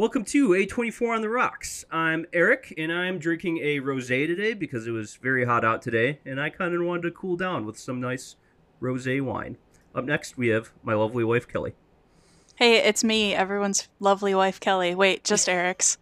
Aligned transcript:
Welcome 0.00 0.24
to 0.24 0.48
A24 0.48 1.16
on 1.16 1.20
the 1.20 1.28
Rocks. 1.28 1.84
I'm 1.90 2.24
Eric, 2.32 2.72
and 2.78 2.90
I'm 2.90 3.18
drinking 3.18 3.58
a 3.58 3.80
rosé 3.80 4.26
today 4.26 4.54
because 4.54 4.86
it 4.86 4.92
was 4.92 5.16
very 5.16 5.44
hot 5.44 5.62
out 5.62 5.82
today, 5.82 6.20
and 6.24 6.40
I 6.40 6.48
kind 6.48 6.74
of 6.74 6.82
wanted 6.82 7.02
to 7.02 7.10
cool 7.10 7.36
down 7.36 7.66
with 7.66 7.78
some 7.78 8.00
nice 8.00 8.36
rosé 8.80 9.20
wine. 9.20 9.58
Up 9.94 10.06
next, 10.06 10.38
we 10.38 10.48
have 10.48 10.72
my 10.82 10.94
lovely 10.94 11.22
wife, 11.22 11.46
Kelly. 11.46 11.74
Hey, 12.54 12.78
it's 12.78 13.04
me, 13.04 13.34
everyone's 13.34 13.88
lovely 13.98 14.34
wife, 14.34 14.58
Kelly. 14.58 14.94
Wait, 14.94 15.22
just 15.22 15.46
Eric's. 15.50 15.98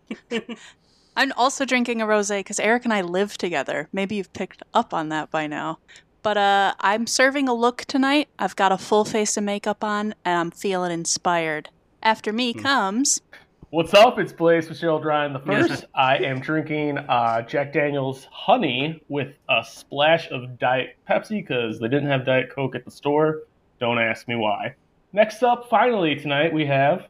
I'm 1.17 1.33
also 1.33 1.65
drinking 1.65 2.01
a 2.01 2.07
rosé 2.07 2.39
because 2.39 2.61
Eric 2.61 2.85
and 2.85 2.95
I 2.95 3.01
live 3.01 3.37
together. 3.37 3.89
Maybe 3.93 4.15
you've 4.15 4.33
picked 4.33 4.63
up 4.73 4.95
on 4.95 5.09
that 5.09 5.33
by 5.33 5.49
now. 5.49 5.81
But 6.23 6.37
uh, 6.37 6.75
I'm 6.79 7.09
serving 7.09 7.49
a 7.49 7.53
look 7.53 7.85
tonight. 7.87 8.29
I've 8.39 8.55
got 8.55 8.71
a 8.71 8.79
full 8.79 9.05
face 9.05 9.37
of 9.37 9.43
makeup 9.43 9.83
on, 9.83 10.15
and 10.25 10.39
I'm 10.39 10.51
feeling 10.53 10.93
inspired. 10.93 11.71
After 12.01 12.33
me 12.33 12.53
Hmm. 12.53 12.61
comes. 12.61 13.23
What's 13.71 13.93
up? 13.93 14.19
It's 14.19 14.33
Blaze 14.33 14.67
with 14.67 14.81
Cheryl 14.81 15.05
Ryan 15.05 15.35
the 15.35 15.41
first. 15.41 15.85
I 15.95 16.17
am 16.17 16.41
drinking 16.41 16.97
uh, 16.97 17.43
Jack 17.43 17.75
Daniels 17.75 18.27
Honey 18.33 19.03
with 19.09 19.35
a 19.51 19.63
splash 19.63 20.31
of 20.31 20.59
Diet 20.59 20.97
Pepsi 21.07 21.47
because 21.47 21.79
they 21.79 21.89
didn't 21.89 22.09
have 22.09 22.25
Diet 22.25 22.49
Coke 22.49 22.75
at 22.75 22.87
the 22.87 22.91
store. 22.91 23.43
Don't 23.79 23.99
ask 23.99 24.27
me 24.27 24.37
why. 24.37 24.75
Next 25.13 25.43
up, 25.43 25.69
finally 25.69 26.17
tonight 26.17 26.51
we 26.51 26.65
have 26.65 27.09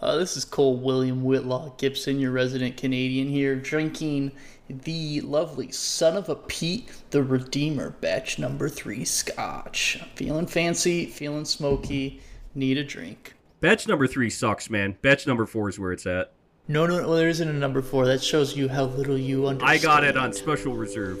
Uh, 0.00 0.16
this 0.16 0.34
is 0.38 0.46
Cole 0.46 0.78
William 0.78 1.22
Whitlaw 1.22 1.76
Gibson, 1.76 2.18
your 2.18 2.30
resident 2.30 2.78
Canadian 2.78 3.28
here, 3.28 3.54
drinking 3.54 4.32
the 4.70 5.20
lovely 5.20 5.70
Son 5.70 6.16
of 6.16 6.30
a 6.30 6.36
Peat, 6.36 6.90
the 7.10 7.22
Redeemer 7.22 7.90
batch 7.90 8.38
number 8.38 8.70
three 8.70 9.04
scotch. 9.04 9.98
I'm 10.00 10.08
feeling 10.16 10.46
fancy, 10.46 11.04
feeling 11.04 11.44
smoky, 11.44 12.22
need 12.54 12.78
a 12.78 12.84
drink. 12.84 13.33
Batch 13.64 13.88
number 13.88 14.06
three 14.06 14.28
sucks, 14.28 14.68
man. 14.68 14.98
Batch 15.00 15.26
number 15.26 15.46
four 15.46 15.70
is 15.70 15.78
where 15.78 15.90
it's 15.90 16.04
at. 16.04 16.34
No, 16.68 16.86
no, 16.86 17.00
no, 17.00 17.16
there 17.16 17.30
isn't 17.30 17.48
a 17.48 17.54
number 17.54 17.80
four. 17.80 18.04
That 18.04 18.22
shows 18.22 18.54
you 18.54 18.68
how 18.68 18.84
little 18.84 19.16
you 19.16 19.46
understand. 19.46 19.70
I 19.70 19.82
got 19.82 20.04
it 20.04 20.18
on 20.18 20.34
special 20.34 20.74
reserve. 20.74 21.18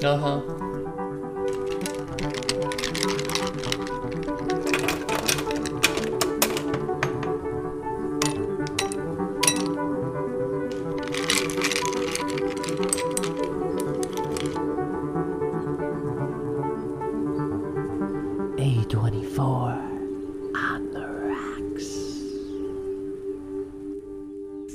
Uh 0.00 0.16
huh. 0.16 1.01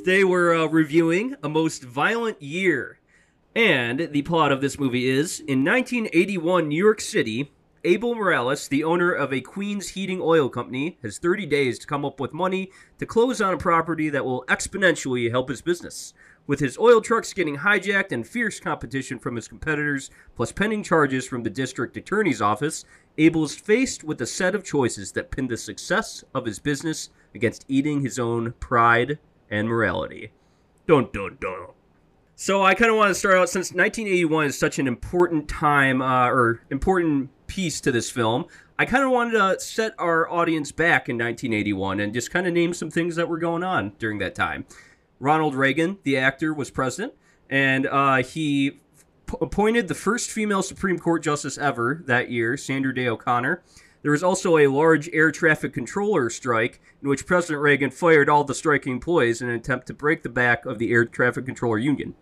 Today 0.08 0.24
we're 0.24 0.56
uh, 0.56 0.68
reviewing 0.68 1.36
A 1.44 1.50
Most 1.50 1.84
Violent 1.84 2.42
Year. 2.42 3.02
And 3.54 4.08
the 4.14 4.22
plot 4.22 4.54
of 4.54 4.62
this 4.62 4.80
movie 4.80 5.10
is 5.10 5.42
in 5.42 5.66
1981 5.66 6.70
New 6.70 6.82
York 6.82 7.02
City, 7.02 7.52
Abel 7.84 8.16
Morales, 8.16 8.70
the 8.70 8.86
owner 8.86 9.12
of 9.12 9.34
a 9.34 9.42
Queens 9.42 9.90
heating 9.90 10.22
oil 10.22 10.48
company, 10.48 10.98
has 11.02 11.18
30 11.18 11.46
days 11.48 11.78
to 11.80 11.88
come 11.88 12.06
up 12.06 12.22
with 12.22 12.32
money 12.32 12.72
to 13.00 13.06
close 13.06 13.42
on 13.42 13.54
a 13.54 13.58
property 13.58 14.08
that 14.08 14.24
will 14.24 14.46
exponentially 14.48 15.30
help 15.30 15.50
his 15.50 15.62
business. 15.62 16.14
With 16.48 16.62
his 16.62 16.78
oil 16.78 17.02
trucks 17.02 17.34
getting 17.34 17.58
hijacked 17.58 18.14
and 18.14 18.26
fierce 18.26 18.62
competition 18.62 19.20
from 19.20 19.36
his 19.36 19.50
competitors, 19.50 20.10
plus 20.38 20.54
pending 20.54 20.84
charges 20.84 21.28
from 21.28 21.44
the 21.44 21.50
district 21.50 21.98
attorney's 21.98 22.42
office, 22.42 22.86
Abel 23.18 23.44
is 23.44 23.58
faced 23.58 24.06
with 24.06 24.22
a 24.22 24.26
set 24.26 24.56
of 24.56 24.64
choices 24.64 25.12
that 25.12 25.32
pin 25.32 25.48
the 25.48 25.58
success 25.58 26.24
of 26.34 26.46
his 26.46 26.60
business 26.60 27.10
against 27.36 27.66
eating 27.68 28.00
his 28.00 28.18
own 28.18 28.54
pride 28.62 29.20
and 29.50 29.68
morality. 29.68 30.32
Dun 30.88 31.10
dun 31.14 31.38
dun. 31.40 31.68
So 32.36 32.62
I 32.62 32.76
kind 32.76 32.92
of 32.92 32.98
want 32.98 33.10
to 33.10 33.16
start 33.16 33.36
out 33.36 33.50
since 33.50 33.72
1981 33.72 34.46
is 34.46 34.60
such 34.60 34.78
an 34.78 34.88
important 34.88 35.50
time 35.50 36.02
uh, 36.04 36.30
or 36.30 36.62
important 36.70 37.32
piece 37.48 37.82
to 37.82 37.92
this 37.92 38.12
film. 38.12 38.46
I 38.78 38.86
kind 38.86 39.04
of 39.04 39.10
wanted 39.10 39.32
to 39.32 39.60
set 39.60 39.96
our 39.98 40.30
audience 40.30 40.72
back 40.72 41.10
in 41.10 41.16
1981 41.16 42.00
and 42.00 42.14
just 42.14 42.30
kind 42.30 42.46
of 42.46 42.54
name 42.54 42.76
some 42.76 42.92
things 42.92 43.16
that 43.16 43.28
were 43.28 43.40
going 43.40 43.64
on 43.64 43.94
during 43.98 44.20
that 44.20 44.36
time. 44.36 44.66
Ronald 45.20 45.56
Reagan, 45.56 45.98
the 46.04 46.18
actor, 46.18 46.54
was 46.54 46.70
president, 46.70 47.14
and 47.50 47.88
uh, 47.88 48.18
he 48.18 48.82
p- 49.26 49.38
appointed 49.42 49.88
the 49.88 49.96
first 49.96 50.30
female 50.30 50.62
Supreme 50.62 51.00
Court 51.00 51.24
justice 51.24 51.58
ever 51.58 52.04
that 52.06 52.30
year, 52.30 52.56
Sandra 52.56 52.94
Day 52.94 53.08
O'Connor. 53.08 53.64
There 54.02 54.12
was 54.12 54.24
also 54.24 54.58
a 54.58 54.68
large 54.68 55.10
air 55.12 55.32
traffic 55.32 55.74
controller 55.74 56.30
strike 56.30 56.80
in 57.02 57.10
which 57.10 57.26
President 57.26 57.62
Reagan 57.62 57.92
fired 57.92 58.30
all 58.30 58.44
the 58.44 58.54
striking 58.54 58.94
employees 58.94 59.42
in 59.42 59.50
an 59.50 59.56
attempt 59.56 59.88
to 59.88 59.94
break 59.94 60.24
the 60.24 60.30
back 60.30 60.66
of 60.66 60.80
the 60.80 60.92
air 60.92 61.06
traffic 61.06 61.46
controller 61.46 61.78
union. 61.78 62.16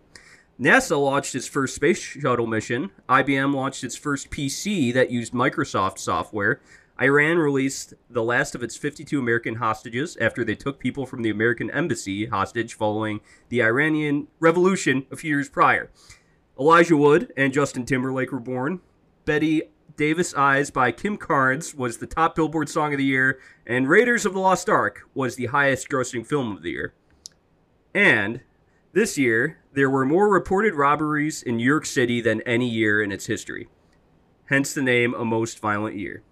NASA 0.58 0.98
launched 0.98 1.34
its 1.34 1.46
first 1.46 1.74
space 1.74 1.98
shuttle 1.98 2.46
mission. 2.46 2.90
IBM 3.08 3.54
launched 3.54 3.84
its 3.84 3.96
first 3.96 4.30
PC 4.30 4.92
that 4.94 5.10
used 5.10 5.34
Microsoft 5.34 5.98
software. 5.98 6.60
Iran 6.98 7.36
released 7.36 7.92
the 8.08 8.22
last 8.22 8.54
of 8.54 8.62
its 8.62 8.74
52 8.74 9.18
American 9.18 9.56
hostages 9.56 10.16
after 10.18 10.44
they 10.44 10.54
took 10.54 10.78
people 10.78 11.04
from 11.04 11.20
the 11.20 11.28
American 11.28 11.70
embassy 11.70 12.24
hostage 12.24 12.72
following 12.72 13.20
the 13.50 13.62
Iranian 13.62 14.28
Revolution 14.40 15.04
a 15.10 15.16
few 15.16 15.28
years 15.28 15.50
prior. 15.50 15.90
Elijah 16.58 16.96
Wood 16.96 17.34
and 17.36 17.52
Justin 17.52 17.84
Timberlake 17.84 18.32
were 18.32 18.40
born. 18.40 18.80
Bette 19.26 19.64
Davis 19.96 20.34
Eyes 20.34 20.70
by 20.70 20.92
Kim 20.92 21.16
Carnes 21.16 21.74
was 21.74 21.98
the 21.98 22.06
top 22.06 22.36
Billboard 22.36 22.68
song 22.68 22.92
of 22.92 22.98
the 22.98 23.04
year, 23.04 23.40
and 23.66 23.88
Raiders 23.88 24.26
of 24.26 24.34
the 24.34 24.40
Lost 24.40 24.68
Ark 24.68 25.08
was 25.14 25.36
the 25.36 25.46
highest 25.46 25.88
grossing 25.88 26.26
film 26.26 26.54
of 26.54 26.62
the 26.62 26.70
year. 26.70 26.92
And 27.94 28.42
this 28.92 29.16
year, 29.16 29.58
there 29.72 29.88
were 29.88 30.04
more 30.04 30.28
reported 30.28 30.74
robberies 30.74 31.42
in 31.42 31.56
New 31.56 31.64
York 31.64 31.86
City 31.86 32.20
than 32.20 32.42
any 32.42 32.68
year 32.68 33.02
in 33.02 33.10
its 33.10 33.26
history. 33.26 33.68
Hence 34.46 34.74
the 34.74 34.82
name 34.82 35.14
A 35.14 35.24
Most 35.24 35.58
Violent 35.60 35.96
Year. 35.96 36.22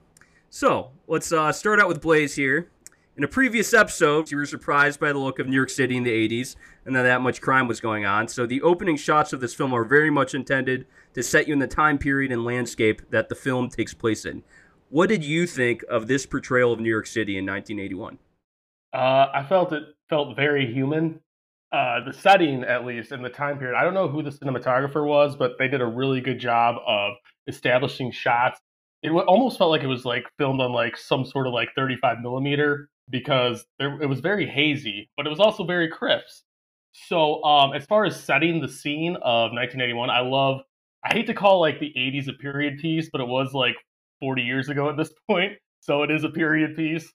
So, 0.51 0.91
let's 1.09 1.33
uh, 1.33 1.51
start 1.51 1.81
out 1.81 1.89
with 1.89 2.03
Blaze 2.03 2.37
here. 2.37 2.71
In 3.17 3.25
a 3.25 3.29
previous 3.29 3.73
episode, 3.73 4.31
you 4.31 4.37
were 4.37 4.45
surprised 4.45 5.01
by 5.01 5.13
the 5.13 5.19
look 5.19 5.39
of 5.39 5.47
New 5.47 5.57
York 5.57 5.71
City 5.71 5.97
in 5.97 6.05
the 6.05 6.29
80s 6.29 6.57
and 6.85 6.95
that 6.95 7.05
that 7.05 7.23
much 7.23 7.41
crime 7.41 7.67
was 7.67 7.81
going 7.81 8.05
on. 8.05 8.29
So, 8.29 8.45
the 8.45 8.61
opening 8.61 8.97
shots 8.97 9.33
of 9.33 9.41
this 9.41 9.55
film 9.55 9.73
are 9.73 9.85
very 9.85 10.11
much 10.11 10.35
intended 10.35 10.87
to 11.15 11.23
set 11.23 11.49
you 11.49 11.53
in 11.53 11.59
the 11.59 11.67
time 11.67 11.99
period 11.99 12.31
and 12.31 12.45
landscape 12.45 13.03
that 13.11 13.29
the 13.29 13.35
film 13.35 13.69
takes 13.69 13.95
place 13.95 14.25
in. 14.25 14.43
What 14.91 15.09
did 15.09 15.25
you 15.25 15.47
think 15.47 15.83
of 15.89 16.07
this 16.07 16.27
portrayal 16.27 16.73
of 16.73 16.81
New 16.81 16.91
York 16.91 17.07
City 17.07 17.39
in 17.39 17.47
1981? 17.47 18.19
Uh, 18.93 19.27
I 19.35 19.45
felt 19.49 19.73
it 19.73 19.83
felt 20.09 20.37
very 20.37 20.73
human. 20.73 21.21
Uh, 21.73 22.05
the 22.05 22.13
setting, 22.13 22.63
at 22.63 22.85
least, 22.85 23.11
and 23.11 23.25
the 23.25 23.29
time 23.29 23.59
period. 23.59 23.77
I 23.77 23.83
don't 23.83 23.95
know 23.95 24.07
who 24.07 24.23
the 24.23 24.31
cinematographer 24.31 25.05
was, 25.05 25.35
but 25.35 25.59
they 25.59 25.67
did 25.67 25.81
a 25.81 25.87
really 25.87 26.21
good 26.21 26.39
job 26.39 26.77
of 26.87 27.15
establishing 27.49 28.13
shots. 28.13 28.61
It 29.03 29.11
almost 29.11 29.59
felt 29.59 29.71
like 29.71 29.83
it 29.83 29.89
was 29.89 30.05
like 30.05 30.25
filmed 30.39 30.61
on 30.61 30.73
like 30.73 30.97
some 30.97 31.25
sort 31.25 31.49
of 31.49 31.53
like 31.53 31.71
35 31.75 32.21
millimeter 32.21 32.89
because 33.11 33.67
there, 33.79 34.01
it 34.01 34.07
was 34.07 34.21
very 34.21 34.47
hazy, 34.47 35.11
but 35.17 35.27
it 35.27 35.31
was 35.31 35.41
also 35.41 35.65
very 35.65 35.89
crisp. 35.89 36.45
So, 37.09 37.43
um, 37.43 37.73
as 37.73 37.85
far 37.87 38.05
as 38.05 38.23
setting 38.23 38.61
the 38.61 38.69
scene 38.69 39.17
of 39.17 39.51
1981, 39.51 40.11
I 40.11 40.21
love. 40.21 40.61
I 41.05 41.13
hate 41.13 41.27
to 41.27 41.35
call 41.35 41.61
like 41.61 41.81
the 41.81 41.93
80s 41.97 42.29
a 42.29 42.33
period 42.33 42.79
piece, 42.79 43.11
but 43.11 43.21
it 43.21 43.29
was 43.29 43.53
like 43.53 43.77
40 44.21 44.43
years 44.43 44.69
ago 44.69 44.89
at 44.89 44.97
this 44.97 45.13
point, 45.31 45.53
so 45.81 46.03
it 46.03 46.11
is 46.11 46.25
a 46.25 46.31
period 46.31 46.77
piece. 46.77 47.13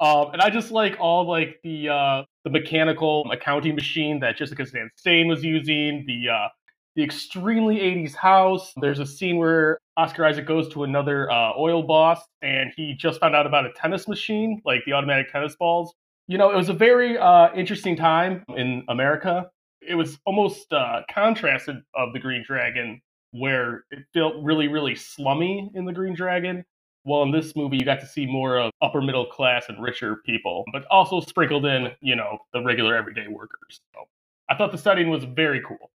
Um, 0.00 0.30
and 0.32 0.40
I 0.42 0.50
just 0.50 0.70
like 0.70 0.96
all 1.00 1.26
like 1.28 1.58
the 1.64 1.88
uh, 1.88 2.22
the 2.44 2.50
mechanical 2.50 3.28
accounting 3.32 3.74
machine 3.74 4.20
that 4.20 4.36
Jessica 4.36 4.64
Chastain 4.64 5.28
was 5.28 5.42
using, 5.42 6.04
the 6.06 6.28
uh, 6.28 6.48
the 6.94 7.02
extremely 7.02 7.78
80s 7.78 8.14
house. 8.14 8.72
There's 8.80 9.00
a 9.00 9.06
scene 9.06 9.36
where 9.36 9.78
Oscar 9.96 10.24
Isaac 10.24 10.46
goes 10.46 10.68
to 10.70 10.84
another 10.84 11.30
uh, 11.30 11.52
oil 11.58 11.82
boss, 11.82 12.20
and 12.42 12.72
he 12.76 12.94
just 12.94 13.20
found 13.20 13.34
out 13.34 13.46
about 13.46 13.66
a 13.66 13.72
tennis 13.72 14.06
machine, 14.08 14.62
like 14.64 14.80
the 14.86 14.92
automatic 14.92 15.32
tennis 15.32 15.56
balls. 15.56 15.94
You 16.28 16.38
know, 16.38 16.50
it 16.50 16.56
was 16.56 16.68
a 16.68 16.74
very 16.74 17.18
uh, 17.18 17.48
interesting 17.54 17.96
time 17.96 18.44
in 18.56 18.84
America. 18.88 19.50
It 19.80 19.94
was 19.94 20.18
almost 20.26 20.72
uh, 20.72 21.02
contrasted 21.10 21.76
of 21.94 22.12
the 22.12 22.18
Green 22.18 22.44
Dragon, 22.46 23.00
where 23.32 23.84
it 23.90 24.00
felt 24.14 24.34
really, 24.42 24.68
really 24.68 24.94
slummy 24.94 25.70
in 25.74 25.84
the 25.84 25.92
Green 25.92 26.14
Dragon. 26.14 26.64
Well, 27.04 27.22
in 27.22 27.30
this 27.30 27.56
movie, 27.56 27.76
you 27.76 27.84
got 27.84 28.00
to 28.00 28.06
see 28.06 28.26
more 28.26 28.58
of 28.58 28.70
upper 28.82 29.00
middle 29.00 29.26
class 29.26 29.66
and 29.68 29.82
richer 29.82 30.16
people, 30.26 30.64
but 30.72 30.84
also 30.90 31.20
sprinkled 31.20 31.64
in, 31.64 31.88
you 32.00 32.16
know, 32.16 32.38
the 32.52 32.62
regular 32.62 32.96
everyday 32.96 33.28
workers. 33.28 33.80
So 33.94 34.04
I 34.50 34.56
thought 34.56 34.72
the 34.72 34.78
setting 34.78 35.08
was 35.08 35.24
very 35.24 35.62
cool. 35.66 35.90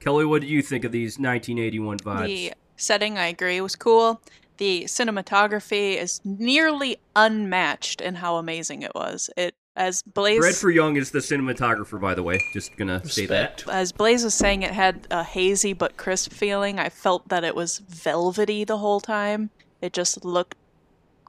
Kelly, 0.00 0.24
what 0.24 0.42
do 0.42 0.48
you 0.48 0.62
think 0.62 0.84
of 0.84 0.92
these 0.92 1.18
1981 1.18 1.98
vibes? 1.98 2.26
The 2.26 2.52
setting, 2.76 3.18
I 3.18 3.26
agree, 3.26 3.60
was 3.60 3.76
cool. 3.76 4.20
The 4.58 4.84
cinematography 4.84 5.96
is 5.96 6.20
nearly 6.24 6.98
unmatched 7.14 8.00
in 8.00 8.14
how 8.14 8.36
amazing 8.36 8.82
it 8.82 8.92
was. 8.94 9.30
It 9.36 9.54
as 9.76 10.02
Blaze 10.02 10.40
Bradford 10.40 10.74
Young 10.74 10.96
is 10.96 11.10
the 11.10 11.18
cinematographer, 11.18 12.00
by 12.00 12.14
the 12.14 12.22
way. 12.22 12.42
Just 12.52 12.76
gonna 12.76 13.06
say 13.06 13.26
that. 13.26 13.64
As 13.70 13.92
Blaze 13.92 14.24
was 14.24 14.34
saying, 14.34 14.62
it 14.62 14.72
had 14.72 15.06
a 15.10 15.22
hazy 15.22 15.72
but 15.72 15.96
crisp 15.96 16.32
feeling. 16.32 16.78
I 16.78 16.88
felt 16.88 17.28
that 17.28 17.44
it 17.44 17.54
was 17.54 17.78
velvety 17.78 18.64
the 18.64 18.78
whole 18.78 19.00
time. 19.00 19.50
It 19.80 19.92
just 19.92 20.24
looked 20.24 20.56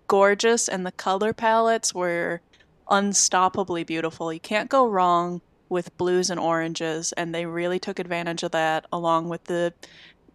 gorgeous, 0.07 0.67
and 0.67 0.85
the 0.85 0.91
color 0.93 1.33
palettes 1.33 1.93
were 1.93 2.41
unstoppably 2.89 3.85
beautiful. 3.85 4.31
You 4.31 4.39
can't 4.39 4.69
go 4.69 4.87
wrong 4.87 5.41
with 5.69 5.95
blues 5.97 6.29
and 6.29 6.39
oranges, 6.39 7.11
and 7.13 7.35
they 7.35 7.45
really 7.45 7.79
took 7.79 7.99
advantage 7.99 8.43
of 8.43 8.51
that 8.51 8.85
along 8.93 9.27
with 9.27 9.43
the 9.45 9.73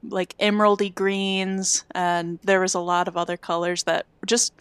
like 0.08 0.36
emeraldy 0.38 0.94
greens, 0.94 1.84
and 1.92 2.38
there 2.42 2.60
was 2.60 2.74
a 2.74 2.80
lot 2.80 3.08
of 3.08 3.16
other 3.16 3.36
colors 3.36 3.84
that 3.84 4.04
just 4.26 4.52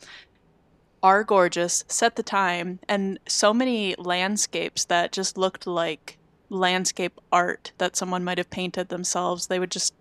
are 1.03 1.23
gorgeous, 1.23 1.83
set 1.87 2.15
the 2.15 2.23
time, 2.23 2.79
and 2.87 3.19
so 3.27 3.53
many 3.53 3.95
landscapes 3.97 4.85
that 4.85 5.11
just 5.11 5.37
looked 5.37 5.65
like 5.65 6.17
landscape 6.49 7.19
art 7.31 7.71
that 7.77 7.95
someone 7.95 8.23
might 8.23 8.37
have 8.37 8.49
painted 8.49 8.89
themselves. 8.89 9.47
They 9.47 9.59
would 9.59 9.71
just 9.71 9.93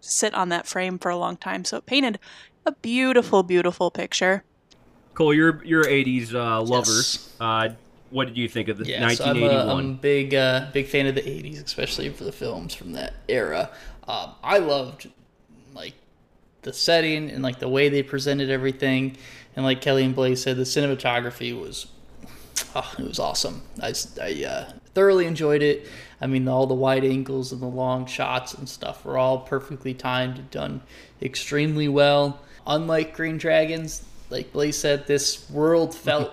sit 0.00 0.34
on 0.34 0.48
that 0.50 0.66
frame 0.66 0.98
for 0.98 1.10
a 1.10 1.16
long 1.16 1.36
time. 1.36 1.64
So 1.64 1.78
it 1.78 1.86
painted 1.86 2.18
a 2.66 2.72
beautiful, 2.72 3.42
beautiful 3.42 3.90
picture. 3.90 4.44
Cole, 5.14 5.34
you're 5.34 5.64
you're 5.64 5.84
'80s 5.84 6.34
uh, 6.34 6.62
lover. 6.62 6.90
Yes. 6.90 7.34
Uh, 7.40 7.70
what 8.10 8.26
did 8.26 8.36
you 8.36 8.48
think 8.48 8.68
of 8.68 8.78
the 8.78 8.86
Yeah, 8.86 9.08
so 9.08 9.24
I'm 9.24 9.36
a, 9.36 9.40
1981? 9.40 9.84
I'm 9.84 9.90
a 9.90 9.94
big, 9.94 10.34
uh, 10.34 10.66
big 10.72 10.86
fan 10.86 11.06
of 11.06 11.14
the 11.14 11.22
'80s, 11.22 11.64
especially 11.64 12.08
for 12.10 12.24
the 12.24 12.32
films 12.32 12.74
from 12.74 12.92
that 12.92 13.14
era. 13.28 13.70
Um, 14.06 14.32
I 14.42 14.58
loved 14.58 15.10
like 15.74 15.94
the 16.62 16.72
setting 16.72 17.30
and 17.30 17.42
like 17.42 17.58
the 17.58 17.68
way 17.68 17.88
they 17.88 18.02
presented 18.02 18.50
everything, 18.50 19.16
and 19.58 19.64
like 19.64 19.80
Kelly 19.80 20.04
and 20.04 20.14
Blaze 20.14 20.40
said, 20.40 20.56
the 20.56 20.62
cinematography 20.62 21.52
was, 21.52 21.88
oh, 22.76 22.94
it 22.96 23.08
was 23.08 23.18
awesome. 23.18 23.62
I 23.82 23.90
uh, 24.44 24.70
thoroughly 24.94 25.26
enjoyed 25.26 25.62
it. 25.62 25.88
I 26.20 26.28
mean, 26.28 26.46
all 26.46 26.68
the 26.68 26.74
wide 26.74 27.04
angles 27.04 27.50
and 27.50 27.60
the 27.60 27.66
long 27.66 28.06
shots 28.06 28.54
and 28.54 28.68
stuff 28.68 29.04
were 29.04 29.18
all 29.18 29.40
perfectly 29.40 29.94
timed 29.94 30.38
and 30.38 30.48
done 30.52 30.80
extremely 31.20 31.88
well. 31.88 32.38
Unlike 32.68 33.16
Green 33.16 33.36
Dragons, 33.36 34.04
like 34.30 34.52
Blaze 34.52 34.78
said, 34.78 35.08
this 35.08 35.50
world 35.50 35.92
felt 35.92 36.32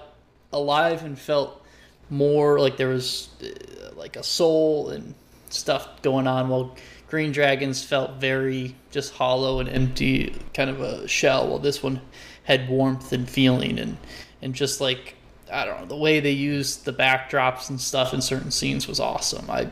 alive 0.54 1.04
and 1.04 1.18
felt 1.18 1.66
more 2.12 2.60
like 2.60 2.78
there 2.78 2.90
was 2.90 3.30
uh, 3.42 3.90
like 3.96 4.18
a 4.18 4.24
soul 4.24 4.90
and 4.90 5.16
stuff 5.50 6.00
going 6.04 6.28
on 6.28 6.48
while 6.48 6.76
green 7.08 7.32
dragons 7.32 7.84
felt 7.84 8.20
very 8.20 8.76
just 8.92 9.14
hollow 9.14 9.60
and 9.60 9.70
empty 9.70 10.36
kind 10.54 10.70
of 10.70 10.82
a 10.82 11.08
shell 11.08 11.48
while 11.48 11.60
this 11.60 11.82
one 11.82 12.02
had 12.46 12.70
warmth 12.70 13.12
and 13.12 13.30
feeling 13.30 13.78
and 13.80 13.98
and 14.42 14.56
just 14.56 14.80
like 14.82 15.16
i 15.52 15.66
don't 15.66 15.80
know 15.82 15.86
the 15.86 15.96
way 15.96 16.20
they 16.20 16.32
used 16.32 16.86
the 16.86 16.94
backdrops 16.94 17.70
and 17.70 17.80
stuff 17.80 18.14
in 18.14 18.22
certain 18.22 18.52
scenes 18.52 18.88
was 18.88 19.00
awesome 19.00 19.50
i, 19.50 19.70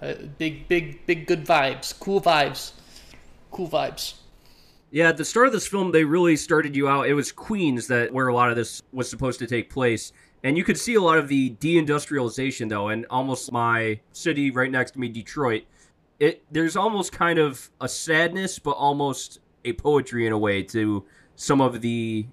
I 0.00 0.14
big 0.14 0.66
big 0.68 1.04
big 1.06 1.26
good 1.26 1.44
vibes 1.44 1.98
cool 1.98 2.20
vibes 2.20 2.72
cool 3.50 3.68
vibes 3.68 4.14
Yeah, 4.90 5.08
at 5.10 5.18
the 5.18 5.24
start 5.24 5.46
of 5.48 5.52
this 5.52 5.66
film, 5.66 5.92
they 5.92 6.04
really 6.04 6.36
started 6.36 6.74
you 6.74 6.88
out. 6.88 7.08
It 7.08 7.14
was 7.14 7.30
Queens 7.30 7.86
that 7.88 8.12
where 8.12 8.28
a 8.28 8.34
lot 8.34 8.48
of 8.50 8.56
this 8.56 8.82
was 8.92 9.10
supposed 9.10 9.38
to 9.40 9.46
take 9.46 9.68
place, 9.70 10.12
and 10.42 10.56
you 10.56 10.64
could 10.64 10.78
see 10.78 10.94
a 10.94 11.00
lot 11.00 11.18
of 11.18 11.28
the 11.28 11.50
deindustrialization 11.60 12.68
though, 12.70 12.88
and 12.88 13.04
almost 13.10 13.52
my 13.52 14.00
city 14.12 14.50
right 14.50 14.70
next 14.70 14.92
to 14.92 14.98
me, 15.00 15.08
Detroit. 15.08 15.64
It 16.18 16.42
there's 16.50 16.76
almost 16.76 17.12
kind 17.12 17.38
of 17.38 17.70
a 17.80 17.88
sadness, 17.88 18.58
but 18.58 18.72
almost 18.72 19.40
a 19.64 19.72
poetry 19.74 20.26
in 20.26 20.32
a 20.32 20.38
way 20.38 20.62
to 20.62 21.04
some 21.38 21.60
of 21.60 21.80
the 21.80 22.26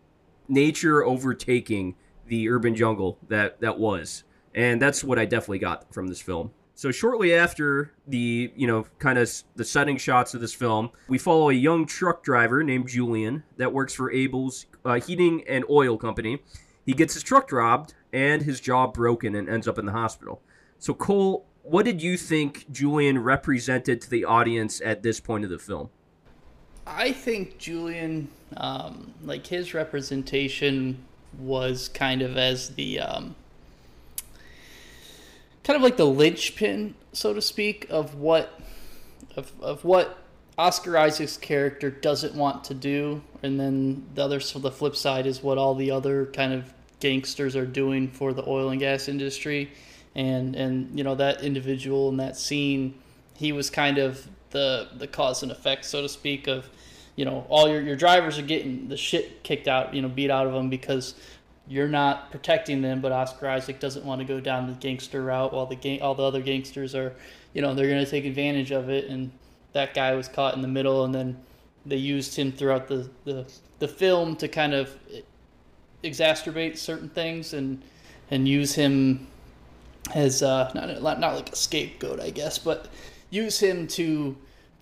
nature 0.48 1.04
overtaking 1.04 1.96
the 2.28 2.50
urban 2.50 2.76
jungle 2.76 3.20
that 3.28 3.62
that 3.62 3.78
was, 3.78 4.24
and 4.56 4.82
that's 4.82 5.04
what 5.04 5.20
I 5.20 5.26
definitely 5.26 5.60
got 5.60 5.94
from 5.94 6.08
this 6.08 6.20
film. 6.20 6.52
So 6.74 6.92
shortly 6.92 7.34
after 7.34 7.94
the, 8.08 8.52
you 8.56 8.68
know, 8.68 8.86
kind 9.00 9.18
of 9.18 9.32
the 9.56 9.64
setting 9.64 9.96
shots 9.96 10.34
of 10.34 10.42
this 10.42 10.54
film, 10.54 10.90
we 11.08 11.18
follow 11.18 11.50
a 11.50 11.54
young 11.54 11.86
truck 11.86 12.24
driver 12.24 12.64
named 12.64 12.90
Julian 12.90 13.44
that 13.58 13.72
works 13.72 13.94
for 13.94 14.12
Abel's 14.12 14.66
uh, 14.84 15.00
heating 15.00 15.44
and 15.48 15.64
oil 15.70 15.98
company. 15.98 16.42
He 16.86 16.94
gets 16.94 17.14
his 17.14 17.24
truck 17.24 17.52
robbed 17.52 17.94
and 18.12 18.42
his 18.42 18.60
jaw 18.60 18.88
broken 18.88 19.36
and 19.36 19.48
ends 19.48 19.68
up 19.68 19.78
in 19.78 19.86
the 19.86 19.92
hospital. 19.94 20.42
So 20.80 20.94
Cole, 20.94 21.46
what 21.62 21.86
did 21.86 22.02
you 22.02 22.18
think 22.18 22.70
Julian 22.72 23.20
represented 23.20 24.02
to 24.02 24.10
the 24.10 24.26
audience 24.26 24.82
at 24.84 25.04
this 25.04 25.20
point 25.20 25.44
of 25.44 25.52
the 25.52 25.60
film? 25.60 25.90
I 26.86 27.12
think 27.12 27.58
Julian, 27.58 28.28
um, 28.58 29.14
like 29.24 29.48
his 29.48 29.74
representation 29.74 31.04
was 31.38 31.90
kind 31.90 32.22
of 32.22 32.38
as 32.38 32.76
the 32.76 33.00
um, 33.00 33.36
kind 35.64 35.76
of 35.76 35.84
like 35.84 35.98
the 35.98 36.06
linchpin, 36.06 36.96
so 37.12 37.34
to 37.34 37.42
speak, 37.42 37.88
of 37.90 38.16
what 38.16 38.60
of 39.36 39.52
of 39.62 39.84
what 39.84 40.18
Oscar 40.58 40.98
Isaac's 40.98 41.38
character 41.38 41.90
doesn't 41.90 42.36
want 42.36 42.64
to 42.66 42.74
do, 42.74 43.22
and 43.44 43.60
then 43.60 44.06
the 44.16 44.24
other 44.24 44.40
so 44.40 44.60
the 44.60 44.72
flip 44.72 44.96
side 44.96 45.26
is 45.26 45.44
what 45.44 45.58
all 45.58 45.76
the 45.76 45.92
other 45.92 46.28
kind 46.28 46.54
of 46.54 46.74
gangsters 47.00 47.56
are 47.56 47.66
doing 47.66 48.08
for 48.10 48.32
the 48.34 48.48
oil 48.48 48.70
and 48.70 48.80
gas 48.80 49.08
industry, 49.08 49.72
and 50.14 50.56
and 50.56 50.98
you 50.98 51.04
know 51.04 51.16
that 51.16 51.44
individual 51.44 52.10
in 52.10 52.18
that 52.18 52.38
scene, 52.38 52.94
he 53.36 53.52
was 53.52 53.70
kind 53.70 53.98
of 53.98 54.28
the 54.52 54.88
the 54.96 55.08
cause 55.08 55.44
and 55.44 55.52
effect, 55.52 55.84
so 55.84 56.02
to 56.02 56.10
speak, 56.10 56.48
of 56.48 56.70
you 57.16 57.26
know 57.26 57.46
all 57.50 57.70
your 57.70 57.82
your 57.82 57.96
drivers 57.96 58.38
are 58.38 58.44
getting 58.44 58.88
the 58.88 58.98
shit 58.98 59.44
kicked 59.44 59.68
out, 59.68 59.94
you 59.94 60.02
know, 60.02 60.10
beat 60.10 60.30
out 60.30 60.48
of 60.48 60.54
them 60.54 60.70
because 60.70 61.16
you're 61.68 61.88
not 61.88 62.32
protecting 62.32 62.82
them, 62.82 63.02
but 63.02 63.12
Oscar 63.12 63.48
Isaac 63.48 63.80
doesn't 63.80 64.06
want 64.06 64.20
to 64.22 64.26
go 64.26 64.40
down 64.40 64.68
the 64.68 64.74
gangster 64.74 65.24
route 65.24 65.52
while 65.52 65.66
the 65.66 65.76
gang, 65.76 66.02
all 66.02 66.14
the 66.14 66.24
other 66.24 66.42
gangsters 66.42 66.94
are, 66.94 67.16
you 67.54 67.62
know, 67.62 67.74
they're 67.74 67.90
going 67.90 68.04
to 68.04 68.10
take 68.10 68.26
advantage 68.26 68.72
of 68.72 68.90
it. 68.90 69.06
And 69.06 69.32
that 69.74 69.94
guy 69.94 70.14
was 70.14 70.28
caught 70.28 70.54
in 70.54 70.62
the 70.62 70.68
middle, 70.68 71.06
and 71.06 71.14
then 71.14 71.38
they 71.86 71.96
used 71.96 72.36
him 72.36 72.52
throughout 72.52 72.88
the, 72.88 73.10
the, 73.24 73.52
the 73.80 73.88
film 73.88 74.36
to 74.38 74.48
kind 74.48 74.74
of 74.74 74.96
exacerbate 76.04 76.78
certain 76.78 77.10
things 77.10 77.54
and 77.54 77.82
and 78.32 78.48
use 78.48 78.74
him 78.74 79.28
as 80.14 80.44
uh, 80.44 80.72
not 80.76 81.02
not 81.02 81.20
not 81.20 81.36
like 81.36 81.52
a 81.52 81.56
scapegoat, 81.56 82.20
I 82.20 82.30
guess, 82.30 82.58
but 82.58 82.88
use 83.30 83.60
him 83.60 83.88
to 83.88 84.36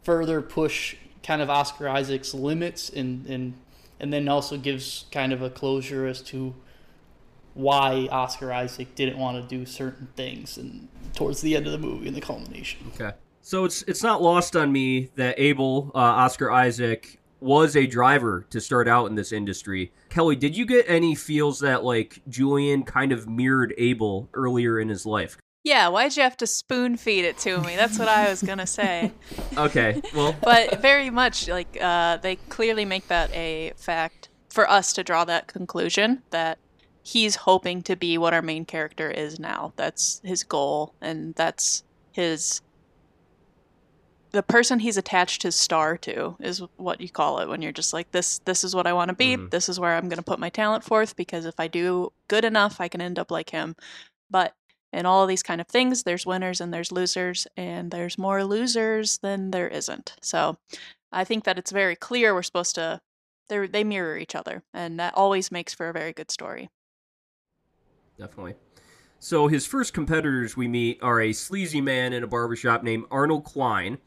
further 0.03 0.41
push 0.41 0.95
kind 1.24 1.42
of 1.42 1.50
Oscar 1.50 1.90
Isaac's 1.90 2.34
limits 2.34 2.90
and 2.90 3.25
and 3.28 3.54
and 4.00 4.12
then 4.12 4.28
also 4.28 4.58
gives 4.58 5.06
kind 5.12 5.31
of 5.31 5.42
a 5.42 5.50
closure 5.50 6.06
as 6.06 6.22
to 6.22 6.54
why 7.54 8.08
Oscar 8.12 8.52
Isaac 8.52 8.96
didn't 8.96 9.18
want 9.18 9.42
to 9.42 9.56
do 9.58 9.66
certain 9.66 10.10
things 10.16 10.58
and 10.58 10.88
towards 11.16 11.42
the 11.42 11.56
end 11.56 11.66
of 11.66 11.72
the 11.72 11.78
movie 11.78 12.08
in 12.08 12.14
the 12.14 12.22
culmination. 12.22 12.92
Okay. 12.94 13.12
So 13.42 13.66
it's 13.66 13.84
it's 13.84 14.04
not 14.04 14.22
lost 14.22 14.56
on 14.56 14.72
me 14.72 15.10
that 15.16 15.36
Abel 15.38 15.92
uh, 15.94 15.98
Oscar 15.98 16.52
Isaac 16.52 17.20
was 17.40 17.76
a 17.76 17.86
driver 17.86 18.46
to 18.50 18.62
start 18.62 18.88
out 18.88 19.08
in 19.08 19.16
this 19.16 19.34
industry. 19.34 19.92
Kelly, 20.10 20.38
did 20.38 20.56
you 20.56 20.66
get 20.66 20.86
any 20.88 21.14
feels 21.14 21.60
that 21.60 21.84
like 21.84 22.22
Julian 22.30 22.84
kind 22.84 23.12
of 23.12 23.28
mirrored 23.28 23.74
Abel 23.78 24.30
earlier 24.34 24.80
in 24.80 24.88
his 24.88 25.06
life? 25.06 25.38
Yeah, 25.63 25.88
why'd 25.88 26.15
you 26.18 26.24
have 26.24 26.38
to 26.38 26.47
spoon 26.47 26.97
feed 26.97 27.23
it 27.26 27.38
to 27.40 27.61
me? 27.61 27.76
That's 27.76 27.97
what 27.97 28.09
I 28.09 28.30
was 28.30 28.42
gonna 28.49 28.68
say. 28.68 29.11
Okay, 29.57 30.02
well, 30.16 30.35
but 30.42 30.81
very 30.81 31.09
much 31.09 31.47
like 31.47 31.78
uh, 31.81 32.18
they 32.18 32.35
clearly 32.35 32.85
make 32.85 33.07
that 33.07 33.31
a 33.33 33.71
fact 33.78 34.30
for 34.49 34.69
us 34.69 34.94
to 34.94 35.04
draw 35.04 35.23
that 35.26 35.47
conclusion 35.47 36.23
that 36.31 36.57
he's 37.02 37.35
hoping 37.38 37.81
to 37.83 37.95
be 37.95 38.18
what 38.18 38.33
our 38.33 38.42
main 38.42 38.66
character 38.66 39.09
is 39.09 39.40
now. 39.40 39.73
That's 39.78 40.19
his 40.23 40.44
goal, 40.44 40.95
and 41.02 41.33
that's 41.35 41.83
his 42.11 42.61
the 44.33 44.44
person 44.44 44.80
he's 44.80 44.97
attached 44.97 45.44
his 45.44 45.56
star 45.56 45.95
to 45.95 46.35
is 46.40 46.61
what 46.78 46.99
you 46.99 47.07
call 47.07 47.40
it 47.40 47.47
when 47.47 47.61
you're 47.61 47.71
just 47.71 47.94
like 47.94 48.11
this 48.11 48.40
this 48.45 48.64
is 48.64 48.76
what 48.76 48.88
I 48.88 48.94
want 48.94 49.09
to 49.09 49.16
be 49.16 49.38
Mhm. 49.38 49.52
this 49.52 49.69
is 49.69 49.80
where 49.80 49.95
I'm 49.95 50.09
going 50.09 50.18
to 50.18 50.23
put 50.23 50.40
my 50.40 50.49
talent 50.49 50.83
forth 50.83 51.16
because 51.16 51.45
if 51.45 51.59
I 51.59 51.68
do 51.68 52.11
good 52.28 52.44
enough 52.44 52.81
I 52.81 52.88
can 52.88 52.99
end 52.99 53.19
up 53.19 53.30
like 53.30 53.52
him 53.52 53.76
but 54.31 54.56
in 54.94 55.06
all 55.06 55.23
of 55.23 55.30
these 55.30 55.44
kind 55.44 55.59
of 55.59 55.68
things 55.68 56.04
there's 56.04 56.26
winners 56.26 56.62
and 56.62 56.73
there's 56.73 56.92
losers 56.92 57.47
and 57.57 57.92
there's 57.92 58.18
more 58.18 58.44
losers 58.44 59.18
than 59.19 59.52
there 59.52 59.68
isn't 59.68 60.16
so 60.21 60.57
I 61.12 61.23
think 61.23 61.44
that 61.44 61.57
it's 61.57 61.71
very 61.71 61.95
clear 61.95 62.33
we're 62.33 62.44
supposed 62.44 62.76
to 62.76 63.02
they 63.50 63.68
they 63.68 63.83
mirror 63.83 64.18
each 64.18 64.35
other 64.35 64.64
and 64.73 65.00
that 65.00 65.14
always 65.16 65.52
makes 65.52 65.73
for 65.73 65.90
a 65.90 65.94
very 65.94 66.14
good 66.14 66.31
story 66.31 66.69
definitely. 68.18 68.56
So 69.19 69.47
his 69.47 69.66
first 69.66 69.94
competitors 69.94 70.57
we 70.57 70.68
meet 70.68 71.02
are 71.02 71.21
a 71.21 71.33
sleazy 71.33 71.81
man 71.81 72.14
in 72.14 72.23
a 72.23 72.28
barbershop 72.28 72.83
named 72.83 73.06
Arnold 73.09 73.45
Klein, 73.45 73.97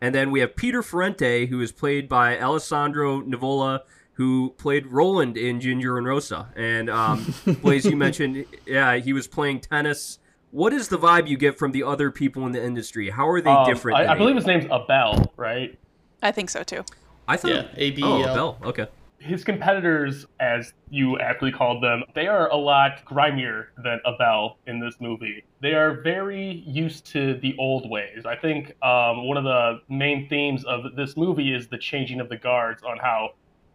and 0.00 0.14
then 0.14 0.30
we 0.30 0.40
have 0.40 0.56
Peter 0.56 0.82
Ferrante, 0.82 1.46
who 1.46 1.60
is 1.60 1.70
played 1.70 2.08
by 2.08 2.38
Alessandro 2.38 3.20
Nivola, 3.20 3.80
who 4.14 4.54
played 4.58 4.86
Roland 4.88 5.36
in 5.36 5.60
Ginger 5.60 5.96
and 5.96 6.06
Rosa. 6.06 6.52
And 6.56 6.90
um, 6.90 7.34
Blaze, 7.62 7.84
you 7.84 7.96
mentioned, 7.96 8.44
yeah, 8.66 8.96
he 8.96 9.12
was 9.12 9.28
playing 9.28 9.60
tennis. 9.60 10.18
What 10.54 10.72
is 10.72 10.86
the 10.86 10.96
vibe 10.98 11.26
you 11.26 11.36
get 11.36 11.58
from 11.58 11.72
the 11.72 11.82
other 11.82 12.12
people 12.12 12.46
in 12.46 12.52
the 12.52 12.64
industry? 12.64 13.10
How 13.10 13.28
are 13.28 13.40
they 13.40 13.50
Um, 13.50 13.66
different? 13.66 13.98
I, 13.98 14.12
I 14.12 14.16
believe 14.16 14.36
his 14.36 14.46
name's 14.46 14.66
Abel, 14.66 15.32
right? 15.36 15.76
I 16.22 16.30
think 16.30 16.48
so 16.48 16.62
too 16.62 16.84
I 17.26 17.36
thought. 17.36 17.50
Yeah, 17.50 17.66
A 17.76 17.90
B 17.90 18.02
Oh, 18.04 18.22
L. 18.22 18.34
Bell. 18.34 18.58
Okay. 18.62 18.86
His 19.18 19.42
competitors, 19.42 20.26
as 20.38 20.72
you 20.90 21.18
aptly 21.18 21.50
called 21.50 21.82
them, 21.82 22.04
they 22.14 22.28
are 22.28 22.48
a 22.50 22.56
lot 22.56 23.04
grimier 23.04 23.70
than 23.82 23.98
Abel 24.06 24.58
in 24.68 24.78
this 24.78 24.94
movie. 25.00 25.42
They 25.60 25.72
are 25.72 26.00
very 26.02 26.62
used 26.64 27.04
to 27.06 27.34
the 27.40 27.56
old 27.58 27.90
ways. 27.90 28.24
I 28.24 28.36
think 28.36 28.76
um, 28.80 29.26
one 29.26 29.36
of 29.36 29.42
the 29.42 29.80
main 29.88 30.28
themes 30.28 30.64
of 30.66 30.94
this 30.94 31.16
movie 31.16 31.52
is 31.52 31.66
the 31.66 31.78
changing 31.78 32.20
of 32.20 32.28
the 32.28 32.36
guards 32.36 32.84
on 32.84 32.96
how, 32.98 33.30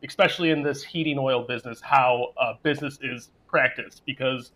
especially 0.07 0.51
in 0.51 0.63
this 0.63 0.81
heating 0.81 1.19
oil 1.19 1.43
business, 1.43 1.81
how 1.81 2.27
uh, 2.39 2.53
business 2.63 2.99
is 3.01 3.31
practiced. 3.47 4.03
Because 4.05 4.53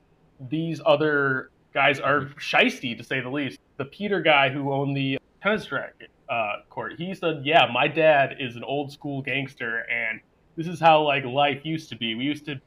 these 0.49 0.79
other 0.85 1.49
guys 1.73 1.99
are 1.99 2.25
shisty 2.39 2.97
to 2.97 3.03
say 3.03 3.19
the 3.19 3.29
least. 3.29 3.59
The 3.77 3.85
Peter 3.85 4.21
guy 4.21 4.49
who 4.49 4.71
owned 4.71 4.95
the 4.95 5.19
tennis 5.41 5.71
racket 5.71 6.09
uh, 6.29 6.57
court, 6.69 6.93
he 6.97 7.13
said, 7.13 7.41
"Yeah, 7.43 7.67
my 7.71 7.87
dad 7.87 8.35
is 8.39 8.55
an 8.55 8.63
old 8.63 8.91
school 8.91 9.21
gangster, 9.21 9.85
and 9.89 10.21
this 10.55 10.67
is 10.67 10.79
how 10.79 11.03
like 11.03 11.25
life 11.25 11.61
used 11.63 11.89
to 11.89 11.95
be. 11.95 12.15
We 12.15 12.23
used 12.25 12.45
to 12.45 12.59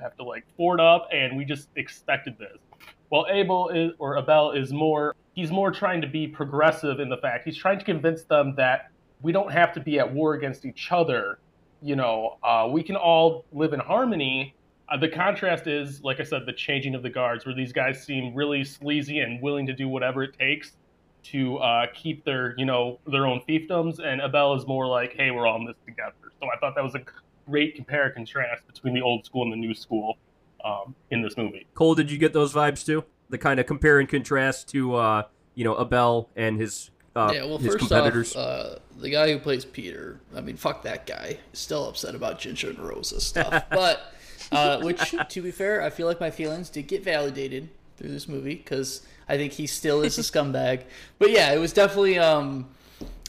have 0.00 0.16
to 0.16 0.22
like 0.22 0.44
board 0.56 0.80
up, 0.80 1.08
and 1.12 1.36
we 1.36 1.44
just 1.44 1.68
expected 1.76 2.36
this." 2.38 2.58
Well, 3.10 3.26
Abel 3.30 3.70
is 3.70 3.92
or 3.98 4.18
Abel 4.18 4.52
is 4.52 4.72
more. 4.72 5.16
He's 5.34 5.50
more 5.50 5.70
trying 5.70 6.00
to 6.02 6.06
be 6.06 6.26
progressive 6.26 7.00
in 7.00 7.08
the 7.08 7.16
fact 7.16 7.44
he's 7.44 7.56
trying 7.56 7.78
to 7.78 7.84
convince 7.84 8.24
them 8.24 8.54
that 8.56 8.90
we 9.22 9.32
don't 9.32 9.50
have 9.50 9.72
to 9.74 9.80
be 9.80 9.98
at 9.98 10.12
war 10.12 10.34
against 10.34 10.64
each 10.64 10.90
other. 10.92 11.38
You 11.82 11.96
know, 11.96 12.38
uh, 12.42 12.68
we 12.70 12.82
can 12.82 12.96
all 12.96 13.44
live 13.52 13.72
in 13.72 13.80
harmony. 13.80 14.54
Uh, 14.90 14.96
the 14.96 15.08
contrast 15.08 15.66
is, 15.66 16.02
like 16.02 16.20
I 16.20 16.24
said, 16.24 16.46
the 16.46 16.52
changing 16.52 16.94
of 16.94 17.02
the 17.02 17.10
guards, 17.10 17.46
where 17.46 17.54
these 17.54 17.72
guys 17.72 18.02
seem 18.04 18.34
really 18.34 18.64
sleazy 18.64 19.20
and 19.20 19.40
willing 19.40 19.66
to 19.66 19.72
do 19.72 19.88
whatever 19.88 20.22
it 20.22 20.36
takes 20.38 20.72
to 21.22 21.58
uh, 21.58 21.86
keep 21.94 22.24
their, 22.24 22.54
you 22.56 22.64
know, 22.64 22.98
their 23.06 23.26
own 23.26 23.40
fiefdoms, 23.48 23.98
and 23.98 24.20
Abel 24.20 24.54
is 24.54 24.66
more 24.66 24.86
like, 24.86 25.14
"Hey, 25.14 25.30
we're 25.30 25.46
all 25.46 25.56
in 25.56 25.66
this 25.66 25.76
together." 25.86 26.14
So 26.40 26.48
I 26.48 26.58
thought 26.58 26.74
that 26.74 26.84
was 26.84 26.94
a 26.94 27.02
great 27.48 27.76
compare 27.76 28.06
and 28.06 28.14
contrast 28.14 28.66
between 28.66 28.94
the 28.94 29.02
old 29.02 29.24
school 29.24 29.42
and 29.42 29.52
the 29.52 29.56
new 29.56 29.74
school 29.74 30.18
um, 30.64 30.94
in 31.10 31.22
this 31.22 31.36
movie. 31.36 31.66
Cole, 31.74 31.94
did 31.94 32.10
you 32.10 32.18
get 32.18 32.32
those 32.32 32.52
vibes 32.52 32.84
too? 32.84 33.04
The 33.28 33.38
kind 33.38 33.60
of 33.60 33.66
compare 33.66 34.00
and 34.00 34.08
contrast 34.08 34.68
to, 34.70 34.94
uh, 34.94 35.22
you 35.54 35.64
know, 35.64 35.80
Abel 35.80 36.30
and 36.34 36.58
his 36.58 36.90
uh, 37.14 37.32
yeah, 37.34 37.44
well, 37.44 37.58
his 37.58 37.72
first 37.72 37.78
competitors. 37.80 38.36
off, 38.36 38.46
uh, 38.46 38.78
the 38.98 39.10
guy 39.10 39.30
who 39.32 39.38
plays 39.38 39.64
Peter, 39.64 40.20
I 40.34 40.40
mean, 40.40 40.56
fuck 40.56 40.82
that 40.82 41.06
guy. 41.06 41.38
Still 41.52 41.88
upset 41.88 42.14
about 42.14 42.38
Ginger 42.38 42.70
and 42.70 42.78
Rosa 42.78 43.20
stuff. 43.20 43.64
but, 43.70 44.14
uh, 44.52 44.80
which, 44.80 45.14
to 45.28 45.42
be 45.42 45.50
fair, 45.50 45.82
I 45.82 45.90
feel 45.90 46.06
like 46.06 46.20
my 46.20 46.30
feelings 46.30 46.70
did 46.70 46.86
get 46.86 47.04
validated 47.04 47.68
through 47.96 48.10
this 48.10 48.28
movie 48.28 48.56
because 48.56 49.06
I 49.28 49.36
think 49.36 49.52
he 49.52 49.66
still 49.66 50.02
is 50.02 50.18
a 50.18 50.22
scumbag. 50.32 50.82
But 51.18 51.30
yeah, 51.30 51.52
it 51.52 51.58
was 51.58 51.72
definitely. 51.72 52.18
Um, 52.18 52.68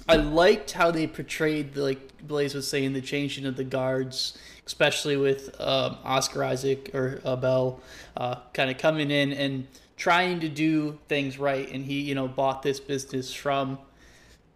I 0.09 0.15
liked 0.15 0.71
how 0.71 0.91
they 0.91 1.07
portrayed, 1.07 1.73
the, 1.73 1.83
like 1.83 2.27
Blaze 2.27 2.55
was 2.55 2.67
saying, 2.67 2.93
the 2.93 3.01
changing 3.01 3.45
of 3.45 3.55
the 3.55 3.63
guards, 3.63 4.37
especially 4.65 5.15
with 5.15 5.55
um, 5.61 5.97
Oscar 6.03 6.43
Isaac 6.43 6.93
or 6.93 7.21
uh, 7.23 7.35
Bell 7.35 7.79
uh, 8.17 8.35
kind 8.53 8.71
of 8.71 8.77
coming 8.77 9.11
in 9.11 9.31
and 9.31 9.67
trying 9.97 10.39
to 10.39 10.49
do 10.49 10.97
things 11.07 11.37
right. 11.37 11.71
And 11.71 11.85
he, 11.85 12.01
you 12.01 12.15
know, 12.15 12.27
bought 12.27 12.63
this 12.63 12.79
business 12.79 13.33
from 13.33 13.77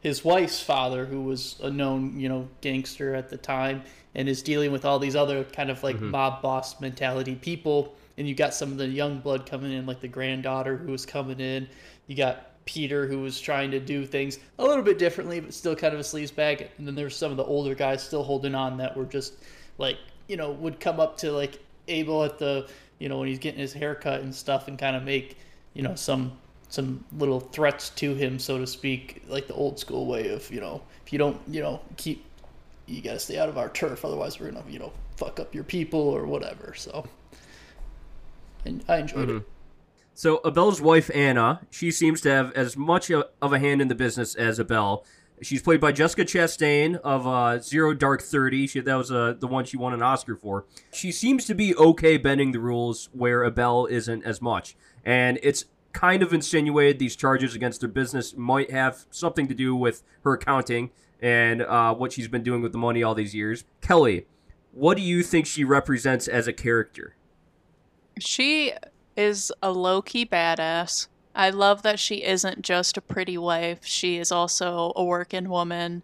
his 0.01 0.24
wife's 0.24 0.62
father, 0.62 1.05
who 1.05 1.22
was 1.22 1.55
a 1.63 1.69
known, 1.69 2.19
you 2.19 2.29
know, 2.29 2.48
gangster 2.62 3.15
at 3.15 3.29
the 3.29 3.38
time, 3.38 3.84
and 4.15 4.29
is 4.29 4.41
dealing 4.41 4.72
with 4.72 4.86
all 4.86 5.00
these 5.00 5.15
other 5.15 5.43
kind 5.43 5.69
of 5.69 5.84
like 5.84 5.98
mm-hmm. 5.98 6.12
mob 6.12 6.41
boss 6.41 6.79
mentality 6.79 7.36
people. 7.36 7.95
And 8.17 8.27
you 8.27 8.34
got 8.34 8.53
some 8.53 8.72
of 8.72 8.77
the 8.77 8.88
young 8.88 9.19
blood 9.19 9.45
coming 9.45 9.74
in, 9.74 9.86
like 9.86 10.00
the 10.00 10.07
granddaughter 10.07 10.77
who 10.77 10.91
was 10.91 11.05
coming 11.05 11.39
in. 11.39 11.67
You 12.07 12.15
got 12.15 12.51
Peter, 12.65 13.07
who 13.07 13.22
was 13.22 13.39
trying 13.39 13.72
to 13.72 13.79
do 13.79 14.05
things 14.05 14.39
a 14.57 14.63
little 14.63 14.84
bit 14.84 14.98
differently, 14.98 15.39
but 15.39 15.53
still 15.53 15.75
kind 15.75 15.93
of 15.93 16.00
a 16.00 16.03
sleaze 16.03 16.34
bag. 16.34 16.69
And 16.77 16.88
then 16.88 16.95
there's 16.95 17.15
some 17.15 17.31
of 17.31 17.38
the 17.38 17.43
older 17.43 17.75
guys 17.75 18.01
still 18.01 18.24
holding 18.24 18.55
on 18.55 18.77
that 18.77 18.95
were 18.95 19.05
just 19.05 19.34
like, 19.77 19.98
you 20.27 20.38
know, 20.38 20.51
would 20.51 20.79
come 20.79 21.00
up 21.00 21.17
to 21.17 21.31
like 21.31 21.60
Abel 21.88 22.24
at 22.24 22.39
the, 22.39 22.67
you 23.00 23.10
know, 23.10 23.19
when 23.19 23.27
he's 23.27 23.39
getting 23.39 23.60
his 23.60 23.74
haircut 23.74 24.22
and 24.22 24.34
stuff 24.34 24.67
and 24.67 24.79
kind 24.79 24.95
of 24.95 25.03
make, 25.03 25.38
you 25.74 25.84
know, 25.84 25.95
some 25.95 26.31
some 26.69 27.05
little 27.17 27.39
threats 27.39 27.91
to 27.91 28.15
him, 28.15 28.39
so 28.39 28.57
to 28.57 28.65
speak, 28.65 29.24
like 29.27 29.48
the 29.48 29.53
old 29.53 29.79
school 29.79 30.07
way 30.07 30.29
of, 30.29 30.50
you 30.51 30.60
know, 30.60 30.81
if 31.05 31.13
you 31.13 31.19
don't, 31.19 31.39
you 31.48 31.62
know, 31.62 31.79
keep, 31.95 32.25
you 32.88 33.01
got 33.01 33.13
to 33.13 33.20
stay 33.20 33.38
out 33.38 33.50
of 33.50 33.58
our 33.58 33.70
turf, 33.70 34.06
otherwise 34.06 34.39
we're 34.39 34.51
gonna, 34.51 34.63
you 34.70 34.80
know, 34.80 34.92
fuck 35.18 35.39
up 35.39 35.54
your 35.56 35.63
people 35.63 36.00
or 36.00 36.25
whatever. 36.25 36.74
So, 36.75 37.06
and 38.65 38.84
I 38.88 38.98
enjoyed 38.98 39.30
it. 39.30 39.44
So 40.13 40.39
Abel's 40.46 40.82
wife 40.82 41.12
Anna, 41.13 41.62
she 41.70 41.92
seems 41.92 42.22
to 42.22 42.30
have 42.30 42.54
as 42.54 42.77
much 42.77 43.12
of 43.12 43.25
a 43.42 43.60
hand 43.60 43.82
in 43.82 43.89
the 43.89 43.96
business 43.96 44.34
as 44.34 44.60
Abel. 44.60 45.06
She's 45.42 45.62
played 45.62 45.82
by 45.82 45.92
Jessica 45.92 46.24
Chastain 46.24 46.96
of 47.04 47.27
uh, 47.27 47.60
Zero 47.60 47.94
Dark 47.94 48.22
Thirty. 48.22 48.68
She, 48.68 48.80
that 48.80 48.96
was 48.96 49.12
uh, 49.12 49.34
the 49.38 49.48
one 49.48 49.65
she 49.65 49.75
won 49.75 49.94
an 49.94 50.01
Oscar 50.01 50.38
for. 50.38 50.65
She 50.94 51.12
seems 51.12 51.46
to 51.48 51.54
be 51.54 51.75
okay 51.75 52.15
bending 52.18 52.54
the 52.54 52.62
rules 52.62 53.10
where 53.12 53.44
Abel 53.44 53.88
isn't 53.88 54.24
as 54.24 54.42
much, 54.42 54.77
and 55.04 55.38
it's 55.44 55.65
kind 55.92 56.24
of 56.24 56.34
insinuated 56.34 57.00
these 57.00 57.15
charges 57.15 57.56
against 57.56 57.82
her 57.82 57.88
business 57.88 58.36
might 58.36 58.72
have 58.72 59.06
something 59.12 59.48
to 59.48 59.54
do 59.54 59.75
with 59.75 60.04
her 60.24 60.34
accounting 60.34 60.92
and 61.22 61.62
uh, 61.62 61.93
what 61.93 62.13
she's 62.13 62.27
been 62.27 62.43
doing 62.43 62.62
with 62.62 62.72
the 62.72 62.77
money 62.77 63.03
all 63.03 63.15
these 63.15 63.36
years. 63.36 63.63
Kelly, 63.81 64.25
what 64.72 64.98
do 64.98 65.03
you 65.03 65.24
think 65.24 65.45
she 65.45 65.63
represents 65.63 66.27
as 66.27 66.48
a 66.48 66.53
character? 66.53 67.15
She 68.19 68.74
is 69.15 69.51
a 69.62 69.72
low 69.72 70.01
key 70.01 70.25
badass. 70.25 71.07
I 71.34 71.50
love 71.50 71.81
that 71.84 72.00
she 72.00 72.24
isn't 72.24 72.62
just 72.62 72.98
a 72.98 73.01
pretty 73.01 73.38
wife, 73.38 73.86
she 73.86 74.17
is 74.17 74.31
also 74.31 74.93
a 74.95 75.03
working 75.03 75.50
woman 75.50 76.03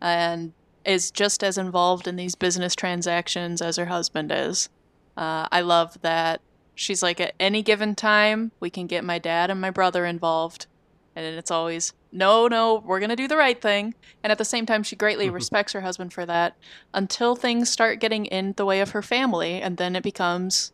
and 0.00 0.52
is 0.84 1.10
just 1.12 1.44
as 1.44 1.56
involved 1.56 2.08
in 2.08 2.16
these 2.16 2.34
business 2.34 2.74
transactions 2.74 3.62
as 3.62 3.76
her 3.76 3.86
husband 3.86 4.32
is. 4.32 4.68
Uh, 5.16 5.46
I 5.52 5.60
love 5.60 6.00
that 6.02 6.40
she's 6.74 7.02
like, 7.02 7.20
at 7.20 7.34
any 7.38 7.62
given 7.62 7.94
time, 7.94 8.52
we 8.60 8.70
can 8.70 8.86
get 8.86 9.04
my 9.04 9.18
dad 9.18 9.50
and 9.50 9.60
my 9.60 9.70
brother 9.70 10.04
involved. 10.04 10.66
And 11.14 11.24
it's 11.24 11.50
always, 11.50 11.92
no, 12.12 12.46
no, 12.46 12.82
we're 12.84 13.00
going 13.00 13.10
to 13.10 13.16
do 13.16 13.26
the 13.28 13.36
right 13.36 13.60
thing. 13.60 13.94
And 14.22 14.30
at 14.30 14.38
the 14.38 14.44
same 14.44 14.66
time, 14.66 14.82
she 14.82 14.96
greatly 14.96 15.30
respects 15.30 15.72
her 15.72 15.80
husband 15.80 16.12
for 16.12 16.26
that 16.26 16.56
until 16.92 17.34
things 17.34 17.70
start 17.70 18.00
getting 18.00 18.26
in 18.26 18.54
the 18.56 18.64
way 18.66 18.80
of 18.80 18.90
her 18.90 19.02
family. 19.02 19.60
And 19.62 19.78
then 19.78 19.96
it 19.96 20.02
becomes, 20.02 20.72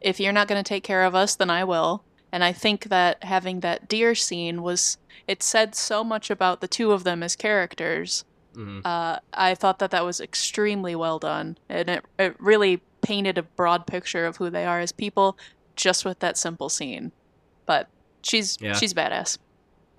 if 0.00 0.18
you're 0.20 0.32
not 0.32 0.48
going 0.48 0.62
to 0.62 0.68
take 0.68 0.84
care 0.84 1.04
of 1.04 1.14
us, 1.14 1.34
then 1.36 1.50
I 1.50 1.64
will. 1.64 2.02
And 2.32 2.42
I 2.42 2.52
think 2.52 2.84
that 2.84 3.22
having 3.24 3.60
that 3.60 3.88
deer 3.88 4.14
scene 4.14 4.62
was, 4.62 4.98
it 5.28 5.42
said 5.42 5.74
so 5.74 6.02
much 6.02 6.30
about 6.30 6.60
the 6.60 6.68
two 6.68 6.92
of 6.92 7.04
them 7.04 7.22
as 7.22 7.36
characters. 7.36 8.24
Uh, 8.84 9.18
I 9.32 9.54
thought 9.54 9.78
that 9.78 9.90
that 9.92 10.04
was 10.04 10.20
extremely 10.20 10.94
well 10.94 11.18
done. 11.18 11.56
And 11.68 11.88
it, 11.88 12.04
it 12.18 12.36
really 12.38 12.82
painted 13.02 13.38
a 13.38 13.42
broad 13.42 13.86
picture 13.86 14.26
of 14.26 14.36
who 14.36 14.50
they 14.50 14.64
are 14.64 14.80
as 14.80 14.92
people 14.92 15.36
just 15.76 16.04
with 16.04 16.18
that 16.20 16.36
simple 16.36 16.68
scene. 16.68 17.12
But 17.66 17.88
she's 18.22 18.58
Yeah. 18.60 18.74
she's 18.74 18.92
badass. 18.94 19.38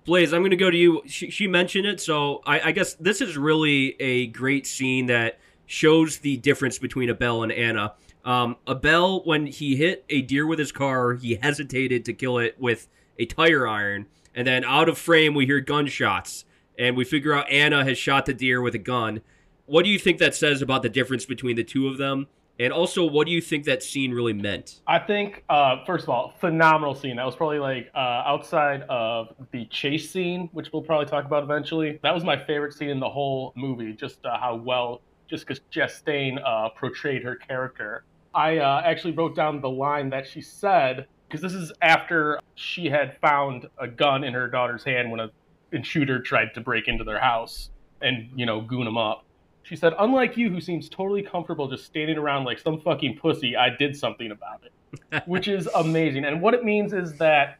Blaze, 0.04 0.34
I'm 0.34 0.42
going 0.42 0.50
to 0.50 0.56
go 0.56 0.70
to 0.70 0.76
you. 0.76 1.02
She, 1.06 1.30
she 1.30 1.46
mentioned 1.46 1.86
it, 1.86 2.00
so 2.00 2.42
I, 2.46 2.68
I 2.68 2.72
guess 2.72 2.94
this 2.94 3.20
is 3.20 3.38
really 3.38 3.96
a 4.00 4.26
great 4.28 4.66
scene 4.66 5.06
that 5.06 5.38
shows 5.66 6.18
the 6.18 6.36
difference 6.36 6.78
between 6.78 7.08
Abel 7.08 7.42
and 7.42 7.50
Anna. 7.50 7.94
Um, 8.24 8.56
Abel, 8.68 9.24
when 9.24 9.46
he 9.46 9.76
hit 9.76 10.04
a 10.10 10.20
deer 10.22 10.46
with 10.46 10.58
his 10.58 10.72
car, 10.72 11.14
he 11.14 11.36
hesitated 11.36 12.04
to 12.04 12.12
kill 12.12 12.38
it 12.38 12.56
with 12.58 12.88
a 13.18 13.24
tire 13.24 13.66
iron, 13.66 14.06
and 14.34 14.46
then 14.46 14.64
out 14.64 14.88
of 14.88 14.98
frame 14.98 15.34
we 15.34 15.46
hear 15.46 15.60
gunshots, 15.60 16.44
and 16.78 16.96
we 16.96 17.04
figure 17.04 17.32
out 17.32 17.50
Anna 17.50 17.84
has 17.84 17.96
shot 17.96 18.26
the 18.26 18.34
deer 18.34 18.60
with 18.60 18.74
a 18.74 18.78
gun. 18.78 19.22
What 19.66 19.84
do 19.84 19.90
you 19.90 19.98
think 19.98 20.18
that 20.18 20.34
says 20.34 20.60
about 20.60 20.82
the 20.82 20.88
difference 20.90 21.24
between 21.24 21.56
the 21.56 21.64
two 21.64 21.88
of 21.88 21.96
them? 21.96 22.26
And 22.58 22.72
also, 22.72 23.04
what 23.04 23.26
do 23.26 23.32
you 23.32 23.40
think 23.40 23.64
that 23.64 23.82
scene 23.82 24.12
really 24.12 24.32
meant? 24.32 24.80
I 24.86 25.00
think, 25.00 25.42
uh, 25.48 25.84
first 25.84 26.04
of 26.04 26.10
all, 26.10 26.34
phenomenal 26.40 26.94
scene. 26.94 27.16
That 27.16 27.26
was 27.26 27.34
probably 27.34 27.58
like 27.58 27.90
uh, 27.94 27.98
outside 27.98 28.82
of 28.82 29.34
the 29.50 29.66
chase 29.66 30.10
scene, 30.10 30.48
which 30.52 30.72
we'll 30.72 30.82
probably 30.82 31.06
talk 31.06 31.24
about 31.24 31.42
eventually. 31.42 31.98
That 32.02 32.14
was 32.14 32.22
my 32.22 32.36
favorite 32.36 32.72
scene 32.72 32.90
in 32.90 33.00
the 33.00 33.08
whole 33.08 33.52
movie. 33.56 33.92
Just 33.92 34.24
uh, 34.24 34.38
how 34.38 34.54
well, 34.54 35.00
just 35.28 35.46
because 35.46 35.62
Chastain 35.72 36.38
uh, 36.44 36.68
portrayed 36.70 37.24
her 37.24 37.34
character. 37.34 38.04
I 38.34 38.58
uh, 38.58 38.82
actually 38.84 39.14
wrote 39.14 39.34
down 39.34 39.60
the 39.60 39.70
line 39.70 40.10
that 40.10 40.26
she 40.26 40.40
said 40.40 41.06
because 41.28 41.40
this 41.40 41.54
is 41.54 41.72
after 41.82 42.40
she 42.54 42.86
had 42.86 43.16
found 43.20 43.66
a 43.80 43.88
gun 43.88 44.22
in 44.22 44.34
her 44.34 44.48
daughter's 44.48 44.84
hand 44.84 45.10
when 45.10 45.20
an 45.20 45.30
intruder 45.72 46.20
tried 46.20 46.54
to 46.54 46.60
break 46.60 46.86
into 46.86 47.02
their 47.04 47.18
house 47.18 47.70
and 48.00 48.28
you 48.36 48.46
know 48.46 48.60
goon 48.60 48.84
them 48.84 48.96
up. 48.96 49.24
She 49.64 49.76
said, 49.76 49.94
"Unlike 49.98 50.36
you, 50.36 50.50
who 50.50 50.60
seems 50.60 50.88
totally 50.88 51.22
comfortable 51.22 51.68
just 51.68 51.84
standing 51.86 52.16
around 52.18 52.44
like 52.44 52.58
some 52.58 52.80
fucking 52.80 53.16
pussy, 53.18 53.56
I 53.56 53.70
did 53.70 53.96
something 53.96 54.30
about 54.30 54.60
it," 54.64 55.22
which 55.26 55.48
is 55.48 55.66
amazing. 55.74 56.24
And 56.24 56.40
what 56.40 56.54
it 56.54 56.64
means 56.64 56.92
is 56.92 57.16
that 57.18 57.56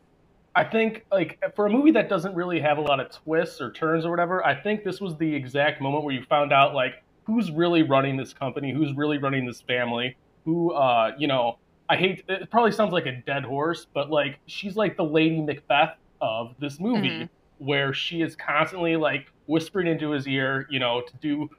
I 0.55 0.63
think, 0.65 1.05
like, 1.11 1.43
for 1.57 1.67
a 1.67 1.71
movie 1.71 1.91
that 1.93 2.09
doesn't 2.09 2.35
really 2.35 2.61
have 2.61 2.79
a 2.79 2.81
lot 2.81 3.01
of 3.01 3.11
twists 3.11 3.61
or 3.61 3.73
turns 3.73 4.05
or 4.05 4.11
whatever, 4.11 4.45
I 4.47 4.55
think 4.55 4.85
this 4.85 5.01
was 5.01 5.17
the 5.17 5.35
exact 5.35 5.81
moment 5.81 6.05
where 6.05 6.15
you 6.15 6.23
found 6.23 6.53
out 6.53 6.75
like 6.75 7.03
who's 7.25 7.51
really 7.51 7.83
running 7.83 8.17
this 8.17 8.33
company, 8.33 8.73
who's 8.73 8.93
really 8.95 9.19
running 9.19 9.47
this 9.47 9.63
family, 9.63 10.17
who, 10.45 10.73
uh, 10.73 11.13
you 11.19 11.27
know, 11.27 11.59
I 11.89 11.97
hate. 11.97 12.23
It 12.29 12.51
probably 12.51 12.71
sounds 12.73 12.93
like 12.93 13.07
a 13.07 13.17
dead 13.27 13.45
horse, 13.45 13.87
but 13.93 14.11
like 14.11 14.39
she's 14.47 14.77
like 14.77 14.97
the 14.97 15.05
Lady 15.05 15.41
Macbeth 15.41 15.97
of 16.21 16.55
this 16.59 16.79
movie, 16.79 17.09
Mhm. 17.11 17.29
where 17.59 17.93
she 17.93 18.21
is 18.23 18.37
constantly 18.37 18.97
like 18.97 19.33
whispering 19.47 19.87
into 19.87 20.11
his 20.11 20.27
ear, 20.29 20.67
you 20.71 20.79
know, 20.79 21.01
to 21.01 21.17
do 21.17 21.51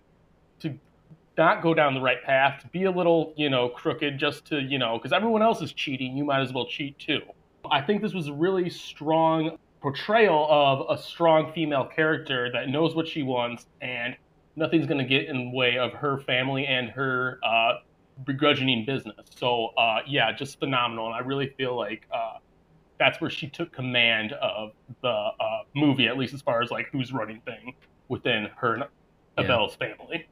not 1.38 1.62
go 1.62 1.74
down 1.74 1.94
the 1.94 2.02
right 2.02 2.24
path, 2.24 2.62
to 2.62 2.68
be 2.68 2.84
a 2.84 2.92
little, 2.92 3.34
you 3.36 3.50
know, 3.50 3.70
crooked 3.70 4.18
just 4.18 4.46
to, 4.46 4.60
you 4.60 4.78
know, 4.78 4.98
because 4.98 5.14
everyone 5.14 5.42
else 5.42 5.62
is 5.62 5.74
cheating, 5.74 6.16
you 6.16 6.24
might 6.24 6.42
as 6.42 6.54
well 6.54 6.66
cheat 6.66 6.98
too. 7.00 7.22
I 7.70 7.82
think 7.82 8.02
this 8.02 8.14
was 8.14 8.28
a 8.28 8.34
really 8.34 8.70
strong 8.70 9.58
portrayal 9.82 10.48
of 10.50 10.98
a 10.98 11.02
strong 11.02 11.52
female 11.54 11.86
character 11.86 12.50
that 12.52 12.70
knows 12.70 12.96
what 12.96 13.08
she 13.08 13.24
wants 13.24 13.68
and 13.82 14.16
nothing's 14.56 14.86
going 14.86 14.98
to 14.98 15.06
get 15.06 15.28
in 15.28 15.52
the 15.52 15.56
way 15.56 15.78
of 15.78 15.94
her 15.94 16.20
family 16.20 16.66
and 16.66 16.90
her 16.90 17.40
uh, 17.44 17.74
begrudging 18.26 18.86
business. 18.86 19.26
So 19.36 19.68
uh, 19.78 20.00
yeah, 20.08 20.32
just 20.32 20.60
phenomenal, 20.60 21.08
and 21.08 21.16
I 21.16 21.20
really 21.20 21.54
feel 21.58 21.76
like 21.76 22.08
uh, 22.14 22.38
that's 23.00 23.20
where 23.20 23.30
she 23.30 23.48
took 23.48 23.72
command 23.72 24.34
of 24.34 24.72
the 25.02 25.10
uh, 25.10 25.64
movie, 25.76 26.08
at 26.08 26.18
least 26.18 26.34
as 26.34 26.42
far 26.42 26.62
as 26.62 26.72
like 26.72 26.88
who's 26.92 27.12
running 27.12 27.42
thing 27.42 27.74
within 28.08 28.48
her 28.56 28.76
and 28.76 28.84
Abel's 29.38 29.76
family. 29.76 30.28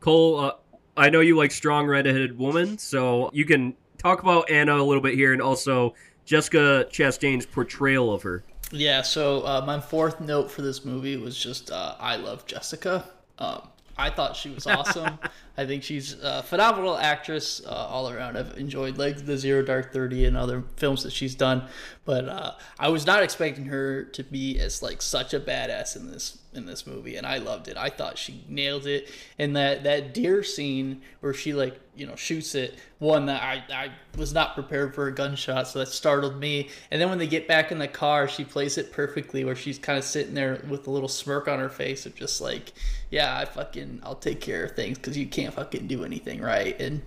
Cole, 0.00 0.40
uh, 0.40 0.52
I 0.96 1.10
know 1.10 1.20
you 1.20 1.36
like 1.36 1.50
strong 1.50 1.86
redheaded 1.86 2.36
woman, 2.38 2.78
so 2.78 3.30
you 3.32 3.44
can 3.44 3.74
talk 3.98 4.22
about 4.22 4.50
Anna 4.50 4.76
a 4.76 4.82
little 4.82 5.02
bit 5.02 5.14
here, 5.14 5.32
and 5.32 5.40
also 5.40 5.94
Jessica 6.24 6.86
Chastain's 6.90 7.46
portrayal 7.46 8.12
of 8.12 8.22
her. 8.22 8.42
Yeah, 8.72 9.02
so 9.02 9.44
uh, 9.46 9.62
my 9.66 9.80
fourth 9.80 10.20
note 10.20 10.50
for 10.50 10.62
this 10.62 10.84
movie 10.84 11.16
was 11.16 11.36
just 11.36 11.70
uh, 11.70 11.96
I 11.98 12.16
love 12.16 12.46
Jessica. 12.46 13.04
Um, 13.38 13.68
I 13.96 14.10
thought 14.10 14.36
she 14.36 14.50
was 14.50 14.66
awesome. 14.66 15.18
I 15.60 15.66
think 15.66 15.82
she's 15.82 16.14
a 16.22 16.42
phenomenal 16.42 16.96
actress 16.96 17.60
uh, 17.66 17.68
all 17.68 18.08
around. 18.08 18.38
I've 18.38 18.56
enjoyed 18.56 18.96
like 18.96 19.26
the 19.26 19.36
Zero 19.36 19.62
Dark 19.62 19.92
Thirty 19.92 20.24
and 20.24 20.34
other 20.34 20.64
films 20.76 21.02
that 21.02 21.12
she's 21.12 21.34
done, 21.34 21.68
but 22.06 22.26
uh, 22.30 22.52
I 22.78 22.88
was 22.88 23.04
not 23.04 23.22
expecting 23.22 23.66
her 23.66 24.04
to 24.04 24.24
be 24.24 24.58
as 24.58 24.82
like 24.82 25.02
such 25.02 25.34
a 25.34 25.38
badass 25.38 25.96
in 25.96 26.10
this 26.10 26.38
in 26.52 26.66
this 26.66 26.86
movie, 26.86 27.16
and 27.16 27.26
I 27.26 27.38
loved 27.38 27.68
it. 27.68 27.76
I 27.76 27.90
thought 27.90 28.18
she 28.18 28.44
nailed 28.48 28.86
it. 28.86 29.08
And 29.38 29.54
that 29.56 29.84
that 29.84 30.14
deer 30.14 30.42
scene 30.42 31.02
where 31.20 31.32
she 31.32 31.52
like 31.52 31.78
you 31.94 32.06
know 32.06 32.16
shoots 32.16 32.54
it, 32.54 32.78
one 32.98 33.26
that 33.26 33.42
I 33.42 33.62
I 33.72 33.90
was 34.16 34.32
not 34.32 34.54
prepared 34.54 34.94
for 34.94 35.06
a 35.06 35.14
gunshot, 35.14 35.68
so 35.68 35.78
that 35.78 35.86
startled 35.88 36.40
me. 36.40 36.70
And 36.90 37.00
then 37.00 37.08
when 37.08 37.18
they 37.18 37.26
get 37.26 37.46
back 37.46 37.70
in 37.70 37.78
the 37.78 37.88
car, 37.88 38.28
she 38.28 38.44
plays 38.44 38.78
it 38.78 38.92
perfectly, 38.92 39.44
where 39.44 39.56
she's 39.56 39.78
kind 39.78 39.98
of 39.98 40.04
sitting 40.04 40.34
there 40.34 40.62
with 40.68 40.86
a 40.86 40.90
little 40.90 41.08
smirk 41.08 41.46
on 41.46 41.58
her 41.58 41.68
face 41.68 42.06
of 42.06 42.14
just 42.14 42.40
like, 42.40 42.72
yeah, 43.10 43.36
I 43.36 43.44
fucking 43.44 44.00
I'll 44.02 44.16
take 44.16 44.40
care 44.40 44.64
of 44.64 44.72
things 44.72 44.98
because 44.98 45.16
you 45.16 45.26
can't 45.26 45.49
fucking 45.50 45.86
do 45.86 46.04
anything 46.04 46.40
right. 46.40 46.78
And 46.80 47.02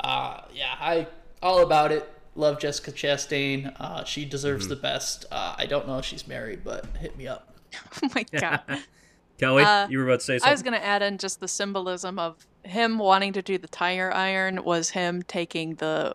uh, 0.00 0.40
yeah, 0.54 0.74
I 0.80 1.06
all 1.42 1.60
about 1.62 1.92
it. 1.92 2.08
Love 2.34 2.58
Jessica 2.60 2.92
Chastain. 2.92 3.74
Uh, 3.78 4.04
she 4.04 4.24
deserves 4.24 4.66
the 4.68 4.76
best. 4.76 5.26
Uh, 5.30 5.54
I 5.58 5.66
don't 5.66 5.86
know 5.86 5.98
if 5.98 6.04
she's 6.06 6.26
married, 6.26 6.64
but 6.64 6.86
hit 6.98 7.16
me 7.16 7.26
up. 7.28 7.48
Oh 8.02 8.08
my 8.14 8.24
god. 8.38 8.60
Kelly, 9.38 9.64
Uh, 9.64 9.88
you 9.88 9.98
were 9.98 10.04
about 10.04 10.20
to 10.20 10.26
say 10.26 10.38
something. 10.38 10.48
I 10.48 10.52
was 10.52 10.62
going 10.62 10.74
to 10.78 10.84
add 10.84 11.02
in 11.02 11.18
just 11.18 11.40
the 11.40 11.48
symbolism 11.48 12.18
of 12.18 12.46
him 12.64 12.98
wanting 12.98 13.32
to 13.32 13.42
do 13.42 13.58
the 13.58 13.66
tire 13.66 14.12
iron 14.12 14.62
was 14.62 14.90
him 14.90 15.22
taking 15.22 15.74
the 15.76 16.14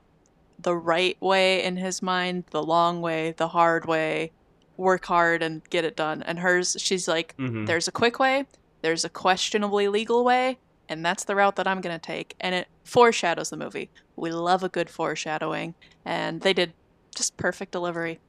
the 0.59 0.75
right 0.75 1.17
way 1.21 1.63
in 1.63 1.77
his 1.77 2.01
mind, 2.01 2.45
the 2.51 2.63
long 2.63 2.99
way, 3.01 3.33
the 3.37 3.49
hard 3.49 3.85
way, 3.85 4.31
work 4.75 5.05
hard 5.05 5.43
and 5.43 5.67
get 5.69 5.83
it 5.85 5.95
done. 5.95 6.23
And 6.23 6.39
hers, 6.39 6.75
she's 6.79 7.07
like, 7.07 7.35
Mhm. 7.37 7.67
there's 7.67 7.87
a 7.87 7.91
quick 7.91 8.17
way, 8.19 8.45
there's 8.81 9.03
a 9.05 9.09
questionably 9.09 9.87
legal 9.87 10.23
way, 10.23 10.57
and 10.89 11.05
that's 11.05 11.23
the 11.23 11.35
route 11.35 11.55
that 11.57 11.67
I'm 11.67 11.81
going 11.81 11.97
to 11.97 12.05
take. 12.05 12.35
And 12.39 12.55
it 12.55 12.67
foreshadows 12.83 13.49
the 13.49 13.57
movie. 13.57 13.89
We 14.15 14.31
love 14.31 14.63
a 14.63 14.69
good 14.69 14.89
foreshadowing, 14.89 15.75
and 16.05 16.41
they 16.41 16.53
did 16.53 16.73
just 17.15 17.37
perfect 17.37 17.71
delivery. 17.71 18.19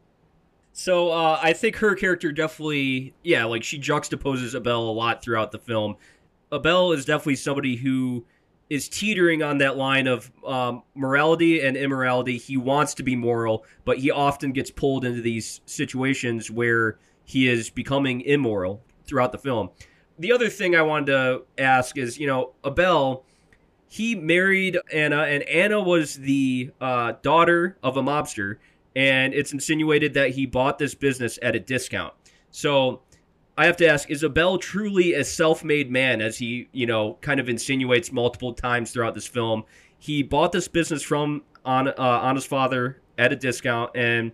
So 0.72 1.10
uh, 1.10 1.40
I 1.42 1.54
think 1.54 1.76
her 1.76 1.94
character 1.94 2.30
definitely, 2.30 3.14
yeah, 3.24 3.44
like 3.44 3.64
she 3.64 3.80
juxtaposes 3.80 4.54
Abel 4.54 4.90
a 4.90 4.92
lot 4.92 5.22
throughout 5.22 5.50
the 5.50 5.58
film. 5.58 5.96
Abel 6.52 6.92
is 6.92 7.04
definitely 7.04 7.36
somebody 7.36 7.76
who 7.76 8.24
is 8.70 8.88
teetering 8.88 9.42
on 9.42 9.58
that 9.58 9.76
line 9.76 10.06
of 10.06 10.30
um, 10.46 10.82
morality 10.94 11.60
and 11.60 11.76
immorality. 11.76 12.38
He 12.38 12.56
wants 12.56 12.94
to 12.94 13.02
be 13.02 13.16
moral, 13.16 13.64
but 13.84 13.98
he 13.98 14.10
often 14.10 14.52
gets 14.52 14.70
pulled 14.70 15.04
into 15.04 15.20
these 15.20 15.60
situations 15.66 16.50
where 16.50 16.98
he 17.24 17.48
is 17.48 17.70
becoming 17.70 18.20
immoral 18.20 18.82
throughout 19.04 19.32
the 19.32 19.38
film. 19.38 19.70
The 20.18 20.32
other 20.32 20.48
thing 20.48 20.74
I 20.74 20.82
wanted 20.82 21.06
to 21.06 21.42
ask 21.58 21.96
is, 21.96 22.18
you 22.18 22.26
know, 22.26 22.52
Abel, 22.64 23.24
he 23.88 24.14
married 24.14 24.78
Anna, 24.92 25.22
and 25.22 25.42
Anna 25.44 25.80
was 25.80 26.16
the 26.16 26.70
uh, 26.80 27.12
daughter 27.22 27.78
of 27.82 27.96
a 27.96 28.02
mobster 28.02 28.56
and 28.98 29.32
it's 29.32 29.52
insinuated 29.52 30.14
that 30.14 30.30
he 30.30 30.44
bought 30.44 30.76
this 30.78 30.92
business 30.92 31.38
at 31.40 31.54
a 31.54 31.60
discount. 31.60 32.12
So 32.50 33.02
I 33.56 33.66
have 33.66 33.76
to 33.76 33.86
ask: 33.86 34.10
Is 34.10 34.24
Abel 34.24 34.58
truly 34.58 35.14
a 35.14 35.24
self-made 35.24 35.88
man, 35.88 36.20
as 36.20 36.38
he, 36.38 36.68
you 36.72 36.86
know, 36.86 37.16
kind 37.20 37.38
of 37.38 37.48
insinuates 37.48 38.10
multiple 38.10 38.52
times 38.52 38.90
throughout 38.90 39.14
this 39.14 39.26
film? 39.26 39.62
He 40.00 40.24
bought 40.24 40.50
this 40.50 40.66
business 40.66 41.02
from 41.02 41.42
on 41.64 41.88
uh, 41.88 42.34
his 42.34 42.44
father 42.44 43.00
at 43.18 43.32
a 43.32 43.36
discount, 43.36 43.92
and 43.94 44.32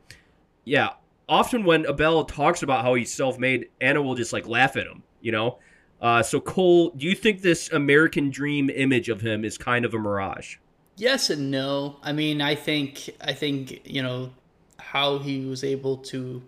yeah, 0.65 0.91
often 1.29 1.65
when 1.65 1.87
Abel 1.87 2.25
talks 2.25 2.63
about 2.63 2.83
how 2.83 2.95
he's 2.95 3.13
self-made, 3.13 3.69
Anna 3.83 4.01
will 4.01 4.15
just 4.15 4.33
like 4.33 4.49
laugh 4.49 4.77
at 4.77 4.87
him, 4.87 5.03
you 5.21 5.33
know. 5.33 5.59
Uh, 6.05 6.23
so 6.23 6.39
Cole, 6.39 6.91
do 6.91 7.07
you 7.07 7.15
think 7.15 7.41
this 7.41 7.73
American 7.73 8.29
dream 8.29 8.69
image 8.69 9.09
of 9.09 9.23
him 9.23 9.43
is 9.43 9.57
kind 9.57 9.87
of 9.87 9.95
a 9.95 9.99
mirage? 9.99 10.57
Yes 10.97 11.31
and 11.31 11.51
no. 11.51 11.97
I 12.03 12.13
mean, 12.13 12.43
I 12.43 12.57
think 12.57 13.09
I 13.23 13.33
think 13.33 13.81
you 13.87 14.03
know 14.03 14.31
how 14.79 15.19
he 15.19 15.47
was 15.47 15.65
able 15.65 15.97
to. 16.13 16.43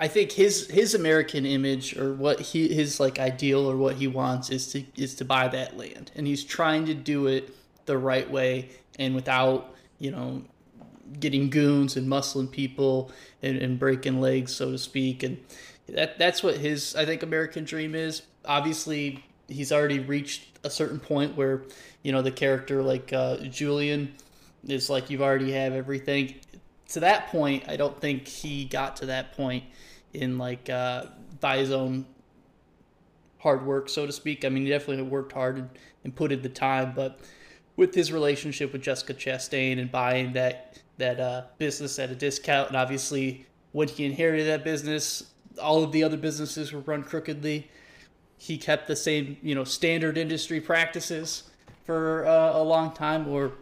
I 0.00 0.08
think 0.08 0.32
his 0.32 0.66
his 0.66 0.96
American 0.96 1.46
image 1.46 1.96
or 1.96 2.12
what 2.12 2.40
he 2.40 2.74
his 2.74 2.98
like 2.98 3.20
ideal 3.20 3.70
or 3.70 3.76
what 3.76 3.94
he 3.94 4.08
wants 4.08 4.50
is 4.50 4.72
to 4.72 4.84
is 4.96 5.14
to 5.14 5.24
buy 5.24 5.46
that 5.46 5.76
land, 5.76 6.10
and 6.16 6.26
he's 6.26 6.42
trying 6.42 6.86
to 6.86 6.94
do 6.94 7.28
it 7.28 7.54
the 7.86 7.96
right 7.96 8.28
way 8.28 8.70
and 8.98 9.14
without 9.14 9.76
you 10.00 10.10
know 10.10 10.42
getting 11.20 11.50
goons 11.50 11.96
and 11.96 12.08
muscling 12.08 12.50
people 12.50 13.12
and, 13.44 13.58
and 13.58 13.78
breaking 13.78 14.20
legs, 14.20 14.56
so 14.56 14.72
to 14.72 14.78
speak, 14.78 15.22
and 15.22 15.38
that 15.88 16.18
that's 16.18 16.42
what 16.42 16.56
his 16.56 16.96
I 16.96 17.04
think 17.04 17.22
American 17.22 17.62
dream 17.62 17.94
is. 17.94 18.22
Obviously, 18.46 19.24
he's 19.48 19.72
already 19.72 19.98
reached 19.98 20.58
a 20.64 20.70
certain 20.70 20.98
point 20.98 21.36
where 21.36 21.62
you 22.02 22.12
know 22.12 22.22
the 22.22 22.30
character 22.30 22.82
like 22.82 23.12
uh, 23.12 23.36
Julian 23.38 24.14
is 24.66 24.90
like 24.90 25.10
you've 25.10 25.22
already 25.22 25.52
have 25.52 25.72
everything. 25.72 26.34
To 26.90 27.00
that 27.00 27.28
point, 27.28 27.64
I 27.68 27.76
don't 27.76 28.00
think 28.00 28.28
he 28.28 28.64
got 28.64 28.96
to 28.96 29.06
that 29.06 29.36
point 29.36 29.64
in 30.12 30.38
like 30.38 30.70
uh, 30.70 31.06
by 31.40 31.58
his 31.58 31.70
own 31.70 32.06
hard 33.38 33.64
work, 33.66 33.88
so 33.88 34.06
to 34.06 34.12
speak. 34.12 34.44
I 34.44 34.48
mean, 34.48 34.64
he 34.64 34.70
definitely 34.70 35.04
worked 35.04 35.32
hard 35.32 35.56
and, 35.56 35.70
and 36.04 36.14
put 36.14 36.32
in 36.32 36.42
the 36.42 36.48
time, 36.48 36.92
but 36.94 37.20
with 37.76 37.94
his 37.94 38.12
relationship 38.12 38.72
with 38.72 38.82
Jessica 38.82 39.14
Chastain 39.14 39.78
and 39.78 39.90
buying 39.90 40.32
that 40.32 40.78
that 40.98 41.20
uh, 41.20 41.42
business 41.58 41.98
at 41.98 42.10
a 42.10 42.14
discount, 42.14 42.68
and 42.68 42.76
obviously 42.76 43.46
when 43.72 43.86
he 43.86 44.06
inherited 44.06 44.46
that 44.46 44.64
business, 44.64 45.32
all 45.60 45.82
of 45.84 45.92
the 45.92 46.02
other 46.02 46.16
businesses 46.16 46.72
were 46.72 46.80
run 46.80 47.02
crookedly. 47.02 47.68
He 48.38 48.58
kept 48.58 48.86
the 48.86 48.96
same, 48.96 49.36
you 49.42 49.54
know, 49.54 49.64
standard 49.64 50.18
industry 50.18 50.60
practices 50.60 51.44
for 51.84 52.26
uh, 52.26 52.58
a 52.58 52.62
long 52.62 52.92
time, 52.92 53.28
or 53.28 53.52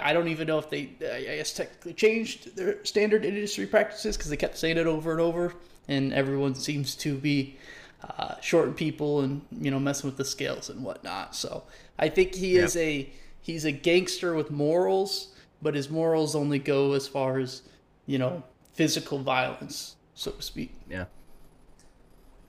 I 0.00 0.12
don't 0.12 0.28
even 0.28 0.46
know 0.46 0.58
if 0.58 0.68
they, 0.68 0.90
I 1.00 1.36
guess, 1.36 1.52
technically 1.52 1.94
changed 1.94 2.56
their 2.56 2.84
standard 2.84 3.24
industry 3.24 3.66
practices 3.66 4.16
because 4.16 4.30
they 4.30 4.36
kept 4.36 4.58
saying 4.58 4.76
it 4.76 4.86
over 4.86 5.12
and 5.12 5.20
over, 5.20 5.54
and 5.86 6.12
everyone 6.12 6.54
seems 6.54 6.94
to 6.96 7.16
be 7.16 7.56
uh, 8.02 8.34
shorting 8.40 8.74
people 8.74 9.20
and 9.20 9.42
you 9.50 9.70
know 9.70 9.80
messing 9.80 10.08
with 10.08 10.16
the 10.16 10.24
scales 10.24 10.68
and 10.68 10.84
whatnot. 10.84 11.34
So 11.34 11.64
I 11.98 12.08
think 12.08 12.34
he 12.34 12.56
is 12.56 12.76
a 12.76 13.10
he's 13.40 13.64
a 13.64 13.72
gangster 13.72 14.34
with 14.34 14.50
morals, 14.50 15.34
but 15.62 15.74
his 15.74 15.88
morals 15.88 16.34
only 16.34 16.58
go 16.58 16.92
as 16.92 17.08
far 17.08 17.38
as 17.38 17.62
you 18.06 18.18
know 18.18 18.42
physical 18.74 19.18
violence, 19.18 19.96
so 20.14 20.32
to 20.32 20.42
speak. 20.42 20.74
Yeah. 20.88 21.06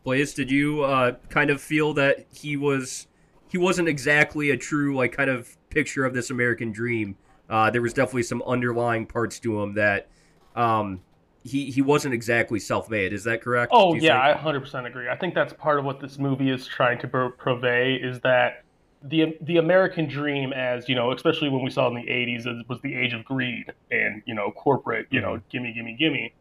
Blaze, 0.10 0.34
did 0.34 0.50
you 0.50 0.82
uh, 0.82 1.12
kind 1.30 1.52
of 1.52 1.62
feel 1.62 1.94
that 1.94 2.26
he 2.34 2.58
was 2.58 3.06
he 3.48 3.60
wasn't 3.60 3.88
exactly 3.88 4.50
a 4.50 4.58
true 4.58 4.96
like 4.96 5.12
kind 5.12 5.30
of 5.30 5.56
picture 5.70 6.04
of 6.04 6.16
this 6.16 6.32
American 6.32 6.72
dream? 6.72 7.16
Uh, 7.48 7.70
there 7.70 7.84
was 7.84 7.94
definitely 7.94 8.24
some 8.24 8.42
underlying 8.42 9.06
parts 9.06 9.40
to 9.42 9.62
him 9.62 9.76
that 9.76 10.08
um, 10.56 11.02
he 11.44 11.70
he 11.70 11.84
wasn't 11.84 12.16
exactly 12.16 12.60
self-made. 12.60 13.14
Is 13.14 13.24
that 13.26 13.44
correct? 13.44 13.72
Oh 13.72 13.94
yeah, 13.94 14.34
think? 14.34 14.48
I 14.48 14.52
100% 14.52 14.88
agree. 14.88 15.10
I 15.10 15.16
think 15.16 15.36
that's 15.36 15.54
part 15.54 15.78
of 15.78 15.86
what 15.86 16.00
this 16.00 16.18
movie 16.18 16.50
is 16.50 16.66
trying 16.66 16.98
to 17.02 17.08
pur- 17.08 17.30
purvey 17.30 17.94
is 17.94 18.20
that 18.22 18.64
the 19.04 19.38
the 19.42 19.58
American 19.58 20.08
dream, 20.08 20.54
as 20.54 20.90
you 20.90 20.96
know, 20.96 21.12
especially 21.12 21.50
when 21.50 21.64
we 21.64 21.70
saw 21.70 21.88
in 21.88 21.94
the 21.94 22.02
80s, 22.02 22.68
was 22.68 22.82
the 22.82 22.96
age 22.96 23.14
of 23.14 23.24
greed 23.26 23.72
and 23.92 24.24
you 24.26 24.34
know 24.34 24.50
corporate, 24.50 25.06
you 25.12 25.22
know, 25.22 25.40
gimme, 25.52 25.72
gimme, 25.72 25.96
gimme, 26.00 26.34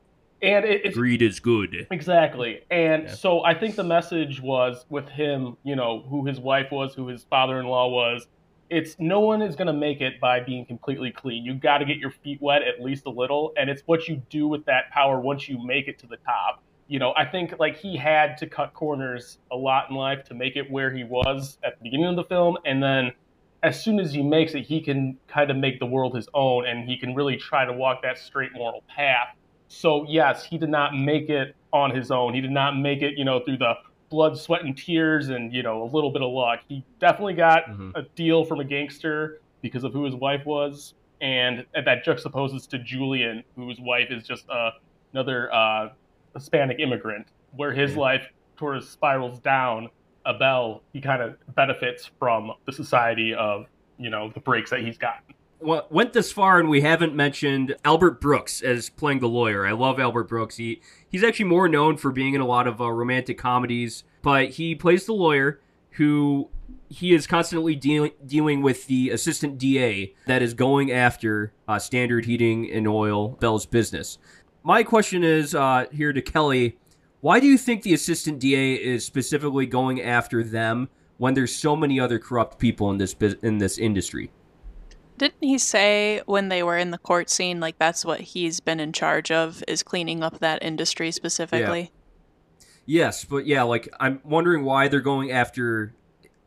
and 0.42 0.64
it, 0.64 0.83
it's 0.85 0.96
greed 0.96 1.22
is 1.22 1.40
good. 1.40 1.87
Exactly. 1.90 2.61
And 2.70 3.05
Yeah. 3.05 3.14
so 3.14 3.44
I 3.44 3.55
think 3.55 3.77
the 3.77 3.85
message 3.85 4.40
was 4.40 4.85
with 4.88 5.09
him, 5.09 5.57
you 5.64 5.77
know, 5.77 6.05
who 6.09 6.24
his 6.27 6.40
wife 6.40 6.70
was, 6.70 6.94
who 6.94 7.09
his 7.09 7.24
father 7.24 7.59
in 7.61 7.66
law 7.66 7.88
was. 7.88 8.27
It's 8.70 8.96
no 8.98 9.20
one 9.20 9.40
is 9.40 9.57
going 9.57 9.66
to 9.68 9.72
make 9.72 10.01
it 10.03 10.20
by 10.20 10.40
being 10.40 10.66
completely 10.66 11.11
clean. 11.11 11.44
You 11.44 11.55
got 11.55 11.79
to 11.79 11.87
get 11.87 11.96
your 11.96 12.11
feet 12.11 12.40
wet 12.42 12.62
at 12.62 12.83
least 12.83 13.07
a 13.07 13.11
little. 13.11 13.53
And 13.57 13.70
it's 13.70 13.83
what 13.87 14.09
you 14.09 14.22
do 14.29 14.46
with 14.46 14.64
that 14.66 14.90
power 14.90 15.20
once 15.20 15.48
you 15.48 15.59
make 15.64 15.88
it 15.88 15.98
to 16.01 16.07
the 16.07 16.18
top. 16.18 16.62
You 16.87 16.98
know, 16.98 17.14
I 17.16 17.24
think 17.24 17.55
like 17.59 17.77
he 17.77 17.96
had 17.96 18.37
to 18.38 18.46
cut 18.46 18.74
corners 18.74 19.38
a 19.51 19.57
lot 19.57 19.90
in 19.90 19.96
life 19.96 20.24
to 20.24 20.35
make 20.35 20.57
it 20.57 20.70
where 20.70 20.90
he 20.94 21.05
was 21.05 21.59
at 21.64 21.79
the 21.79 21.83
beginning 21.85 22.07
of 22.07 22.16
the 22.16 22.24
film. 22.24 22.59
And 22.64 22.83
then 22.83 23.12
as 23.62 23.83
soon 23.83 23.98
as 23.98 24.12
he 24.12 24.22
makes 24.22 24.55
it, 24.55 24.64
he 24.64 24.81
can 24.81 25.16
kind 25.29 25.51
of 25.51 25.57
make 25.57 25.81
the 25.81 25.87
world 25.87 26.14
his 26.14 26.29
own 26.35 26.66
and 26.66 26.88
he 26.88 26.96
can 26.96 27.14
really 27.14 27.37
try 27.37 27.64
to 27.64 27.72
walk 27.72 28.03
that 28.03 28.18
straight 28.18 28.53
moral 28.55 28.85
path. 28.94 29.35
So 29.68 30.04
yes, 30.09 30.44
he 30.44 30.59
did 30.59 30.70
not 30.70 30.96
make 30.96 31.28
it 31.28 31.54
on 31.72 31.94
his 31.94 32.11
own. 32.11 32.35
He 32.35 32.40
did 32.40 32.50
not 32.50 32.76
make 32.78 33.02
it, 33.02 33.18
you 33.18 33.24
know, 33.24 33.40
through 33.40 33.59
the 33.59 33.74
blood, 34.11 34.38
sweat, 34.38 34.64
and 34.64 34.76
tears, 34.76 35.28
and 35.28 35.52
you 35.52 35.62
know, 35.62 35.83
a 35.83 35.90
little 35.94 36.11
bit 36.11 36.22
of 36.22 36.31
luck. 36.33 36.61
He 36.68 36.85
definitely 36.98 37.35
got 37.35 37.64
Mhm. 37.66 37.92
a 37.94 38.02
deal 38.16 38.44
from 38.44 38.61
a 38.61 38.64
gangster 38.64 39.40
because 39.61 39.85
of 39.85 39.92
who 39.92 40.04
his 40.04 40.14
wife 40.14 40.44
was, 40.46 40.94
and, 41.20 41.66
and 41.74 41.87
that 41.87 42.04
juxtaposes 42.04 42.66
to 42.70 42.78
Julian, 42.78 43.44
whose 43.57 43.78
wife 43.81 44.11
is 44.11 44.26
just 44.26 44.48
uh, 44.48 44.70
another 45.12 45.52
uh, 45.52 45.88
Hispanic 46.35 46.78
immigrant, 46.81 47.26
where 47.50 47.72
his 47.72 47.92
Yeah. 47.94 48.00
life 48.00 48.26
sort 48.59 48.76
of 48.76 48.85
spirals 48.85 49.38
down. 49.40 49.88
Abel, 50.26 50.83
he 50.92 51.00
kind 51.00 51.22
of 51.22 51.37
benefits 51.54 52.11
from 52.18 52.52
the 52.66 52.72
society 52.72 53.35
of 53.35 53.66
you 53.98 54.11
know 54.11 54.31
the 54.33 54.40
breaks 54.40 54.70
that 54.70 54.81
he's 54.81 54.96
gotten. 54.98 55.35
Went 55.60 56.12
this 56.12 56.30
far 56.30 56.60
and 56.60 56.68
we 56.68 56.80
haven't 56.80 57.14
mentioned 57.14 57.76
Albert 57.84 58.20
Brooks 58.20 58.62
as 58.62 58.90
playing 58.90 59.20
the 59.20 59.28
lawyer. 59.28 59.66
I 59.66 59.72
love 59.72 59.98
Albert 59.98 60.24
Brooks. 60.24 60.56
He 60.56 60.80
he's 61.08 61.24
actually 61.24 61.46
more 61.46 61.68
known 61.68 61.96
for 61.96 62.12
being 62.12 62.34
in 62.34 62.40
a 62.40 62.46
lot 62.46 62.66
of 62.66 62.80
uh, 62.80 62.90
romantic 62.90 63.38
comedies, 63.38 64.04
but 64.22 64.50
he 64.50 64.74
plays 64.74 65.06
the 65.06 65.12
lawyer 65.12 65.60
who 65.92 66.48
he 66.88 67.14
is 67.14 67.26
constantly 67.26 67.74
dealing 67.74 68.12
dealing 68.24 68.62
with 68.62 68.86
the 68.86 69.10
assistant 69.10 69.58
DA 69.58 70.14
that 70.26 70.42
is 70.42 70.54
going 70.54 70.92
after 70.92 71.52
uh, 71.66 71.78
Standard 71.78 72.24
Heating 72.24 72.70
and 72.70 72.86
Oil 72.86 73.28
Bell's 73.28 73.66
business. 73.66 74.18
My 74.62 74.82
question 74.82 75.24
is 75.24 75.54
uh, 75.54 75.86
here 75.92 76.12
to 76.12 76.22
Kelly: 76.22 76.78
Why 77.20 77.40
do 77.40 77.46
you 77.46 77.58
think 77.58 77.82
the 77.82 77.94
assistant 77.94 78.38
DA 78.38 78.74
is 78.74 79.04
specifically 79.04 79.66
going 79.66 80.00
after 80.00 80.44
them 80.44 80.88
when 81.16 81.34
there's 81.34 81.54
so 81.54 81.74
many 81.74 81.98
other 81.98 82.18
corrupt 82.18 82.58
people 82.58 82.90
in 82.90 82.98
this 82.98 83.14
in 83.42 83.58
this 83.58 83.76
industry? 83.76 84.30
Didn't 85.18 85.42
he 85.42 85.59
say 85.59 86.22
when 86.26 86.48
they 86.48 86.62
were 86.62 86.78
in 86.78 86.90
the 86.92 86.98
court 86.98 87.28
scene, 87.28 87.61
like 87.61 87.78
that's 87.78 88.04
what 88.04 88.20
he's 88.20 88.61
been 88.61 88.81
in 88.81 88.92
charge 88.92 89.31
of, 89.31 89.62
is 89.68 89.83
cleaning 89.83 90.22
up 90.22 90.38
that 90.38 90.62
industry 90.62 91.11
specifically? 91.11 91.90
Yes, 92.87 93.24
but 93.24 93.46
yeah, 93.46 93.62
like 93.64 93.88
I'm 94.00 94.20
wondering 94.24 94.64
why 94.64 94.88
they're 94.88 95.00
going 95.00 95.31
after 95.31 95.92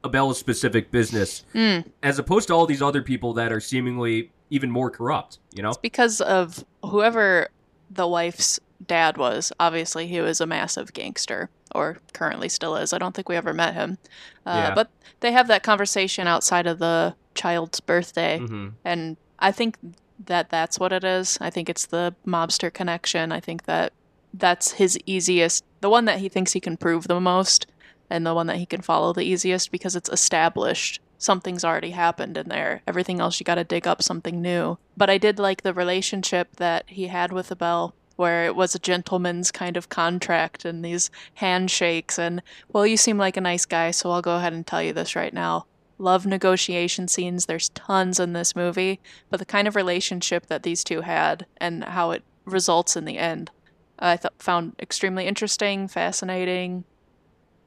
Abel's 0.06 0.40
specific 0.40 0.90
business 0.90 1.44
Mm. 1.54 1.86
as 2.02 2.18
opposed 2.18 2.48
to 2.48 2.54
all 2.56 2.66
these 2.66 2.82
other 2.82 3.02
people 3.04 3.34
that 3.34 3.52
are 3.52 3.60
seemingly 3.60 4.32
even 4.50 4.72
more 4.72 4.90
corrupt, 4.90 5.38
you 5.54 5.62
know? 5.62 5.70
It's 5.70 5.78
because 5.78 6.20
of 6.22 6.66
whoever 6.84 7.50
the 7.90 8.08
wife's 8.08 8.60
dad 8.88 9.18
was. 9.18 9.52
Obviously, 9.60 10.08
he 10.08 10.20
was 10.22 10.42
a 10.42 10.48
massive 10.48 10.94
gangster, 10.94 11.50
or 11.76 11.98
currently 12.14 12.50
still 12.50 12.76
is. 12.76 12.92
I 12.94 12.98
don't 12.98 13.14
think 13.16 13.30
we 13.30 13.36
ever 13.36 13.54
met 13.54 13.76
him. 13.76 13.98
Uh, 14.46 14.66
Yeah. 14.70 14.74
But 14.76 14.90
they 15.20 15.32
have 15.32 15.48
that 15.50 15.62
conversation 15.62 16.26
outside 16.28 16.66
of 16.66 16.80
the 16.80 17.14
child's 17.36 17.80
birthday, 17.80 18.40
hmm 18.40 18.70
and 18.84 19.18
I 19.40 19.52
think 19.52 19.78
that 20.26 20.50
that's 20.50 20.80
what 20.80 20.94
it 20.94 21.04
is. 21.04 21.38
I 21.42 21.50
think 21.50 21.68
it's 21.70 21.88
the 21.88 22.16
mobster 22.26 22.72
connection. 22.72 23.32
I 23.32 23.40
think 23.40 23.66
that 23.66 23.94
that's 24.34 24.74
his 24.74 24.98
easiest, 25.06 25.64
the 25.82 25.90
one 25.90 26.06
that 26.06 26.20
he 26.20 26.30
thinks 26.30 26.54
he 26.54 26.60
can 26.60 26.78
prove 26.78 27.08
the 27.08 27.20
most, 27.20 27.66
and 28.10 28.26
the 28.26 28.36
one 28.36 28.48
that 28.48 28.58
he 28.58 28.66
can 28.66 28.82
follow 28.82 29.14
the 29.14 29.24
easiest 29.24 29.72
because 29.72 29.96
it's 29.96 30.10
established. 30.10 31.02
Something's 31.18 31.64
already 31.64 31.92
happened 31.92 32.38
in 32.38 32.50
there. 32.50 32.82
Everything 32.88 33.20
else, 33.20 33.40
you 33.40 33.44
got 33.44 33.56
to 33.56 33.64
dig 33.64 33.88
up 33.88 34.02
something 34.02 34.42
new. 34.42 34.78
But 34.98 35.10
I 35.10 35.18
did 35.18 35.40
like 35.40 35.64
the 35.64 35.74
relationship 35.74 36.56
that 36.58 36.86
he 36.88 37.08
had 37.08 37.32
with 37.32 37.52
Abel, 37.52 37.94
where 38.16 38.46
it 38.46 38.56
was 38.56 38.76
a 38.76 38.80
gentleman's 38.80 39.52
kind 39.52 39.78
of 39.78 39.90
contract 39.90 40.66
and 40.66 40.84
these 40.84 41.10
handshakes. 41.36 42.20
And, 42.20 42.42
well, 42.72 42.86
you 42.86 42.98
seem 42.98 43.18
like 43.18 43.38
a 43.38 43.42
nice 43.42 43.66
guy, 43.66 43.92
so 43.92 44.12
I'll 44.12 44.22
go 44.22 44.38
ahead 44.38 44.54
and 44.54 44.66
tell 44.66 44.82
you 44.84 44.94
this 44.94 45.16
right 45.16 45.34
now. 45.34 45.66
Love 46.02 46.26
negotiation 46.26 47.08
scenes. 47.08 47.46
There's 47.46 47.70
tons 47.70 48.20
in 48.20 48.34
this 48.34 48.56
movie, 48.56 49.00
but 49.30 49.40
the 49.40 49.46
kind 49.46 49.68
of 49.68 49.76
relationship 49.76 50.48
that 50.48 50.64
these 50.64 50.84
two 50.84 51.02
had 51.02 51.46
and 51.58 51.84
how 51.84 52.10
it 52.10 52.24
results 52.44 52.96
in 52.96 53.06
the 53.06 53.20
end, 53.20 53.52
I 54.00 54.18
th- 54.18 54.34
found 54.40 54.76
extremely 54.80 55.28
interesting, 55.28 55.88
fascinating. 55.88 56.86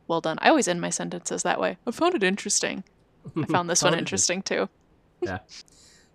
Well 0.09 0.21
done. 0.21 0.39
I 0.43 0.49
always 0.49 0.67
end 0.67 0.81
my 0.81 0.91
sentences 0.91 1.45
that 1.45 1.61
way. 1.61 1.79
I 1.87 1.93
found 1.93 2.17
it 2.17 2.25
interesting. 2.25 2.83
I 3.37 3.45
found 3.45 3.71
this 3.71 3.83
one 3.85 3.97
interesting 3.97 4.43
too. 4.43 4.69
Yeah. 5.21 5.39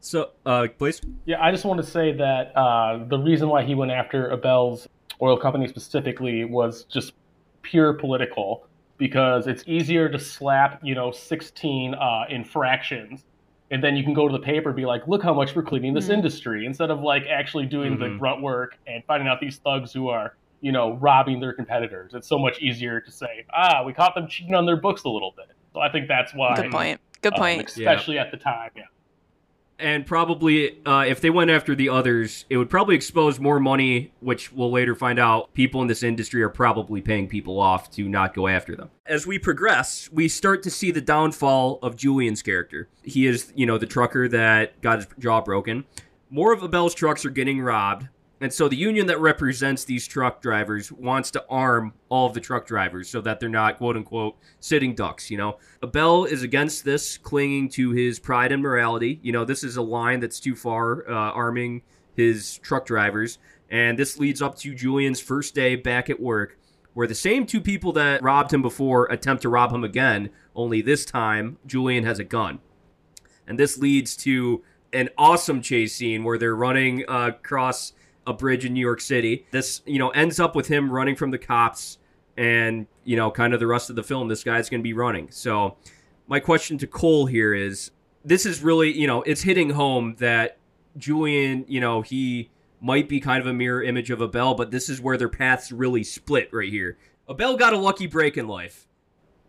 So, 0.02 0.32
uh, 0.46 0.68
please. 0.78 1.00
Yeah, 1.24 1.42
I 1.42 1.52
just 1.52 1.64
want 1.64 1.80
to 1.80 1.88
say 1.88 2.12
that 2.12 2.52
uh, 2.54 3.06
the 3.08 3.18
reason 3.18 3.48
why 3.48 3.64
he 3.64 3.76
went 3.76 3.92
after 3.92 4.30
Abel's 4.34 4.90
oil 5.22 5.38
company 5.38 5.70
specifically 5.70 6.44
was 6.44 6.84
just 6.84 7.14
pure 7.62 7.94
political 7.94 8.68
because 9.00 9.48
it's 9.48 9.64
easier 9.66 10.08
to 10.10 10.20
slap, 10.20 10.80
you 10.84 10.94
know, 10.94 11.10
16 11.10 11.96
uh, 11.96 12.26
infractions 12.30 13.24
and 13.72 13.84
then 13.84 13.96
you 13.96 14.04
can 14.04 14.14
go 14.14 14.28
to 14.28 14.32
the 14.32 14.44
paper 14.44 14.70
and 14.70 14.76
be 14.76 14.86
like, 14.86 15.08
look 15.08 15.22
how 15.24 15.34
much 15.34 15.56
we're 15.56 15.64
cleaning 15.64 15.94
this 15.94 16.08
Mhm. 16.08 16.16
industry 16.16 16.66
instead 16.66 16.90
of 16.90 17.02
like 17.02 17.26
actually 17.28 17.66
doing 17.68 17.98
the 18.00 18.06
Mhm. 18.06 18.20
grunt 18.20 18.42
work 18.42 18.78
and 18.88 19.04
finding 19.06 19.28
out 19.28 19.40
these 19.40 19.60
thugs 19.60 19.94
who 19.94 20.10
are, 20.10 20.36
you 20.62 20.72
know, 20.72 20.94
robbing 20.96 21.40
their 21.40 21.54
competitors. 21.54 22.14
It's 22.16 22.28
so 22.28 22.40
much 22.40 22.60
easier 22.62 23.00
to 23.00 23.12
say, 23.12 23.46
ah, 23.54 23.84
we 23.84 23.94
caught 23.94 24.16
them 24.16 24.28
cheating 24.28 24.56
on 24.56 24.66
their 24.66 24.76
books 24.76 25.04
a 25.04 25.10
little 25.10 25.34
bit. 25.38 25.56
So 25.74 25.82
I 25.82 25.90
think 25.92 26.08
that's 26.08 26.34
why. 26.34 26.56
Good 26.56 26.72
point. 26.72 27.00
Good 27.22 27.34
um, 27.34 27.40
point. 27.40 27.68
especially 27.68 28.18
at 28.18 28.32
the 28.32 28.38
time. 28.38 28.72
Yeah. 28.76 28.84
And 29.80 30.06
probably, 30.06 30.86
uh, 30.86 31.06
if 31.08 31.22
they 31.22 31.30
went 31.30 31.50
after 31.52 31.74
the 31.74 31.88
others, 31.88 32.44
it 32.50 32.58
would 32.58 32.70
probably 32.70 32.96
expose 32.96 33.40
more 33.40 33.62
money, 33.62 34.12
which 34.20 34.52
we'll 34.52 34.72
later 34.72 34.94
find 34.94 35.18
out 35.18 35.54
people 35.54 35.82
in 35.82 35.88
this 35.88 36.04
industry 36.04 36.44
are 36.44 36.50
probably 36.50 37.02
paying 37.02 37.30
people 37.30 37.60
off 37.60 37.90
to 37.92 38.10
not 38.10 38.34
go 38.34 38.48
after 38.48 38.76
them. 38.76 38.90
As 39.06 39.26
we 39.26 39.40
progress, 39.40 40.10
we 40.12 40.28
start 40.28 40.64
to 40.64 40.70
see 40.70 40.92
the 40.92 41.00
downfall 41.02 41.80
of 41.82 41.96
Julian's 41.96 42.42
character. 42.42 42.90
He 43.04 43.26
is, 43.26 43.54
you 43.56 43.66
know, 43.66 43.78
the 43.78 43.86
trucker 43.86 44.28
that 44.28 44.82
got 44.82 45.00
his 45.00 45.08
jaw 45.18 45.42
broken. 45.42 45.86
More 46.30 46.52
of 46.52 46.62
Abel's 46.62 46.94
trucks 46.94 47.26
are 47.26 47.32
getting 47.32 47.62
robbed. 47.62 48.10
And 48.42 48.54
so 48.54 48.70
the 48.70 48.76
union 48.76 49.06
that 49.08 49.20
represents 49.20 49.84
these 49.84 50.08
truck 50.08 50.42
drivers 50.42 50.92
wants 50.92 51.30
to 51.32 51.46
arm 51.50 51.94
all 52.08 52.28
of 52.28 52.34
the 52.34 52.40
truck 52.40 52.66
drivers 52.66 53.10
so 53.10 53.20
that 53.22 53.40
they're 53.40 53.50
not, 53.50 53.78
quote 53.78 53.98
unquote, 53.98 54.38
sitting 54.62 54.96
ducks, 54.96 55.30
you 55.30 55.38
know? 55.38 55.58
Abel 55.84 56.26
is 56.26 56.42
against 56.42 56.86
this, 56.86 57.18
clinging 57.18 57.68
to 57.70 57.92
his 57.92 58.18
pride 58.18 58.52
and 58.52 58.64
morality. 58.64 59.20
You 59.22 59.34
know, 59.34 59.44
this 59.44 59.64
is 59.64 59.76
a 59.76 59.82
line 59.82 60.22
that's 60.22 60.40
too 60.40 60.56
far, 60.56 61.10
uh, 61.10 61.14
arming 61.14 61.82
his 62.16 62.58
truck 62.60 62.86
drivers. 62.86 63.40
And 63.70 64.00
this 64.00 64.18
leads 64.18 64.42
up 64.42 64.58
to 64.60 64.74
Julian's 64.74 65.20
first 65.20 65.54
day 65.54 65.76
back 65.76 66.10
at 66.10 66.20
work, 66.20 66.58
where 66.94 67.08
the 67.08 67.16
same 67.16 67.46
two 67.46 67.62
people 67.62 67.92
that 67.94 68.24
robbed 68.24 68.54
him 68.54 68.62
before 68.62 69.06
attempt 69.12 69.42
to 69.44 69.50
rob 69.50 69.74
him 69.74 69.84
again, 69.84 70.30
only 70.56 70.82
this 70.82 71.06
time, 71.06 71.58
Julian 71.66 72.06
has 72.06 72.20
a 72.20 72.24
gun. 72.24 72.60
And 73.48 73.60
this 73.60 73.78
leads 73.78 74.16
to 74.18 74.64
an 74.94 75.10
awesome 75.18 75.62
chase 75.62 75.96
scene 75.96 76.24
where 76.24 76.38
they're 76.38 76.56
running 76.56 77.04
uh, 77.08 77.32
across 77.36 77.94
a 78.28 78.34
bridge 78.34 78.66
in 78.66 78.74
New 78.74 78.80
York 78.80 79.02
City. 79.02 79.46
This, 79.52 79.82
you 79.86 80.00
know, 80.00 80.10
ends 80.10 80.40
up 80.40 80.56
with 80.56 80.68
him 80.68 80.92
running 80.92 81.16
from 81.16 81.32
the 81.32 81.38
cops 81.38 81.98
and, 82.38 82.88
you 83.04 83.16
know, 83.16 83.32
kind 83.32 83.54
of 83.54 83.60
the 83.60 83.68
rest 83.68 83.90
of 83.90 83.96
the 83.96 84.04
film, 84.04 84.28
this 84.28 84.44
guy's 84.44 84.70
going 84.70 84.80
to 84.82 84.84
be 84.84 84.94
running. 84.94 85.30
So, 85.32 85.78
my 86.28 86.40
question 86.40 86.78
to 86.78 86.88
Cole 86.88 87.26
here 87.26 87.54
is 87.54 87.92
this 88.24 88.46
is 88.46 88.62
really, 88.62 88.98
you 88.98 89.08
know, 89.08 89.24
it's 89.24 89.42
hitting 89.42 89.72
home 89.72 90.16
that 90.20 90.58
Julian, 90.98 91.66
you 91.68 91.82
know, 91.82 92.02
he 92.02 92.50
might 92.82 93.10
be 93.10 93.20
kind 93.20 93.42
of 93.42 93.48
a 93.48 93.54
mirror 93.54 93.84
image 93.84 94.10
of 94.12 94.22
Abel, 94.22 94.56
but 94.56 94.72
this 94.72 94.90
is 94.90 95.02
where 95.02 95.18
their 95.18 95.30
paths 95.30 95.72
really 95.72 96.04
split 96.04 96.50
right 96.54 96.70
here. 96.70 96.98
Abel 97.30 97.58
got 97.58 97.74
a 97.74 97.78
lucky 97.78 98.08
break 98.08 98.38
in 98.38 98.48
life. 98.48 98.88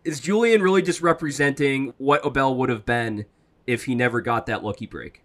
Is 0.03 0.19
Julian 0.19 0.61
really 0.61 0.81
just 0.81 1.01
representing 1.01 1.93
what 1.97 2.25
Abel 2.25 2.55
would 2.55 2.69
have 2.69 2.85
been 2.85 3.25
if 3.67 3.85
he 3.85 3.95
never 3.95 4.19
got 4.19 4.47
that 4.47 4.63
lucky 4.63 4.87
break? 4.87 5.23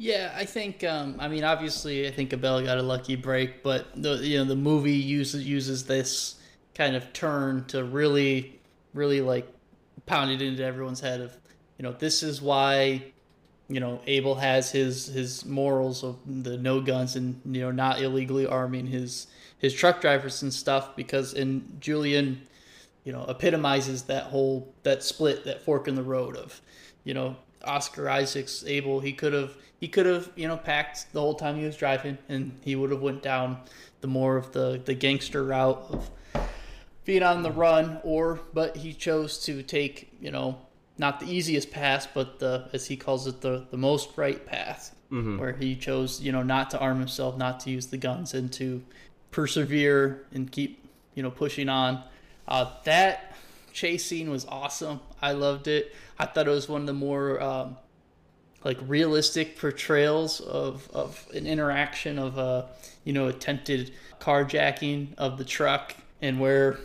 Yeah, 0.00 0.32
I 0.34 0.46
think. 0.46 0.82
Um, 0.82 1.16
I 1.18 1.28
mean, 1.28 1.44
obviously, 1.44 2.08
I 2.08 2.10
think 2.10 2.32
Abel 2.32 2.62
got 2.62 2.78
a 2.78 2.82
lucky 2.82 3.16
break, 3.16 3.62
but 3.62 3.86
the 3.94 4.14
you 4.14 4.38
know 4.38 4.46
the 4.46 4.56
movie 4.56 4.94
uses 4.94 5.46
uses 5.46 5.84
this 5.84 6.36
kind 6.74 6.96
of 6.96 7.12
turn 7.12 7.66
to 7.66 7.84
really, 7.84 8.58
really 8.94 9.20
like 9.20 9.46
pound 10.06 10.30
it 10.30 10.40
into 10.40 10.64
everyone's 10.64 11.00
head 11.00 11.20
of 11.20 11.36
you 11.76 11.82
know 11.82 11.92
this 11.92 12.22
is 12.22 12.40
why 12.40 13.12
you 13.68 13.78
know 13.78 14.00
Abel 14.06 14.36
has 14.36 14.70
his 14.70 15.04
his 15.08 15.44
morals 15.44 16.02
of 16.02 16.16
the 16.26 16.56
no 16.56 16.80
guns 16.80 17.14
and 17.14 17.38
you 17.44 17.60
know 17.60 17.70
not 17.70 18.00
illegally 18.00 18.46
arming 18.46 18.86
his 18.86 19.26
his 19.58 19.74
truck 19.74 20.00
drivers 20.00 20.40
and 20.40 20.54
stuff 20.54 20.96
because 20.96 21.34
in 21.34 21.76
Julian 21.78 22.40
you 23.04 23.12
know 23.12 23.26
epitomizes 23.28 24.04
that 24.04 24.24
whole 24.24 24.72
that 24.82 25.02
split 25.02 25.44
that 25.44 25.60
fork 25.62 25.88
in 25.88 25.94
the 25.94 26.02
road 26.02 26.36
of 26.36 26.62
you 27.04 27.12
know 27.12 27.36
Oscar 27.64 28.08
Isaac's 28.08 28.64
Abel 28.64 29.00
he 29.00 29.12
could 29.12 29.34
have 29.34 29.54
he 29.80 29.88
could 29.88 30.06
have 30.06 30.30
you 30.36 30.46
know 30.46 30.56
packed 30.56 31.12
the 31.12 31.20
whole 31.20 31.34
time 31.34 31.56
he 31.56 31.64
was 31.64 31.76
driving 31.76 32.18
and 32.28 32.52
he 32.62 32.76
would 32.76 32.90
have 32.90 33.00
went 33.00 33.22
down 33.22 33.58
the 34.02 34.06
more 34.06 34.36
of 34.36 34.52
the 34.52 34.80
the 34.84 34.94
gangster 34.94 35.42
route 35.42 35.84
of 35.90 36.10
being 37.04 37.22
on 37.22 37.42
the 37.42 37.50
run 37.50 37.98
or 38.04 38.40
but 38.52 38.76
he 38.76 38.92
chose 38.92 39.42
to 39.44 39.62
take 39.62 40.12
you 40.20 40.30
know 40.30 40.58
not 40.98 41.18
the 41.18 41.26
easiest 41.26 41.70
path 41.70 42.08
but 42.14 42.38
the 42.38 42.68
as 42.72 42.86
he 42.86 42.96
calls 42.96 43.26
it 43.26 43.40
the 43.40 43.66
the 43.70 43.76
most 43.76 44.16
right 44.16 44.44
path. 44.46 44.94
Where 45.38 45.54
he 45.54 45.74
chose 45.74 46.20
you 46.20 46.30
know 46.30 46.42
not 46.44 46.70
to 46.70 46.78
arm 46.78 47.00
himself 47.00 47.36
not 47.36 47.58
to 47.60 47.70
use 47.70 47.86
the 47.86 47.96
guns 47.96 48.32
and 48.32 48.52
to 48.52 48.82
persevere 49.32 50.24
and 50.32 50.52
keep 50.52 50.86
you 51.14 51.22
know 51.22 51.30
pushing 51.32 51.68
on. 51.68 52.04
Uh, 52.46 52.70
that 52.84 53.34
chase 53.72 54.04
scene 54.04 54.30
was 54.30 54.44
awesome. 54.46 55.00
I 55.20 55.32
loved 55.32 55.66
it. 55.66 55.94
I 56.18 56.26
thought 56.26 56.46
it 56.46 56.50
was 56.50 56.68
one 56.68 56.82
of 56.82 56.86
the 56.86 56.92
more 56.92 57.42
um, 57.42 57.76
like 58.64 58.78
realistic 58.86 59.58
portrayals 59.58 60.40
of, 60.40 60.88
of 60.92 61.26
an 61.34 61.46
interaction 61.46 62.18
of 62.18 62.38
a 62.38 62.66
you 63.04 63.12
know 63.12 63.28
attempted 63.28 63.92
carjacking 64.20 65.14
of 65.16 65.38
the 65.38 65.44
truck 65.44 65.94
and 66.20 66.38
where 66.38 66.78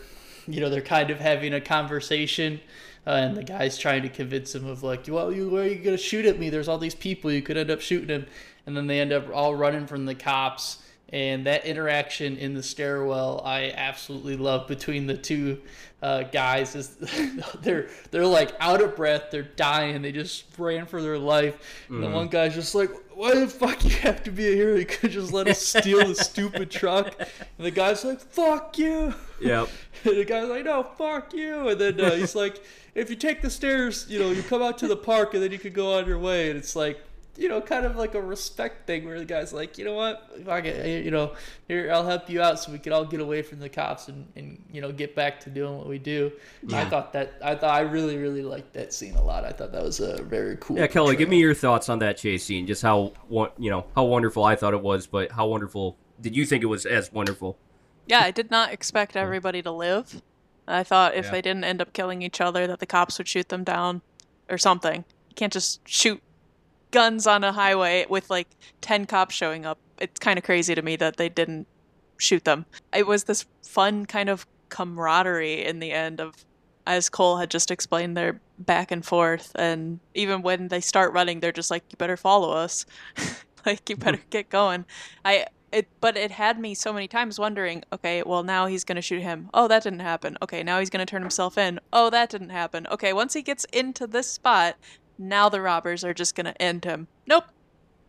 you 0.46 0.60
know 0.60 0.70
they're 0.70 0.80
kind 0.80 1.10
of 1.10 1.18
having 1.18 1.52
a 1.52 1.60
conversation 1.60 2.60
uh, 3.06 3.10
and 3.10 3.36
the 3.36 3.44
guy's 3.44 3.78
trying 3.78 4.02
to 4.02 4.08
convince 4.08 4.54
him 4.54 4.66
of 4.66 4.82
like 4.82 5.04
well 5.08 5.32
you 5.32 5.48
why 5.48 5.60
are 5.60 5.66
you 5.66 5.76
gonna 5.76 5.96
shoot 5.96 6.26
at 6.26 6.38
me? 6.38 6.50
There's 6.50 6.68
all 6.68 6.78
these 6.78 6.94
people. 6.94 7.30
You 7.30 7.42
could 7.42 7.56
end 7.56 7.70
up 7.70 7.80
shooting 7.80 8.08
him. 8.08 8.26
And 8.66 8.76
then 8.76 8.88
they 8.88 9.00
end 9.00 9.12
up 9.12 9.28
all 9.32 9.54
running 9.54 9.86
from 9.86 10.06
the 10.06 10.14
cops. 10.14 10.82
And 11.10 11.46
that 11.46 11.64
interaction 11.64 12.36
in 12.36 12.54
the 12.54 12.64
stairwell 12.64 13.40
I 13.44 13.72
absolutely 13.76 14.36
love 14.36 14.66
between 14.66 15.06
the 15.06 15.16
two 15.16 15.62
uh, 16.02 16.24
guys 16.24 16.74
is 16.74 16.96
they're 17.62 17.88
they're 18.10 18.26
like 18.26 18.54
out 18.60 18.82
of 18.82 18.96
breath. 18.96 19.30
They're 19.30 19.42
dying. 19.42 20.02
They 20.02 20.12
just 20.12 20.44
ran 20.58 20.86
for 20.86 21.00
their 21.02 21.18
life. 21.18 21.86
And 21.88 22.02
the 22.02 22.10
one 22.10 22.28
guy's 22.28 22.54
just 22.54 22.74
like 22.74 22.90
why 23.14 23.34
the 23.34 23.48
fuck 23.48 23.82
you 23.82 23.90
have 23.90 24.22
to 24.24 24.30
be 24.30 24.46
a 24.48 24.54
hero? 24.54 24.76
You 24.76 24.84
could 24.84 25.10
just 25.10 25.32
let 25.32 25.48
us 25.48 25.60
steal 25.60 26.06
the 26.06 26.14
stupid 26.22 26.70
truck. 26.70 27.14
And 27.18 27.66
the 27.66 27.70
guy's 27.70 28.04
like 28.04 28.20
fuck 28.20 28.78
you. 28.78 29.14
Yep. 29.40 29.68
and 30.04 30.16
the 30.16 30.24
guy's 30.24 30.48
like, 30.48 30.64
no, 30.64 30.82
fuck 30.82 31.32
you. 31.32 31.68
And 31.68 31.80
then 31.80 32.00
uh, 32.00 32.14
he's 32.14 32.34
like, 32.34 32.62
if 32.94 33.10
you 33.10 33.16
take 33.16 33.42
the 33.42 33.50
stairs, 33.50 34.06
you 34.08 34.18
know, 34.18 34.30
you 34.30 34.42
come 34.42 34.62
out 34.62 34.78
to 34.78 34.88
the 34.88 34.96
park 34.96 35.34
and 35.34 35.42
then 35.42 35.52
you 35.52 35.58
can 35.58 35.72
go 35.72 35.98
on 35.98 36.06
your 36.06 36.18
way. 36.18 36.50
And 36.50 36.58
it's 36.58 36.76
like, 36.76 37.00
you 37.38 37.48
know, 37.48 37.60
kind 37.60 37.84
of 37.84 37.96
like 37.96 38.14
a 38.14 38.20
respect 38.20 38.86
thing 38.86 39.04
where 39.04 39.18
the 39.18 39.24
guy's 39.24 39.52
like, 39.52 39.78
you 39.78 39.84
know 39.84 39.94
what, 39.94 40.30
fuck 40.44 40.64
it, 40.64 41.04
you 41.04 41.10
know, 41.10 41.34
here, 41.68 41.90
I'll 41.92 42.06
help 42.06 42.28
you 42.30 42.40
out 42.42 42.58
so 42.58 42.72
we 42.72 42.78
can 42.78 42.92
all 42.92 43.04
get 43.04 43.20
away 43.20 43.42
from 43.42 43.58
the 43.58 43.68
cops 43.68 44.08
and, 44.08 44.26
and 44.36 44.62
you 44.72 44.80
know, 44.80 44.90
get 44.92 45.14
back 45.14 45.40
to 45.40 45.50
doing 45.50 45.76
what 45.76 45.86
we 45.88 45.98
do. 45.98 46.32
I 46.72 46.84
thought 46.86 47.12
that, 47.12 47.34
I 47.42 47.54
thought, 47.54 47.74
I 47.74 47.80
really, 47.80 48.16
really 48.16 48.42
liked 48.42 48.72
that 48.74 48.92
scene 48.92 49.14
a 49.16 49.22
lot. 49.22 49.44
I 49.44 49.50
thought 49.50 49.72
that 49.72 49.82
was 49.82 50.00
a 50.00 50.22
very 50.22 50.56
cool. 50.60 50.78
Yeah, 50.78 50.86
Kelly, 50.86 51.16
give 51.16 51.28
me 51.28 51.38
your 51.38 51.54
thoughts 51.54 51.88
on 51.88 51.98
that 52.00 52.16
chase 52.16 52.44
scene. 52.44 52.66
Just 52.66 52.82
how 52.82 53.12
won- 53.28 53.50
you 53.58 53.70
know 53.70 53.86
how 53.94 54.04
wonderful 54.04 54.44
I 54.44 54.56
thought 54.56 54.74
it 54.74 54.82
was, 54.82 55.06
but 55.06 55.30
how 55.32 55.46
wonderful 55.46 55.96
did 56.20 56.34
you 56.36 56.46
think 56.46 56.62
it 56.62 56.66
was 56.66 56.86
as 56.86 57.12
wonderful? 57.12 57.58
Yeah, 58.06 58.20
I 58.20 58.30
did 58.30 58.50
not 58.50 58.72
expect 58.72 59.16
everybody 59.16 59.62
to 59.62 59.70
live. 59.70 60.22
I 60.68 60.82
thought 60.82 61.14
if 61.14 61.26
Yeah. 61.26 61.30
they 61.32 61.42
didn't 61.42 61.64
end 61.64 61.80
up 61.80 61.92
killing 61.92 62.22
each 62.22 62.40
other, 62.40 62.66
that 62.66 62.78
the 62.80 62.86
cops 62.86 63.18
would 63.18 63.28
shoot 63.28 63.48
them 63.50 63.62
down 63.64 64.02
or 64.48 64.58
something. 64.58 65.04
You 65.28 65.34
can't 65.34 65.52
just 65.52 65.86
shoot 65.88 66.22
guns 66.96 67.26
on 67.26 67.44
a 67.44 67.52
highway 67.52 68.06
with 68.08 68.30
like 68.30 68.48
10 68.80 69.04
cops 69.04 69.34
showing 69.34 69.66
up. 69.66 69.76
It's 70.00 70.18
kind 70.18 70.38
of 70.38 70.44
crazy 70.46 70.74
to 70.74 70.80
me 70.80 70.96
that 70.96 71.18
they 71.18 71.28
didn't 71.28 71.66
shoot 72.16 72.44
them. 72.44 72.64
It 72.94 73.06
was 73.06 73.24
this 73.24 73.44
fun 73.62 74.06
kind 74.06 74.30
of 74.30 74.46
camaraderie 74.70 75.62
in 75.62 75.78
the 75.80 75.92
end 75.92 76.22
of 76.22 76.46
as 76.86 77.10
Cole 77.10 77.36
had 77.36 77.50
just 77.50 77.70
explained 77.70 78.16
their 78.16 78.40
back 78.58 78.90
and 78.90 79.04
forth 79.04 79.52
and 79.56 80.00
even 80.14 80.40
when 80.40 80.68
they 80.68 80.80
start 80.80 81.12
running 81.12 81.40
they're 81.40 81.52
just 81.52 81.70
like 81.70 81.84
you 81.90 81.98
better 81.98 82.16
follow 82.16 82.50
us. 82.50 82.86
like 83.66 83.90
you 83.90 83.96
better 83.96 84.16
mm-hmm. 84.16 84.30
get 84.30 84.48
going. 84.48 84.86
I 85.22 85.48
it 85.72 85.88
but 86.00 86.16
it 86.16 86.30
had 86.30 86.58
me 86.58 86.72
so 86.74 86.94
many 86.94 87.08
times 87.08 87.38
wondering, 87.38 87.84
okay, 87.92 88.22
well 88.22 88.42
now 88.42 88.64
he's 88.64 88.84
going 88.84 88.96
to 88.96 89.02
shoot 89.02 89.20
him. 89.20 89.50
Oh, 89.52 89.68
that 89.68 89.82
didn't 89.82 90.00
happen. 90.00 90.38
Okay, 90.40 90.62
now 90.62 90.78
he's 90.78 90.88
going 90.88 91.04
to 91.04 91.10
turn 91.10 91.20
himself 91.20 91.58
in. 91.58 91.78
Oh, 91.92 92.08
that 92.08 92.30
didn't 92.30 92.48
happen. 92.48 92.86
Okay, 92.90 93.12
once 93.12 93.34
he 93.34 93.42
gets 93.42 93.66
into 93.66 94.06
this 94.06 94.30
spot, 94.30 94.76
now 95.18 95.48
the 95.48 95.60
robbers 95.60 96.04
are 96.04 96.14
just 96.14 96.34
going 96.34 96.46
to 96.46 96.60
end 96.62 96.84
him. 96.84 97.08
Nope. 97.26 97.44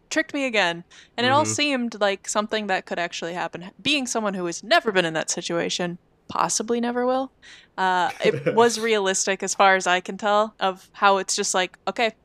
Tricked 0.10 0.34
me 0.34 0.46
again. 0.46 0.84
And 1.17 1.26
it 1.26 1.30
all 1.30 1.43
Mhm. 1.43 1.48
seemed 1.56 2.00
like 2.00 2.28
something 2.30 2.67
that 2.67 2.86
could 2.86 3.00
actually 3.00 3.34
happen. 3.34 3.72
Being 3.82 4.08
someone 4.08 4.34
who 4.34 4.46
has 4.46 4.63
never 4.63 4.91
been 4.91 5.06
in 5.06 5.13
that 5.13 5.30
situation, 5.30 5.98
possibly 6.30 6.80
never 6.80 7.06
will, 7.06 7.32
uh, 7.78 8.12
it 8.24 8.54
was 8.56 8.80
realistic 8.80 9.43
as 9.43 9.54
far 9.54 9.76
as 9.76 9.86
I 9.88 10.00
can 10.00 10.17
tell 10.17 10.54
of 10.60 10.89
how 10.93 11.17
it's 11.17 11.36
just 11.36 11.54
like, 11.54 11.78
okay, 11.88 12.15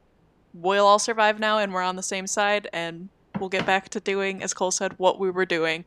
we'll 0.55 0.87
all 0.87 0.99
survive 0.99 1.41
now 1.41 1.59
and 1.59 1.73
we're 1.73 1.83
on 1.83 1.97
the 1.97 2.03
same 2.03 2.27
side 2.27 2.69
and 2.73 3.09
we'll 3.41 3.49
get 3.49 3.67
back 3.67 3.89
to 3.91 4.01
doing, 4.01 4.43
as 4.43 4.55
Cole 4.55 4.71
said, 4.71 4.93
what 4.99 5.19
we 5.19 5.31
were 5.31 5.47
doing. 5.47 5.85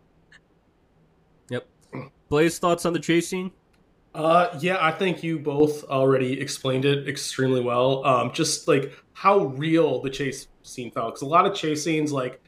Yep. 1.50 1.68
Blaze, 2.30 2.58
thoughts 2.60 2.86
on 2.86 2.94
the 2.94 3.00
chase 3.00 3.28
scene? 3.30 3.52
Uh, 4.16 4.58
yeah, 4.62 4.78
I 4.80 4.92
think 4.92 5.24
you 5.24 5.38
both 5.38 5.84
already 5.84 6.40
explained 6.40 6.86
it 6.86 7.10
extremely 7.10 7.60
well. 7.60 8.06
Um, 8.06 8.32
just 8.32 8.66
like 8.66 8.94
how 9.12 9.48
real 9.48 10.02
the 10.02 10.10
chase 10.10 10.48
scene 10.64 10.90
felt, 10.90 11.16
because 11.16 11.22
a 11.22 11.26
lot 11.26 11.46
of 11.46 11.54
chase 11.54 11.84
scenes, 11.84 12.14
like 12.14 12.40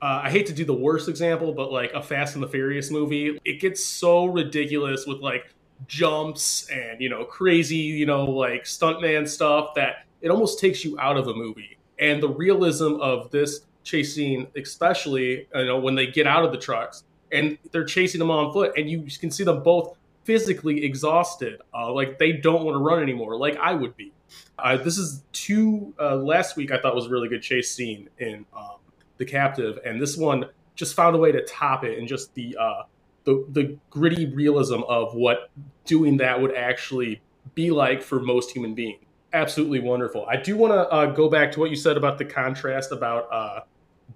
uh, 0.00 0.20
I 0.22 0.30
hate 0.30 0.46
to 0.46 0.52
do 0.52 0.64
the 0.64 0.72
worst 0.72 1.08
example, 1.08 1.52
but 1.52 1.72
like 1.72 1.92
a 1.94 2.00
Fast 2.02 2.36
and 2.36 2.44
the 2.44 2.48
Furious 2.48 2.92
movie, 2.92 3.40
it 3.44 3.60
gets 3.60 3.84
so 3.84 4.26
ridiculous 4.26 5.04
with 5.04 5.18
like 5.18 5.52
jumps 5.88 6.68
and 6.70 7.00
you 7.00 7.08
know 7.08 7.24
crazy, 7.24 7.74
you 7.74 8.06
know 8.06 8.24
like 8.24 8.62
stuntman 8.62 9.28
stuff 9.28 9.74
that 9.74 10.06
it 10.20 10.30
almost 10.30 10.60
takes 10.60 10.84
you 10.84 10.96
out 11.00 11.16
of 11.16 11.26
a 11.26 11.34
movie. 11.34 11.76
And 11.98 12.22
the 12.22 12.28
realism 12.28 13.00
of 13.00 13.32
this 13.32 13.62
chase 13.82 14.14
scene, 14.14 14.46
especially 14.56 15.48
you 15.52 15.64
know 15.64 15.80
when 15.80 15.96
they 15.96 16.06
get 16.06 16.28
out 16.28 16.44
of 16.44 16.52
the 16.52 16.58
trucks 16.58 17.02
and 17.32 17.58
they're 17.72 17.84
chasing 17.84 18.20
them 18.20 18.30
on 18.30 18.52
foot, 18.52 18.74
and 18.76 18.88
you 18.88 19.04
can 19.18 19.32
see 19.32 19.42
them 19.42 19.64
both 19.64 19.96
physically 20.26 20.84
exhausted. 20.84 21.60
Uh, 21.72 21.92
like 21.92 22.18
they 22.18 22.32
don't 22.32 22.64
want 22.64 22.74
to 22.74 22.78
run 22.78 23.02
anymore, 23.02 23.36
like 23.38 23.56
I 23.56 23.72
would 23.72 23.96
be. 23.96 24.12
Uh, 24.58 24.76
this 24.76 24.98
is 24.98 25.22
two 25.32 25.94
uh, 26.00 26.16
last 26.16 26.56
week. 26.56 26.72
I 26.72 26.80
thought 26.80 26.94
was 26.94 27.06
a 27.06 27.10
really 27.10 27.28
good 27.28 27.42
chase 27.42 27.70
scene 27.70 28.10
in 28.18 28.44
um, 28.54 28.76
the 29.18 29.24
captive, 29.24 29.78
and 29.84 30.00
this 30.00 30.16
one 30.16 30.46
just 30.74 30.94
found 30.94 31.14
a 31.14 31.18
way 31.18 31.32
to 31.32 31.42
top 31.44 31.84
it 31.84 31.98
and 31.98 32.08
just 32.08 32.34
the 32.34 32.56
uh, 32.60 32.82
the 33.24 33.46
the 33.50 33.78
gritty 33.88 34.26
realism 34.26 34.82
of 34.88 35.14
what 35.14 35.50
doing 35.84 36.16
that 36.18 36.40
would 36.40 36.54
actually 36.54 37.22
be 37.54 37.70
like 37.70 38.02
for 38.02 38.20
most 38.20 38.50
human 38.50 38.74
beings. 38.74 39.00
Absolutely 39.32 39.80
wonderful. 39.80 40.26
I 40.28 40.36
do 40.36 40.56
want 40.56 40.72
to 40.72 40.88
uh, 40.88 41.06
go 41.06 41.28
back 41.28 41.52
to 41.52 41.60
what 41.60 41.70
you 41.70 41.76
said 41.76 41.96
about 41.96 42.18
the 42.18 42.24
contrast 42.24 42.92
about 42.92 43.28
uh, 43.32 43.60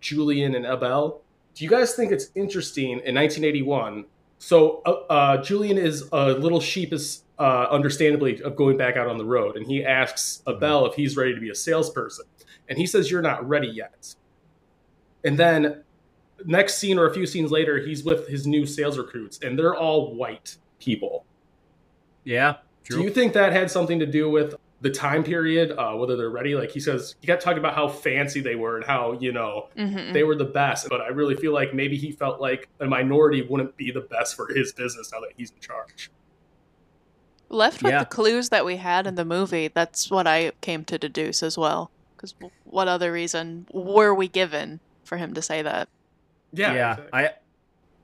Julian 0.01 0.55
and 0.55 0.65
Abel. 0.65 1.23
Do 1.55 1.65
you 1.65 1.71
guys 1.71 1.95
think 1.95 2.11
it's 2.13 2.31
interesting 2.35 3.01
in 3.05 3.15
1981? 3.15 4.05
So 4.41 4.81
uh, 4.87 4.91
uh, 5.13 5.43
Julian 5.43 5.77
is 5.77 6.09
a 6.13 6.33
little 6.33 6.61
sheepish, 6.61 7.19
uh, 7.39 7.67
understandably, 7.71 8.43
of 8.43 8.57
going 8.57 8.79
back 8.79 8.97
out 8.97 9.07
on 9.07 9.19
the 9.19 9.25
road, 9.25 9.57
and 9.57 9.67
he 9.67 9.85
asks 9.85 10.43
Abel 10.49 10.87
if 10.87 10.95
he's 10.95 11.15
ready 11.15 11.35
to 11.35 11.41
be 11.41 11.51
a 11.51 11.55
salesperson, 11.55 12.25
and 12.67 12.79
he 12.79 12.87
says, 12.87 13.11
"You're 13.11 13.21
not 13.21 13.47
ready 13.47 13.69
yet." 13.69 14.15
And 15.25 15.39
then 15.39 15.85
next 16.47 16.79
scene 16.79 16.99
or 16.99 17.07
a 17.07 17.13
few 17.13 17.27
scenes 17.27 17.51
later, 17.51 17.79
he's 17.79 18.03
with 18.03 18.29
his 18.29 18.47
new 18.47 18.65
sales 18.65 18.97
recruits, 18.97 19.39
and 19.43 19.59
they're 19.59 19.77
all 19.77 20.15
white 20.15 20.57
people. 20.79 21.27
Yeah, 22.25 22.57
true. 22.83 22.97
Do 22.97 23.03
you 23.05 23.11
think 23.11 23.35
that 23.35 23.53
had 23.53 23.71
something 23.71 23.99
to 23.99 24.07
do 24.07 24.31
with 24.31 24.55
the 24.83 24.91
time 24.91 25.23
period, 25.23 25.73
uh, 25.73 25.93
whether 25.95 26.17
they're 26.17 26.31
ready? 26.31 26.55
Like 26.55 26.71
he 26.71 26.81
says, 26.81 27.15
he 27.21 27.27
got 27.27 27.41
talking 27.41 27.59
about 27.59 27.75
how 27.75 27.87
fancy 27.89 28.41
they 28.41 28.55
were 28.55 28.77
and 28.77 28.85
how 28.85 29.13
you 29.21 29.33
know 29.33 29.69
Mm-hmm. 29.77 30.13
they 30.13 30.23
were 30.23 30.35
the 30.37 30.45
best. 30.45 30.89
But 30.89 31.01
I 31.01 31.09
really 31.09 31.35
feel 31.37 31.53
like 31.53 31.75
maybe 31.75 31.97
he 31.97 32.13
felt 32.13 32.41
like 32.41 32.69
a 32.81 32.87
minority 32.87 33.43
wouldn't 33.43 33.77
be 33.77 33.91
the 33.91 34.01
best 34.01 34.37
for 34.37 34.49
his 34.53 34.73
business 34.73 35.11
now 35.13 35.21
that 35.21 35.33
he's 35.37 35.51
in 35.51 35.61
charge. 35.61 36.11
Left 37.49 37.83
with 37.83 37.93
Yeah. 37.93 38.01
the 38.01 38.07
clues 38.07 38.49
that 38.51 38.65
we 38.65 38.77
had 38.77 39.07
in 39.07 39.17
the 39.17 39.25
movie, 39.25 39.69
that's 39.69 40.11
what 40.11 40.27
I 40.27 40.53
came 40.61 40.85
to 40.85 40.99
deduce 40.99 41.43
as 41.43 41.59
well. 41.59 41.91
Because 42.17 42.35
what 42.65 42.87
other 42.87 43.11
reason 43.13 43.67
were 43.73 44.15
we 44.15 44.29
given 44.29 44.79
for 45.05 45.17
him 45.17 45.35
to 45.35 45.43
say 45.43 45.63
that? 45.63 45.89
Yeah, 46.53 46.73
yeah, 46.75 46.93
exactly. 46.93 47.19
I, 47.21 47.31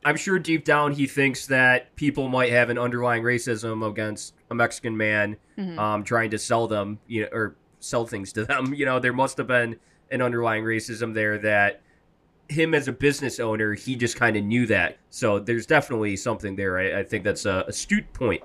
I'm 0.04 0.16
sure 0.16 0.38
deep 0.38 0.64
down 0.64 0.92
he 0.92 1.06
thinks 1.06 1.46
that 1.46 1.94
people 1.96 2.28
might 2.28 2.50
have 2.50 2.70
an 2.70 2.78
underlying 2.78 3.22
racism 3.22 3.86
against 3.88 4.34
a 4.50 4.54
Mexican 4.54 4.96
man, 4.96 5.36
Mhm. 5.58 5.78
um, 5.78 6.04
trying 6.04 6.30
to 6.30 6.38
sell 6.38 6.66
them, 6.68 6.98
you 7.06 7.22
know, 7.22 7.28
or 7.32 7.56
sell 7.80 8.06
things 8.06 8.32
to 8.34 8.44
them. 8.44 8.72
You 8.74 8.84
know, 8.86 8.98
there 8.98 9.12
must 9.12 9.36
have 9.38 9.46
been 9.46 9.76
an 10.10 10.22
underlying 10.22 10.64
racism 10.64 11.14
there 11.14 11.38
that 11.38 11.82
him 12.48 12.74
as 12.74 12.86
a 12.86 12.92
business 12.92 13.40
owner, 13.40 13.74
he 13.74 13.96
just 13.96 14.16
kind 14.16 14.36
of 14.36 14.44
knew 14.44 14.66
that. 14.66 14.98
So 15.10 15.40
there's 15.40 15.66
definitely 15.66 16.16
something 16.16 16.54
there. 16.54 16.78
I, 16.78 17.00
I 17.00 17.02
think 17.04 17.24
that's 17.24 17.44
a 17.44 17.64
astute 17.66 18.12
point. 18.12 18.42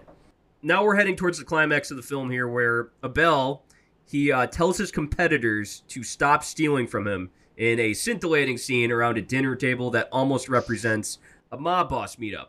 Now 0.63 0.83
we're 0.83 0.95
heading 0.95 1.15
towards 1.15 1.37
the 1.37 1.45
climax 1.45 1.91
of 1.91 1.97
the 1.97 2.03
film 2.03 2.31
here, 2.31 2.47
where 2.47 2.89
Abel 3.03 3.63
he 4.05 4.31
uh, 4.31 4.45
tells 4.47 4.77
his 4.77 4.91
competitors 4.91 5.83
to 5.87 6.03
stop 6.03 6.43
stealing 6.43 6.85
from 6.87 7.07
him 7.07 7.29
in 7.55 7.79
a 7.79 7.93
scintillating 7.93 8.57
scene 8.57 8.91
around 8.91 9.17
a 9.17 9.21
dinner 9.21 9.55
table 9.55 9.89
that 9.91 10.09
almost 10.11 10.49
represents 10.49 11.19
a 11.51 11.57
mob 11.57 11.89
boss 11.89 12.15
meetup. 12.17 12.47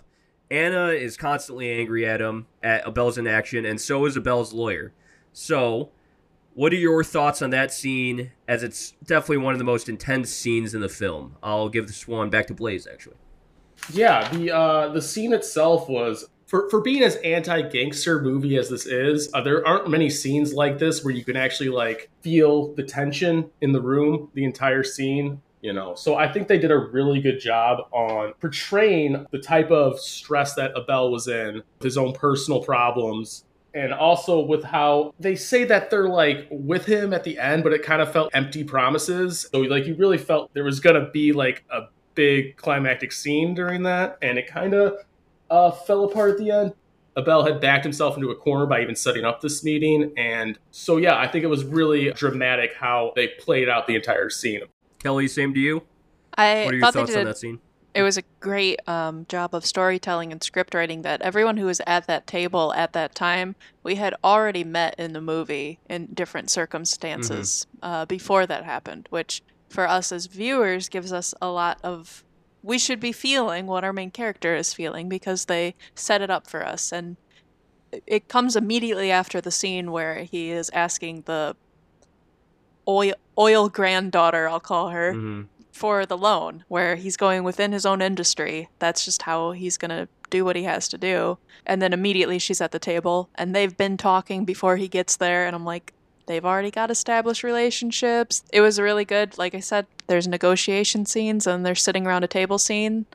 Anna 0.52 0.88
is 0.88 1.16
constantly 1.16 1.72
angry 1.72 2.06
at 2.06 2.20
him 2.20 2.46
at 2.62 2.86
Abel's 2.86 3.16
inaction, 3.16 3.64
and 3.64 3.80
so 3.80 4.04
is 4.04 4.18
Abel's 4.18 4.52
lawyer. 4.52 4.92
So, 5.32 5.90
what 6.52 6.74
are 6.74 6.76
your 6.76 7.02
thoughts 7.02 7.40
on 7.40 7.48
that 7.50 7.72
scene? 7.72 8.32
As 8.46 8.62
it's 8.62 8.92
definitely 9.02 9.38
one 9.38 9.54
of 9.54 9.58
the 9.58 9.64
most 9.64 9.88
intense 9.88 10.30
scenes 10.30 10.74
in 10.74 10.82
the 10.82 10.90
film. 10.90 11.36
I'll 11.42 11.70
give 11.70 11.86
this 11.86 12.06
one 12.06 12.28
back 12.28 12.48
to 12.48 12.54
Blaze. 12.54 12.86
Actually, 12.86 13.16
Yeah, 13.90 14.28
the 14.28 14.54
uh, 14.54 14.88
the 14.88 15.00
scene 15.00 15.32
itself 15.32 15.88
was 15.88 16.28
for 16.44 16.68
for 16.68 16.82
being 16.82 17.02
as 17.02 17.16
anti 17.16 17.62
gangster 17.62 18.20
movie 18.20 18.58
as 18.58 18.68
this 18.68 18.84
is. 18.84 19.30
Uh, 19.32 19.40
there 19.40 19.66
aren't 19.66 19.88
many 19.88 20.10
scenes 20.10 20.52
like 20.52 20.78
this 20.78 21.02
where 21.02 21.14
you 21.14 21.24
can 21.24 21.34
actually 21.34 21.70
like 21.70 22.10
feel 22.20 22.74
the 22.74 22.82
tension 22.82 23.50
in 23.62 23.72
the 23.72 23.80
room 23.80 24.28
the 24.34 24.44
entire 24.44 24.82
scene. 24.82 25.40
You 25.62 25.72
know, 25.72 25.94
so 25.94 26.16
I 26.16 26.30
think 26.30 26.48
they 26.48 26.58
did 26.58 26.72
a 26.72 26.76
really 26.76 27.20
good 27.20 27.38
job 27.38 27.86
on 27.92 28.34
portraying 28.40 29.26
the 29.30 29.38
type 29.38 29.70
of 29.70 29.98
stress 30.00 30.54
that 30.56 30.72
Abel 30.76 31.12
was 31.12 31.28
in, 31.28 31.62
his 31.80 31.96
own 31.96 32.12
personal 32.12 32.60
problems, 32.60 33.44
and 33.72 33.92
also 33.92 34.40
with 34.40 34.64
how 34.64 35.14
they 35.20 35.36
say 35.36 35.62
that 35.64 35.88
they're 35.88 36.08
like 36.08 36.48
with 36.50 36.84
him 36.84 37.12
at 37.12 37.22
the 37.22 37.38
end, 37.38 37.62
but 37.62 37.72
it 37.72 37.84
kind 37.84 38.02
of 38.02 38.12
felt 38.12 38.30
empty 38.34 38.64
promises. 38.64 39.46
So 39.52 39.60
like 39.60 39.86
you 39.86 39.94
really 39.94 40.18
felt 40.18 40.52
there 40.52 40.64
was 40.64 40.80
gonna 40.80 41.08
be 41.10 41.32
like 41.32 41.64
a 41.70 41.82
big 42.16 42.56
climactic 42.56 43.12
scene 43.12 43.54
during 43.54 43.84
that, 43.84 44.18
and 44.20 44.38
it 44.38 44.48
kind 44.48 44.74
of 44.74 44.96
uh, 45.48 45.70
fell 45.70 46.04
apart 46.04 46.32
at 46.32 46.38
the 46.38 46.50
end. 46.50 46.72
Abel 47.16 47.44
had 47.44 47.60
backed 47.60 47.84
himself 47.84 48.16
into 48.16 48.30
a 48.30 48.34
corner 48.34 48.66
by 48.66 48.80
even 48.80 48.96
setting 48.96 49.24
up 49.24 49.40
this 49.40 49.62
meeting. 49.62 50.12
And 50.16 50.58
so, 50.70 50.96
yeah, 50.96 51.18
I 51.18 51.28
think 51.28 51.44
it 51.44 51.48
was 51.48 51.64
really 51.64 52.10
dramatic 52.12 52.72
how 52.74 53.12
they 53.14 53.28
played 53.28 53.68
out 53.68 53.86
the 53.86 53.94
entire 53.94 54.30
scene. 54.30 54.62
Kelly, 55.02 55.28
same 55.28 55.52
to 55.54 55.60
you. 55.60 55.82
I 56.36 56.64
What 56.64 56.74
are 56.74 56.76
your 56.76 56.92
thoughts 56.92 57.16
on 57.16 57.24
that 57.24 57.38
scene? 57.38 57.60
it 57.94 58.02
was 58.02 58.16
a 58.16 58.22
great 58.40 58.80
um, 58.88 59.26
job 59.28 59.54
of 59.54 59.66
storytelling 59.66 60.32
and 60.32 60.42
script 60.42 60.74
writing 60.74 61.02
that 61.02 61.20
everyone 61.22 61.56
who 61.56 61.66
was 61.66 61.80
at 61.86 62.06
that 62.06 62.26
table 62.26 62.72
at 62.74 62.92
that 62.92 63.14
time 63.14 63.54
we 63.82 63.96
had 63.96 64.14
already 64.24 64.64
met 64.64 64.94
in 64.98 65.12
the 65.12 65.20
movie 65.20 65.78
in 65.88 66.06
different 66.06 66.50
circumstances 66.50 67.66
uh, 67.82 68.04
before 68.06 68.46
that 68.46 68.64
happened 68.64 69.06
which 69.10 69.42
for 69.68 69.88
us 69.88 70.12
as 70.12 70.26
viewers 70.26 70.88
gives 70.88 71.12
us 71.12 71.34
a 71.40 71.48
lot 71.48 71.78
of 71.82 72.24
we 72.62 72.78
should 72.78 73.00
be 73.00 73.12
feeling 73.12 73.66
what 73.66 73.84
our 73.84 73.92
main 73.92 74.10
character 74.10 74.54
is 74.54 74.72
feeling 74.72 75.08
because 75.08 75.46
they 75.46 75.74
set 75.94 76.22
it 76.22 76.30
up 76.30 76.46
for 76.46 76.64
us 76.64 76.92
and 76.92 77.16
it 78.06 78.28
comes 78.28 78.56
immediately 78.56 79.10
after 79.10 79.40
the 79.40 79.50
scene 79.50 79.92
where 79.92 80.22
he 80.24 80.50
is 80.50 80.70
asking 80.72 81.22
the 81.26 81.54
oil 82.86 83.14
oil 83.38 83.68
granddaughter 83.68 84.48
i'll 84.48 84.60
call 84.60 84.90
her 84.90 85.12
hmm 85.12 85.42
for 85.72 86.06
the 86.06 86.16
loan, 86.18 86.64
where 86.68 86.96
he's 86.96 87.16
going 87.16 87.42
within 87.42 87.72
his 87.72 87.84
own 87.84 88.02
industry. 88.02 88.68
That's 88.78 89.04
just 89.04 89.22
how 89.22 89.52
he's 89.52 89.78
going 89.78 89.90
to 89.90 90.06
do 90.30 90.44
what 90.44 90.54
he 90.54 90.62
has 90.64 90.86
to 90.88 90.98
do. 90.98 91.38
And 91.66 91.80
then 91.80 91.92
immediately 91.92 92.38
she's 92.38 92.60
at 92.60 92.72
the 92.72 92.78
table, 92.78 93.30
and 93.34 93.54
they've 93.54 93.76
been 93.76 93.96
talking 93.96 94.44
before 94.44 94.76
he 94.76 94.86
gets 94.86 95.16
there. 95.16 95.46
And 95.46 95.56
I'm 95.56 95.64
like, 95.64 95.92
they've 96.26 96.44
already 96.44 96.70
got 96.70 96.90
established 96.90 97.42
relationships. 97.42 98.44
It 98.52 98.60
was 98.60 98.78
really 98.78 99.04
good. 99.04 99.38
Like 99.38 99.54
I 99.54 99.60
said, 99.60 99.86
there's 100.06 100.28
negotiation 100.28 101.06
scenes, 101.06 101.46
and 101.46 101.64
they're 101.64 101.74
sitting 101.74 102.06
around 102.06 102.22
a 102.22 102.28
table 102.28 102.58
scene. 102.58 103.06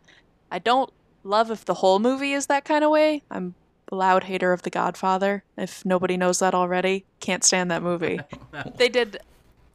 I 0.52 0.60
don't 0.60 0.92
love 1.24 1.52
if 1.52 1.64
the 1.64 1.76
whole 1.76 2.00
movie 2.00 2.34
is 2.34 2.48
that 2.48 2.66
kind 2.66 2.84
of 2.84 2.90
way. 2.90 3.24
I'm 3.30 3.56
a 3.92 3.96
loud 3.96 4.26
hater 4.26 4.52
of 4.52 4.64
The 4.64 4.70
Godfather. 4.70 5.44
If 5.58 5.86
nobody 5.86 6.18
knows 6.18 6.40
that 6.40 6.56
already, 6.56 7.06
can't 7.20 7.44
stand 7.44 7.70
that 7.72 7.84
movie. 7.84 8.20
they 8.78 8.90
did 8.90 9.20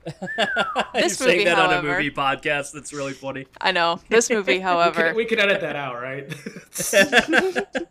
This 0.95 1.19
You're 1.21 1.29
saying 1.29 1.38
movie, 1.38 1.45
that 1.45 1.59
on 1.59 1.73
a 1.73 1.83
movie 1.83 2.11
podcast. 2.11 2.73
That's 2.73 2.93
really 2.93 3.12
funny. 3.15 3.47
I 3.61 3.73
know. 3.73 4.01
This 4.09 4.29
movie, 4.31 4.55
We 4.57 4.61
however, 4.61 5.12
we 5.15 5.25
could 5.25 5.38
edit 5.38 5.61
that 5.62 5.77
out, 5.77 6.01
right? 6.01 6.33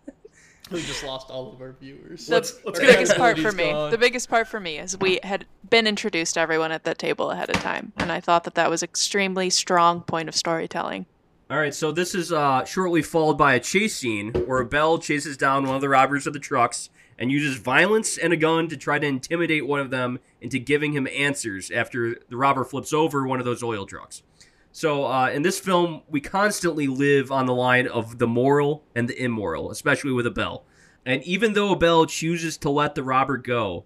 We 0.72 0.82
just 0.84 1.04
lost 1.04 1.30
all 1.30 1.52
of 1.52 1.60
our 1.60 1.74
viewers. 1.74 2.28
the, 2.28 2.36
Let's- 2.36 2.58
let's 2.64 2.80
the 2.80 2.86
biggest 2.86 3.18
part 3.18 3.38
for 3.38 3.52
me 3.52 3.72
gone. 3.72 3.92
the 3.92 3.98
biggest 3.98 4.30
part 4.30 4.48
for 4.48 4.58
me 4.62 4.80
is 4.80 4.98
we 4.98 5.20
had 5.22 5.46
been 5.70 5.86
introduced 5.86 6.36
to 6.36 6.40
everyone 6.40 6.72
at 6.72 6.86
that 6.86 6.98
table 6.98 7.30
ahead 7.32 7.50
of 7.50 7.58
time 7.62 7.92
and 7.98 8.10
i 8.10 8.22
thought 8.22 8.46
that 8.46 8.56
that 8.56 8.70
was 8.70 8.82
extremely 8.82 9.50
strong 9.50 10.00
point 10.00 10.30
of 10.30 10.36
storytelling 10.36 11.06
All 11.52 11.58
right, 11.58 11.76
so 11.76 11.92
this 11.92 12.16
is 12.16 12.32
uh, 12.32 12.64
shortly 12.64 13.02
followed 13.02 13.38
by 13.38 13.56
a 13.56 13.60
chase 13.60 13.98
scene 13.98 14.32
where 14.46 14.62
Abel 14.62 15.00
chases 15.00 15.36
down 15.36 15.66
one 15.66 15.76
of 15.76 15.82
the 15.82 15.90
robbers 15.90 16.26
of 16.26 16.32
the 16.32 16.40
trucks 16.40 16.90
and 17.20 17.30
uses 17.30 17.58
violence 17.58 18.18
and 18.18 18.32
a 18.32 18.38
gun 18.38 18.70
to 18.70 18.78
try 18.78 19.00
to 19.00 19.06
intimidate 19.06 19.68
one 19.68 19.82
of 19.82 19.90
them 19.90 20.20
into 20.40 20.60
giving 20.60 20.94
him 20.94 21.10
answers 21.14 21.70
after 21.70 22.16
the 22.30 22.38
robber 22.38 22.64
flips 22.64 22.94
over 22.94 23.28
one 23.28 23.40
of 23.40 23.46
those 23.46 23.62
oil 23.62 23.86
trucks. 23.86 24.24
So 24.72 25.04
uh, 25.04 25.30
in 25.30 25.42
this 25.42 25.60
film, 25.60 26.04
we 26.10 26.22
constantly 26.22 26.88
live 26.88 27.34
on 27.34 27.48
the 27.48 27.54
line 27.54 27.86
of 27.86 28.18
the 28.18 28.28
moral 28.28 28.86
and 28.96 29.10
the 29.10 29.22
immoral, 29.22 29.72
especially 29.72 30.14
with 30.14 30.28
Abel. 30.28 30.64
And 31.06 31.22
even 31.24 31.52
though 31.52 31.74
Abel 31.74 32.06
chooses 32.06 32.56
to 32.60 32.70
let 32.70 32.96
the 32.96 33.04
robber 33.04 33.36
go, 33.36 33.84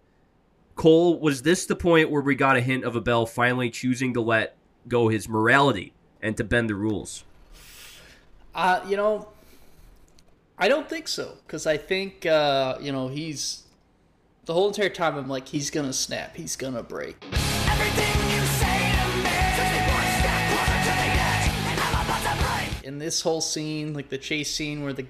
Cole, 0.75 1.19
was 1.19 1.41
this 1.41 1.65
the 1.65 1.75
point 1.75 2.12
where 2.12 2.21
we 2.21 2.36
got 2.36 2.58
a 2.58 2.62
hint 2.62 2.84
of 2.84 2.95
Abel 2.95 3.25
finally 3.25 3.71
choosing 3.71 4.13
to 4.13 4.21
let 4.21 4.56
go 4.88 5.08
his 5.08 5.28
morality 5.28 5.93
and 6.21 6.38
to 6.38 6.43
bend 6.43 6.69
the 6.69 6.75
rules? 6.75 7.23
Uh, 8.55 8.79
you 8.87 8.95
know, 8.95 9.27
I 10.57 10.69
don't 10.69 10.89
think 10.89 11.09
so 11.09 11.33
because 11.45 11.67
I 11.67 11.75
think 11.75 12.25
uh, 12.25 12.77
you 12.79 12.93
know 12.93 13.09
he's 13.09 13.63
the 14.45 14.53
whole 14.53 14.69
entire 14.69 14.87
time. 14.87 15.17
I'm 15.17 15.27
like, 15.27 15.49
he's 15.49 15.69
gonna 15.69 15.91
snap, 15.91 16.37
he's 16.37 16.55
gonna 16.55 16.81
break. 16.81 17.17
Everything 17.33 18.31
you 18.31 18.41
say 18.45 18.93
to 18.95 19.17
me 19.17 19.23
takes 19.23 19.71
me 19.71 19.81
one 19.91 20.07
step 20.19 20.39
closer 20.47 20.79
to 20.79 20.93
the 20.95 21.11
edge, 21.19 21.49
and 21.67 21.79
I'm 21.81 22.05
about 22.05 22.21
to 22.21 22.43
break. 22.45 22.85
In 22.85 22.97
this 22.97 23.21
whole 23.21 23.41
scene, 23.41 23.93
like 23.93 24.07
the 24.07 24.17
chase 24.17 24.55
scene 24.55 24.83
where 24.83 24.93
the, 24.93 25.05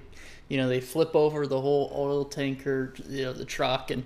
you 0.48 0.56
know, 0.56 0.66
they 0.66 0.80
flip 0.80 1.14
over 1.14 1.46
the 1.46 1.60
whole 1.60 1.92
oil 1.94 2.24
tanker, 2.24 2.94
you 3.08 3.26
know, 3.26 3.32
the 3.32 3.44
truck, 3.44 3.92
and 3.92 4.02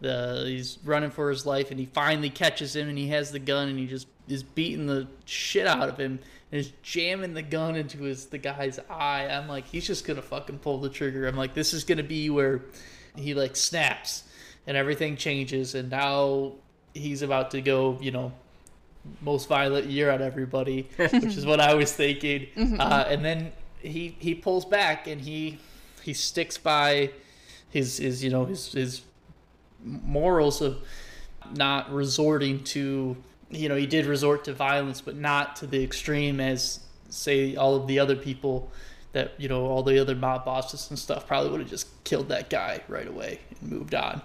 the 0.00 0.44
he's 0.46 0.78
running 0.84 1.10
for 1.10 1.28
his 1.28 1.44
life, 1.44 1.72
and 1.72 1.80
he 1.80 1.86
finally 1.86 2.30
catches 2.30 2.76
him, 2.76 2.88
and 2.88 2.96
he 2.96 3.08
has 3.08 3.32
the 3.32 3.40
gun, 3.40 3.68
and 3.68 3.80
he 3.80 3.88
just 3.88 4.06
is 4.28 4.44
beating 4.44 4.86
the 4.86 5.08
shit 5.24 5.66
out 5.66 5.88
of 5.88 5.98
him, 5.98 6.20
is 6.56 6.72
jamming 6.82 7.34
the 7.34 7.42
gun 7.42 7.76
into 7.76 8.02
his 8.02 8.26
the 8.26 8.38
guy's 8.38 8.78
eye. 8.90 9.28
I'm 9.28 9.48
like, 9.48 9.66
he's 9.66 9.86
just 9.86 10.06
gonna 10.06 10.22
fucking 10.22 10.58
pull 10.58 10.80
the 10.80 10.88
trigger. 10.88 11.26
I'm 11.26 11.36
like, 11.36 11.54
this 11.54 11.72
is 11.72 11.84
gonna 11.84 12.02
be 12.02 12.30
where 12.30 12.62
he 13.14 13.34
like 13.34 13.56
snaps, 13.56 14.24
and 14.66 14.76
everything 14.76 15.16
changes, 15.16 15.74
and 15.74 15.90
now 15.90 16.52
he's 16.94 17.22
about 17.22 17.50
to 17.52 17.60
go, 17.60 17.98
you 18.00 18.10
know, 18.10 18.32
most 19.20 19.48
violent 19.48 19.86
year 19.86 20.10
on 20.10 20.22
everybody, 20.22 20.88
which 20.96 21.12
is 21.12 21.46
what 21.46 21.60
I 21.60 21.74
was 21.74 21.92
thinking. 21.92 22.48
Uh, 22.78 23.04
and 23.08 23.24
then 23.24 23.52
he 23.80 24.16
he 24.18 24.34
pulls 24.34 24.64
back 24.64 25.06
and 25.06 25.20
he 25.20 25.58
he 26.02 26.12
sticks 26.12 26.58
by 26.58 27.10
his 27.70 27.98
his 27.98 28.22
you 28.22 28.30
know 28.30 28.44
his 28.44 28.72
his 28.72 29.02
morals 29.82 30.60
of 30.60 30.78
not 31.52 31.92
resorting 31.92 32.62
to 32.64 33.16
you 33.50 33.68
know 33.68 33.76
he 33.76 33.86
did 33.86 34.06
resort 34.06 34.44
to 34.44 34.52
violence, 34.52 35.00
but 35.00 35.16
not 35.16 35.56
to 35.56 35.66
the 35.66 35.82
extreme 35.82 36.40
as 36.40 36.80
say 37.08 37.56
all 37.56 37.76
of 37.76 37.86
the 37.86 37.98
other 37.98 38.16
people 38.16 38.70
that 39.12 39.32
you 39.38 39.48
know 39.48 39.66
all 39.66 39.82
the 39.82 39.98
other 39.98 40.14
mob 40.14 40.44
bosses 40.44 40.90
and 40.90 40.98
stuff 40.98 41.26
probably 41.26 41.50
would 41.50 41.60
have 41.60 41.70
just 41.70 41.88
killed 42.04 42.28
that 42.28 42.50
guy 42.50 42.80
right 42.88 43.06
away 43.06 43.40
and 43.60 43.70
moved 43.70 43.94
on. 43.94 44.20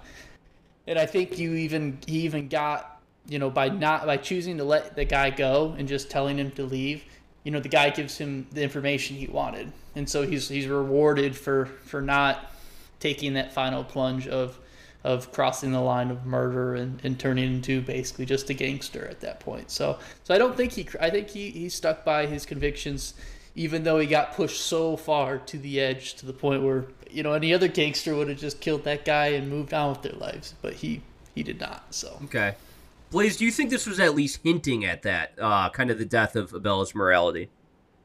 And 0.87 0.97
I 0.97 1.05
think 1.05 1.37
you 1.37 1.53
even 1.53 1.99
he 2.05 2.21
even 2.21 2.47
got 2.47 3.01
you 3.27 3.39
know 3.39 3.49
by 3.49 3.69
not 3.69 4.05
by 4.05 4.17
choosing 4.17 4.57
to 4.57 4.63
let 4.63 4.95
the 4.95 5.05
guy 5.05 5.29
go 5.29 5.75
and 5.77 5.87
just 5.87 6.09
telling 6.09 6.37
him 6.37 6.51
to 6.51 6.63
leave. 6.63 7.03
You 7.43 7.51
know 7.51 7.59
the 7.59 7.69
guy 7.69 7.89
gives 7.89 8.17
him 8.17 8.47
the 8.51 8.61
information 8.61 9.15
he 9.15 9.27
wanted, 9.27 9.71
and 9.95 10.09
so 10.09 10.23
he's 10.23 10.49
he's 10.49 10.67
rewarded 10.67 11.35
for 11.35 11.67
for 11.85 12.01
not 12.01 12.51
taking 12.99 13.33
that 13.33 13.53
final 13.53 13.83
plunge 13.83 14.27
of 14.27 14.59
of 15.03 15.31
crossing 15.31 15.71
the 15.71 15.81
line 15.81 16.11
of 16.11 16.25
murder 16.25 16.75
and, 16.75 16.99
and 17.03 17.19
turning 17.19 17.55
into 17.55 17.81
basically 17.81 18.25
just 18.25 18.49
a 18.49 18.53
gangster 18.53 19.07
at 19.07 19.19
that 19.21 19.39
point. 19.39 19.71
So 19.71 19.97
so 20.23 20.33
I 20.33 20.37
don't 20.37 20.55
think 20.55 20.73
he 20.73 20.87
I 20.99 21.09
think 21.09 21.29
he, 21.29 21.49
he 21.51 21.69
stuck 21.69 22.05
by 22.05 22.25
his 22.25 22.45
convictions 22.45 23.13
even 23.55 23.83
though 23.83 23.99
he 23.99 24.07
got 24.07 24.33
pushed 24.33 24.61
so 24.61 24.95
far 24.95 25.37
to 25.37 25.57
the 25.57 25.79
edge 25.79 26.13
to 26.15 26.25
the 26.25 26.33
point 26.33 26.63
where 26.63 26.85
you 27.09 27.23
know 27.23 27.33
any 27.33 27.53
other 27.53 27.67
gangster 27.67 28.15
would 28.15 28.29
have 28.29 28.37
just 28.39 28.61
killed 28.61 28.83
that 28.83 29.03
guy 29.03 29.27
and 29.27 29.49
moved 29.49 29.73
on 29.73 29.89
with 29.89 30.01
their 30.03 30.13
lives, 30.13 30.53
but 30.61 30.73
he 30.73 31.01
he 31.35 31.43
did 31.43 31.59
not. 31.59 31.93
So 31.93 32.19
Okay. 32.25 32.55
Blaze, 33.09 33.35
do 33.35 33.43
you 33.43 33.51
think 33.51 33.69
this 33.69 33.85
was 33.85 33.99
at 33.99 34.15
least 34.15 34.39
hinting 34.41 34.85
at 34.85 35.01
that, 35.01 35.33
uh, 35.37 35.69
kind 35.69 35.91
of 35.91 35.97
the 35.97 36.05
death 36.05 36.37
of 36.37 36.53
Abel's 36.55 36.95
morality? 36.95 37.49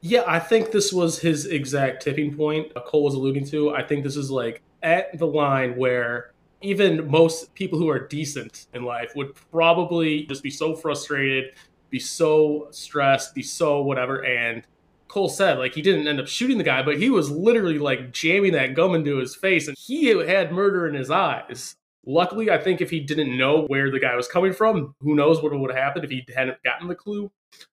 Yeah, 0.00 0.24
I 0.26 0.40
think 0.40 0.72
this 0.72 0.92
was 0.92 1.20
his 1.20 1.46
exact 1.46 2.02
tipping 2.02 2.36
point. 2.36 2.72
uh, 2.74 2.80
Cole 2.80 3.04
was 3.04 3.14
alluding 3.14 3.44
to. 3.46 3.72
I 3.72 3.82
think 3.84 4.02
this 4.02 4.16
is 4.16 4.32
like 4.32 4.62
at 4.82 5.16
the 5.16 5.26
line 5.26 5.76
where 5.76 6.32
even 6.66 7.08
most 7.10 7.54
people 7.54 7.78
who 7.78 7.88
are 7.88 7.98
decent 7.98 8.66
in 8.74 8.84
life 8.84 9.12
would 9.14 9.34
probably 9.50 10.24
just 10.26 10.42
be 10.42 10.50
so 10.50 10.74
frustrated, 10.74 11.52
be 11.90 11.98
so 12.00 12.68
stressed, 12.70 13.34
be 13.34 13.42
so 13.42 13.80
whatever. 13.82 14.24
And 14.24 14.64
Cole 15.08 15.28
said, 15.28 15.58
like, 15.58 15.74
he 15.74 15.82
didn't 15.82 16.08
end 16.08 16.20
up 16.20 16.26
shooting 16.26 16.58
the 16.58 16.64
guy, 16.64 16.82
but 16.82 16.98
he 16.98 17.08
was 17.08 17.30
literally 17.30 17.78
like 17.78 18.12
jamming 18.12 18.52
that 18.52 18.74
gum 18.74 18.94
into 18.94 19.18
his 19.18 19.36
face, 19.36 19.68
and 19.68 19.76
he 19.78 20.06
had 20.06 20.52
murder 20.52 20.88
in 20.88 20.94
his 20.94 21.10
eyes. 21.10 21.76
Luckily, 22.04 22.50
I 22.50 22.58
think 22.58 22.80
if 22.80 22.90
he 22.90 23.00
didn't 23.00 23.36
know 23.36 23.62
where 23.66 23.90
the 23.90 24.00
guy 24.00 24.14
was 24.14 24.28
coming 24.28 24.52
from, 24.52 24.94
who 25.00 25.14
knows 25.14 25.42
what 25.42 25.58
would 25.58 25.70
have 25.70 25.78
happened 25.78 26.04
if 26.04 26.10
he 26.10 26.24
hadn't 26.34 26.62
gotten 26.62 26.88
the 26.88 26.94
clue. 26.94 27.30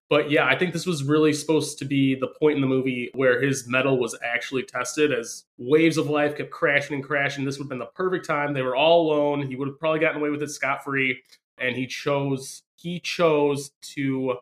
But 0.09 0.29
yeah, 0.29 0.45
I 0.45 0.57
think 0.57 0.73
this 0.73 0.85
was 0.85 1.03
really 1.03 1.33
supposed 1.33 1.79
to 1.79 1.85
be 1.85 2.13
the 2.13 2.27
point 2.27 2.55
in 2.55 2.61
the 2.61 2.67
movie 2.67 3.09
where 3.15 3.41
his 3.41 3.67
mettle 3.67 3.97
was 3.97 4.15
actually 4.23 4.63
tested 4.63 5.11
as 5.11 5.45
waves 5.57 5.97
of 5.97 6.07
life 6.07 6.37
kept 6.37 6.51
crashing 6.51 6.95
and 6.95 7.03
crashing. 7.03 7.45
This 7.45 7.57
would 7.57 7.63
have 7.63 7.69
been 7.69 7.79
the 7.79 7.85
perfect 7.87 8.27
time. 8.27 8.53
They 8.53 8.61
were 8.61 8.75
all 8.75 9.11
alone. 9.11 9.47
He 9.47 9.55
would 9.55 9.67
have 9.67 9.79
probably 9.79 9.99
gotten 9.99 10.21
away 10.21 10.29
with 10.29 10.43
it 10.43 10.49
scot 10.49 10.83
free. 10.83 11.21
And 11.57 11.75
he 11.75 11.87
chose 11.87 12.63
he 12.75 12.99
chose 12.99 13.71
to 13.81 14.37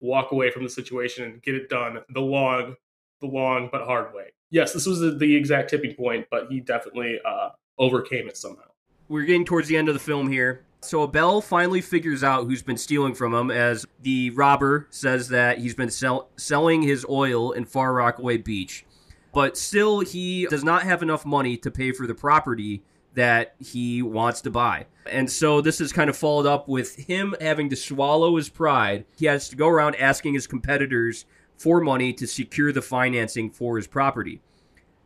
walk 0.00 0.32
away 0.32 0.50
from 0.50 0.64
the 0.64 0.68
situation 0.68 1.24
and 1.24 1.42
get 1.42 1.54
it 1.54 1.68
done 1.68 2.00
the 2.10 2.20
long, 2.20 2.74
the 3.20 3.26
long 3.26 3.68
but 3.70 3.82
hard 3.82 4.12
way. 4.12 4.32
Yes, 4.50 4.72
this 4.72 4.86
was 4.86 5.00
the, 5.00 5.12
the 5.12 5.34
exact 5.34 5.70
tipping 5.70 5.94
point, 5.94 6.26
but 6.30 6.48
he 6.50 6.60
definitely 6.60 7.20
uh, 7.24 7.50
overcame 7.78 8.28
it 8.28 8.36
somehow. 8.36 8.62
We're 9.08 9.24
getting 9.24 9.44
towards 9.44 9.68
the 9.68 9.76
end 9.76 9.88
of 9.88 9.94
the 9.94 10.00
film 10.00 10.30
here. 10.30 10.64
So 10.86 11.04
Abel 11.04 11.40
finally 11.40 11.80
figures 11.80 12.22
out 12.22 12.44
who's 12.44 12.62
been 12.62 12.76
stealing 12.76 13.14
from 13.14 13.34
him 13.34 13.50
as 13.50 13.84
the 14.02 14.30
robber 14.30 14.86
says 14.90 15.28
that 15.28 15.58
he's 15.58 15.74
been 15.74 15.90
sell- 15.90 16.28
selling 16.36 16.82
his 16.82 17.04
oil 17.08 17.52
in 17.52 17.64
Far 17.64 17.92
Rockaway 17.92 18.38
Beach. 18.38 18.84
But 19.32 19.56
still, 19.56 20.00
he 20.00 20.46
does 20.46 20.64
not 20.64 20.84
have 20.84 21.02
enough 21.02 21.26
money 21.26 21.56
to 21.58 21.70
pay 21.70 21.92
for 21.92 22.06
the 22.06 22.14
property 22.14 22.82
that 23.14 23.54
he 23.58 24.00
wants 24.00 24.40
to 24.42 24.50
buy. 24.50 24.86
And 25.10 25.30
so 25.30 25.60
this 25.60 25.80
is 25.80 25.92
kind 25.92 26.08
of 26.08 26.16
followed 26.16 26.46
up 26.46 26.68
with 26.68 26.96
him 26.96 27.34
having 27.40 27.68
to 27.70 27.76
swallow 27.76 28.36
his 28.36 28.48
pride. 28.48 29.04
He 29.18 29.26
has 29.26 29.48
to 29.48 29.56
go 29.56 29.68
around 29.68 29.96
asking 29.96 30.34
his 30.34 30.46
competitors 30.46 31.24
for 31.56 31.80
money 31.80 32.12
to 32.12 32.26
secure 32.26 32.72
the 32.72 32.82
financing 32.82 33.50
for 33.50 33.76
his 33.76 33.86
property. 33.86 34.40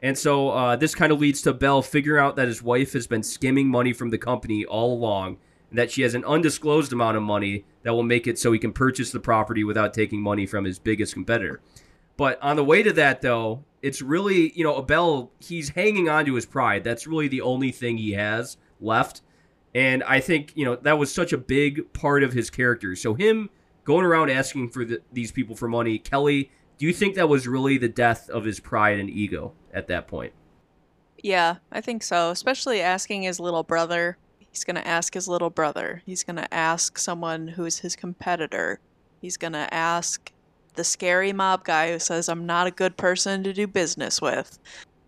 And 0.02 0.16
so 0.18 0.50
uh, 0.50 0.76
this 0.76 0.94
kind 0.94 1.12
of 1.12 1.20
leads 1.20 1.42
to 1.42 1.50
Abel 1.50 1.82
figuring 1.82 2.22
out 2.22 2.36
that 2.36 2.48
his 2.48 2.62
wife 2.62 2.92
has 2.94 3.06
been 3.06 3.22
skimming 3.22 3.68
money 3.68 3.92
from 3.92 4.10
the 4.10 4.18
company 4.18 4.64
all 4.64 4.94
along, 4.94 5.38
that 5.72 5.90
she 5.90 6.02
has 6.02 6.14
an 6.14 6.24
undisclosed 6.24 6.92
amount 6.92 7.16
of 7.16 7.22
money 7.22 7.64
that 7.82 7.92
will 7.92 8.02
make 8.02 8.26
it 8.26 8.38
so 8.38 8.52
he 8.52 8.58
can 8.58 8.72
purchase 8.72 9.12
the 9.12 9.20
property 9.20 9.64
without 9.64 9.94
taking 9.94 10.20
money 10.20 10.46
from 10.46 10.64
his 10.64 10.78
biggest 10.78 11.14
competitor. 11.14 11.60
But 12.16 12.42
on 12.42 12.56
the 12.56 12.64
way 12.64 12.82
to 12.82 12.92
that, 12.94 13.22
though, 13.22 13.64
it's 13.82 14.02
really, 14.02 14.52
you 14.54 14.64
know, 14.64 14.78
Abel, 14.78 15.32
he's 15.38 15.70
hanging 15.70 16.08
on 16.08 16.26
to 16.26 16.34
his 16.34 16.44
pride. 16.44 16.84
That's 16.84 17.06
really 17.06 17.28
the 17.28 17.40
only 17.40 17.72
thing 17.72 17.96
he 17.96 18.12
has 18.12 18.56
left. 18.80 19.22
And 19.74 20.02
I 20.02 20.20
think, 20.20 20.52
you 20.54 20.64
know, 20.64 20.76
that 20.76 20.98
was 20.98 21.12
such 21.12 21.32
a 21.32 21.38
big 21.38 21.92
part 21.92 22.22
of 22.22 22.32
his 22.32 22.50
character. 22.50 22.94
So 22.96 23.14
him 23.14 23.48
going 23.84 24.04
around 24.04 24.30
asking 24.30 24.70
for 24.70 24.84
the, 24.84 25.00
these 25.12 25.32
people 25.32 25.56
for 25.56 25.68
money, 25.68 25.98
Kelly, 25.98 26.50
do 26.76 26.86
you 26.86 26.92
think 26.92 27.14
that 27.14 27.28
was 27.28 27.46
really 27.46 27.78
the 27.78 27.88
death 27.88 28.28
of 28.28 28.44
his 28.44 28.60
pride 28.60 28.98
and 28.98 29.08
ego 29.08 29.52
at 29.72 29.86
that 29.88 30.08
point? 30.08 30.32
Yeah, 31.22 31.56
I 31.70 31.80
think 31.80 32.02
so. 32.02 32.30
Especially 32.30 32.80
asking 32.80 33.22
his 33.22 33.38
little 33.38 33.62
brother. 33.62 34.18
He's 34.50 34.64
going 34.64 34.76
to 34.76 34.86
ask 34.86 35.14
his 35.14 35.28
little 35.28 35.50
brother. 35.50 36.02
He's 36.06 36.24
going 36.24 36.36
to 36.36 36.52
ask 36.52 36.98
someone 36.98 37.48
who's 37.48 37.78
his 37.78 37.96
competitor. 37.96 38.80
He's 39.20 39.36
going 39.36 39.52
to 39.52 39.72
ask 39.72 40.32
the 40.74 40.84
scary 40.84 41.32
mob 41.32 41.64
guy 41.64 41.92
who 41.92 41.98
says, 41.98 42.28
I'm 42.28 42.46
not 42.46 42.66
a 42.66 42.72
good 42.72 42.96
person 42.96 43.42
to 43.44 43.52
do 43.52 43.66
business 43.66 44.20
with. 44.20 44.58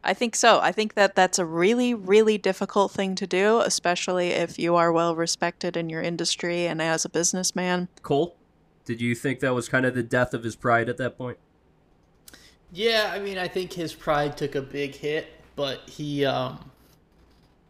I 0.05 0.14
think 0.14 0.34
so. 0.34 0.59
I 0.61 0.72
think 0.72 0.95
that 0.95 1.14
that's 1.14 1.38
a 1.38 1.45
really, 1.45 1.95
really 1.95 2.36
difficult 2.36 2.90
thing 2.90 3.14
to 3.16 3.26
do, 3.26 3.61
especially 3.61 4.30
if 4.30 4.59
you 4.59 4.74
are 4.74 4.93
well 4.93 5.14
respected 5.14 5.76
in 5.76 5.88
your 5.88 6.03
industry 6.03 6.66
and 6.66 6.82
as 6.82 7.05
a 7.05 7.09
businessman. 7.09 7.88
Cole, 8.03 8.36
did 8.84 9.01
you 9.01 9.14
think 9.14 9.40
that 9.40 9.55
was 9.55 9.68
kind 9.68 9.86
of 9.86 9.95
the 9.95 10.03
death 10.03 10.34
of 10.34 10.43
his 10.43 10.57
pride 10.57 10.88
at 10.88 10.97
that 10.97 11.16
point? 11.16 11.38
Yeah, 12.72 13.11
I 13.14 13.20
mean, 13.20 13.38
I 13.38 13.47
think 13.47 13.72
his 13.72 13.95
pride 13.95 14.36
took 14.36 14.55
a 14.55 14.62
big 14.62 14.95
hit, 14.95 15.28
but 15.55 15.88
he, 15.88 16.24
um, 16.24 16.72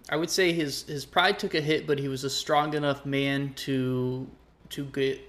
I 0.09 0.17
would 0.17 0.31
say 0.31 0.53
his 0.53 0.83
his 0.85 1.05
pride 1.05 1.39
took 1.39 1.55
a 1.55 1.61
hit, 1.61 1.87
but 1.87 1.99
he 1.99 2.09
was 2.09 2.25
a 2.25 2.31
strong 2.31 2.75
enough 2.75 3.07
man 3.07 3.55
to 3.55 4.29
to 4.71 4.85
get, 4.87 5.21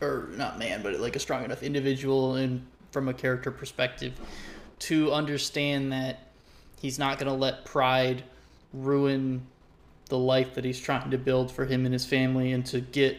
or 0.00 0.28
not 0.36 0.58
man, 0.58 0.82
but 0.82 0.98
like 1.00 1.16
a 1.16 1.20
strong 1.20 1.44
enough 1.44 1.62
individual, 1.62 2.36
and 2.36 2.66
from 2.90 3.08
a 3.08 3.14
character 3.14 3.50
perspective, 3.50 4.12
to 4.80 5.12
understand 5.12 5.92
that 5.92 6.28
he's 6.80 6.98
not 6.98 7.18
going 7.18 7.28
to 7.28 7.38
let 7.38 7.64
pride 7.64 8.24
ruin 8.72 9.46
the 10.06 10.18
life 10.18 10.54
that 10.54 10.64
he's 10.64 10.80
trying 10.80 11.10
to 11.10 11.18
build 11.18 11.50
for 11.50 11.64
him 11.64 11.86
and 11.86 11.94
his 11.94 12.04
family, 12.04 12.52
and 12.52 12.66
to 12.66 12.80
get, 12.80 13.16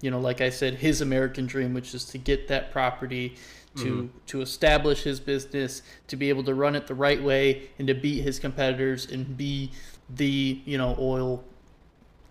you 0.00 0.10
know, 0.10 0.20
like 0.20 0.40
I 0.40 0.50
said, 0.50 0.74
his 0.74 1.00
American 1.00 1.46
dream, 1.46 1.74
which 1.74 1.94
is 1.94 2.04
to 2.06 2.18
get 2.18 2.46
that 2.48 2.70
property 2.70 3.36
to 3.76 3.84
mm-hmm. 3.84 4.06
to 4.26 4.40
establish 4.40 5.02
his 5.02 5.18
business, 5.18 5.82
to 6.06 6.16
be 6.16 6.28
able 6.28 6.44
to 6.44 6.54
run 6.54 6.76
it 6.76 6.86
the 6.86 6.94
right 6.94 7.22
way, 7.22 7.70
and 7.78 7.88
to 7.88 7.94
beat 7.94 8.22
his 8.22 8.38
competitors 8.38 9.10
and 9.10 9.36
be 9.36 9.72
the 10.10 10.60
you 10.64 10.78
know 10.78 10.96
oil 10.98 11.44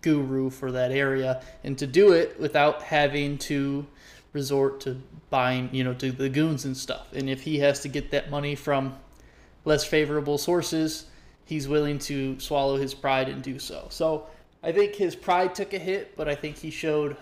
guru 0.01 0.49
for 0.49 0.71
that 0.71 0.91
area, 0.91 1.41
and 1.63 1.77
to 1.77 1.87
do 1.87 2.13
it 2.13 2.39
without 2.39 2.83
having 2.83 3.37
to 3.37 3.85
resort 4.33 4.79
to 4.81 5.01
buying 5.29 5.69
you 5.71 5.83
know 5.83 5.93
to 5.93 6.11
the 6.11 6.29
goons 6.29 6.65
and 6.65 6.75
stuff. 6.75 7.07
And 7.13 7.29
if 7.29 7.41
he 7.41 7.59
has 7.59 7.81
to 7.81 7.87
get 7.87 8.11
that 8.11 8.29
money 8.29 8.55
from 8.55 8.95
less 9.65 9.83
favorable 9.83 10.37
sources, 10.37 11.05
he's 11.45 11.67
willing 11.67 11.99
to 11.99 12.39
swallow 12.39 12.77
his 12.77 12.93
pride 12.93 13.29
and 13.29 13.41
do 13.41 13.59
so. 13.59 13.87
So 13.89 14.27
I 14.63 14.71
think 14.71 14.95
his 14.95 15.15
pride 15.15 15.55
took 15.55 15.73
a 15.73 15.79
hit, 15.79 16.15
but 16.15 16.27
I 16.27 16.35
think 16.35 16.57
he 16.57 16.71
showed, 16.71 17.17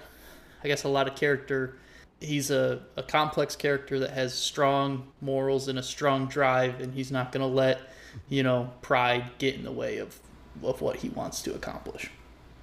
I 0.63 0.67
guess, 0.67 0.83
a 0.83 0.89
lot 0.89 1.07
of 1.07 1.15
character 1.15 1.77
he's 2.19 2.51
a, 2.51 2.81
a 2.95 3.03
complex 3.03 3.55
character 3.55 3.99
that 3.99 4.11
has 4.11 4.33
strong 4.33 5.07
morals 5.21 5.67
and 5.67 5.79
a 5.79 5.83
strong 5.83 6.27
drive 6.27 6.79
and 6.81 6.93
he's 6.93 7.11
not 7.11 7.31
going 7.31 7.41
to 7.41 7.53
let 7.53 7.81
you 8.29 8.43
know 8.43 8.71
pride 8.81 9.25
get 9.37 9.55
in 9.55 9.63
the 9.63 9.71
way 9.71 9.97
of 9.97 10.19
of 10.63 10.81
what 10.81 10.97
he 10.97 11.09
wants 11.09 11.41
to 11.43 11.53
accomplish 11.53 12.09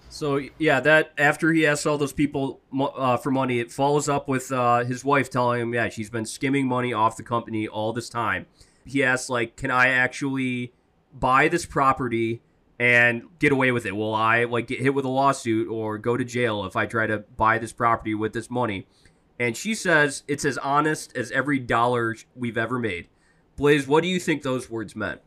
So 0.08 0.40
yeah, 0.58 0.80
that 0.80 1.12
after 1.16 1.52
he 1.52 1.66
asks 1.66 1.86
all 1.86 1.98
those 1.98 2.12
people 2.12 2.60
uh, 2.78 3.16
for 3.16 3.30
money, 3.30 3.60
it 3.60 3.72
follows 3.72 4.08
up 4.08 4.28
with 4.28 4.52
uh, 4.52 4.84
his 4.84 5.04
wife 5.04 5.30
telling 5.30 5.60
him, 5.62 5.74
yeah, 5.74 5.88
she's 5.88 6.10
been 6.10 6.26
skimming 6.26 6.66
money 6.66 6.92
off 6.92 7.16
the 7.16 7.22
company 7.22 7.66
all 7.66 7.92
this 7.92 8.08
time. 8.08 8.46
He 8.84 9.02
asks 9.02 9.30
like, 9.30 9.56
can 9.56 9.70
I 9.70 9.88
actually 9.88 10.72
buy 11.18 11.48
this 11.48 11.64
property 11.64 12.42
and 12.78 13.22
get 13.38 13.52
away 13.52 13.70
with 13.72 13.86
it? 13.86 13.96
Will 13.96 14.14
I 14.14 14.44
like 14.44 14.66
get 14.66 14.80
hit 14.80 14.94
with 14.94 15.04
a 15.04 15.08
lawsuit 15.08 15.68
or 15.68 15.98
go 15.98 16.16
to 16.16 16.24
jail 16.24 16.64
if 16.64 16.76
I 16.76 16.86
try 16.86 17.06
to 17.06 17.18
buy 17.36 17.58
this 17.58 17.72
property 17.72 18.14
with 18.14 18.32
this 18.32 18.50
money? 18.50 18.86
And 19.38 19.56
she 19.56 19.74
says 19.74 20.24
it's 20.28 20.44
as 20.44 20.58
honest 20.58 21.16
as 21.16 21.30
every 21.30 21.58
dollar 21.58 22.16
we've 22.36 22.58
ever 22.58 22.78
made. 22.78 23.08
Blaze, 23.56 23.86
what 23.86 24.02
do 24.02 24.08
you 24.08 24.20
think 24.20 24.42
those 24.42 24.68
words 24.68 24.94
meant? 24.94 25.20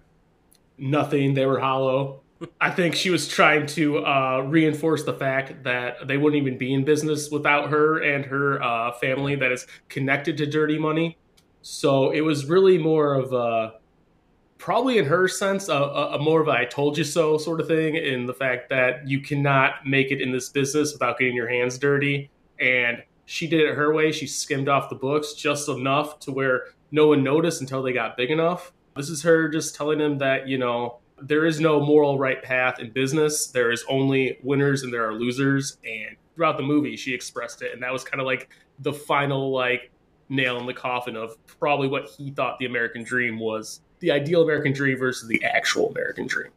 nothing. 0.77 1.33
They 1.33 1.45
were 1.45 1.59
hollow. 1.59 2.21
I 2.59 2.69
think 2.69 2.95
she 2.95 3.09
was 3.09 3.27
trying 3.27 3.65
to 3.67 4.05
uh, 4.05 4.39
reinforce 4.45 5.03
the 5.03 5.13
fact 5.13 5.63
that 5.63 6.07
they 6.07 6.17
wouldn't 6.17 6.41
even 6.41 6.57
be 6.57 6.73
in 6.73 6.83
business 6.83 7.29
without 7.31 7.69
her 7.69 7.99
and 7.99 8.25
her 8.25 8.61
uh, 8.61 8.91
family 8.93 9.35
that 9.35 9.51
is 9.51 9.65
connected 9.87 10.37
to 10.37 10.45
dirty 10.45 10.77
money. 10.77 11.17
So 11.61 12.11
it 12.11 12.21
was 12.21 12.45
really 12.45 12.77
more 12.77 13.15
of 13.15 13.31
a, 13.31 13.75
probably 14.57 14.97
in 14.97 15.05
her 15.05 15.27
sense, 15.27 15.69
a, 15.69 15.73
a, 15.73 16.19
more 16.19 16.41
of 16.41 16.47
a 16.49 16.51
I 16.51 16.65
told 16.65 16.97
you 16.97 17.03
so 17.05 17.37
sort 17.37 17.61
of 17.61 17.67
thing, 17.67 17.95
in 17.95 18.25
the 18.25 18.33
fact 18.33 18.69
that 18.69 19.07
you 19.07 19.21
cannot 19.21 19.85
make 19.85 20.11
it 20.11 20.21
in 20.21 20.31
this 20.31 20.49
business 20.49 20.91
without 20.91 21.17
getting 21.17 21.35
your 21.35 21.47
hands 21.47 21.77
dirty. 21.77 22.29
And 22.59 23.01
she 23.25 23.47
did 23.47 23.61
it 23.61 23.75
her 23.75 23.93
way. 23.93 24.11
She 24.11 24.27
skimmed 24.27 24.67
off 24.67 24.89
the 24.89 24.95
books 24.95 25.33
just 25.33 25.69
enough 25.69 26.19
to 26.19 26.31
where 26.31 26.65
no 26.91 27.07
one 27.07 27.23
noticed 27.23 27.61
until 27.61 27.81
they 27.81 27.93
got 27.93 28.17
big 28.17 28.29
enough. 28.29 28.73
This 28.95 29.09
is 29.09 29.23
her 29.23 29.49
just 29.49 29.75
telling 29.75 29.99
him 29.99 30.17
that, 30.19 30.47
you 30.47 30.57
know, 30.57 30.99
there 31.21 31.45
is 31.45 31.59
no 31.59 31.79
moral 31.79 32.17
right 32.17 32.41
path 32.41 32.79
in 32.79 32.91
business. 32.91 33.47
There 33.47 33.71
is 33.71 33.85
only 33.89 34.37
winners 34.43 34.83
and 34.83 34.93
there 34.93 35.07
are 35.07 35.13
losers. 35.13 35.77
And 35.85 36.17
throughout 36.35 36.57
the 36.57 36.63
movie, 36.63 36.95
she 36.97 37.13
expressed 37.13 37.61
it. 37.61 37.73
And 37.73 37.81
that 37.83 37.93
was 37.93 38.03
kind 38.03 38.19
of 38.19 38.25
like 38.25 38.49
the 38.79 38.93
final, 38.93 39.51
like, 39.51 39.91
nail 40.27 40.59
in 40.59 40.65
the 40.65 40.73
coffin 40.73 41.15
of 41.15 41.37
probably 41.45 41.87
what 41.87 42.09
he 42.09 42.31
thought 42.31 42.57
the 42.59 42.65
American 42.65 43.03
dream 43.03 43.39
was 43.39 43.81
the 43.99 44.11
ideal 44.11 44.41
American 44.41 44.73
dream 44.73 44.97
versus 44.97 45.27
the 45.29 45.43
actual 45.43 45.89
American 45.89 46.27
dream. 46.27 46.51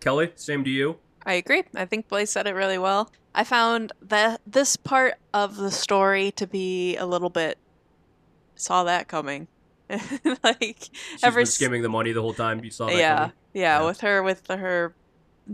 Kelly, 0.00 0.32
same 0.34 0.64
to 0.64 0.70
you. 0.70 0.98
I 1.24 1.34
agree. 1.34 1.62
I 1.74 1.84
think 1.84 2.08
Blaze 2.08 2.30
said 2.30 2.46
it 2.46 2.54
really 2.54 2.78
well. 2.78 3.10
I 3.34 3.44
found 3.44 3.92
that 4.02 4.40
this 4.46 4.76
part 4.76 5.14
of 5.32 5.56
the 5.56 5.70
story 5.70 6.32
to 6.32 6.46
be 6.46 6.96
a 6.96 7.06
little 7.06 7.30
bit 7.30 7.58
saw 8.56 8.82
that 8.84 9.08
coming. 9.08 9.46
like 10.44 10.88
She's 11.12 11.24
ever 11.24 11.40
been 11.40 11.46
skimming 11.46 11.82
the 11.82 11.88
money 11.88 12.12
the 12.12 12.22
whole 12.22 12.34
time. 12.34 12.62
You 12.64 12.70
saw 12.70 12.86
that 12.86 12.96
yeah, 12.96 13.16
coming? 13.16 13.32
yeah, 13.54 13.80
Yeah. 13.80 13.86
with 13.86 14.00
her 14.02 14.22
with 14.22 14.44
the, 14.44 14.56
her 14.58 14.94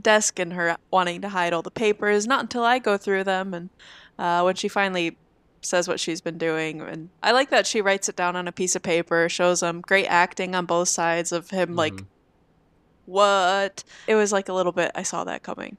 desk 0.01 0.39
and 0.39 0.53
her 0.53 0.76
wanting 0.91 1.22
to 1.22 1.28
hide 1.30 1.53
all 1.53 1.62
the 1.62 1.70
papers. 1.70 2.26
Not 2.26 2.41
until 2.43 2.64
I 2.64 2.78
go 2.78 2.97
through 2.97 3.24
them, 3.24 3.55
and 3.55 3.70
uh, 4.18 4.43
when 4.43 4.55
she 4.55 4.68
finally 4.68 5.16
says 5.62 5.89
what 5.89 5.99
she's 5.99 6.20
been 6.20 6.39
doing, 6.39 6.80
and 6.80 7.09
I 7.22 7.32
like 7.32 7.51
that 7.51 7.66
she 7.66 7.80
writes 7.80 8.09
it 8.09 8.16
down 8.16 8.37
on 8.37 8.47
a 8.47 8.53
piece 8.53 8.76
of 8.76 8.82
paper. 8.82 9.28
Shows 9.28 9.61
them 9.61 9.80
great 9.80 10.07
acting 10.07 10.55
on 10.55 10.66
both 10.66 10.89
sides 10.89 11.32
of 11.32 11.51
him. 11.51 11.74
Like, 11.76 11.95
Mhm. 11.95 12.07
what? 13.07 13.84
It 14.07 14.14
was 14.14 14.32
like 14.32 14.49
a 14.49 14.53
little 14.53 14.72
bit. 14.72 14.93
I 14.95 15.03
saw 15.03 15.24
that 15.24 15.43
coming. 15.43 15.76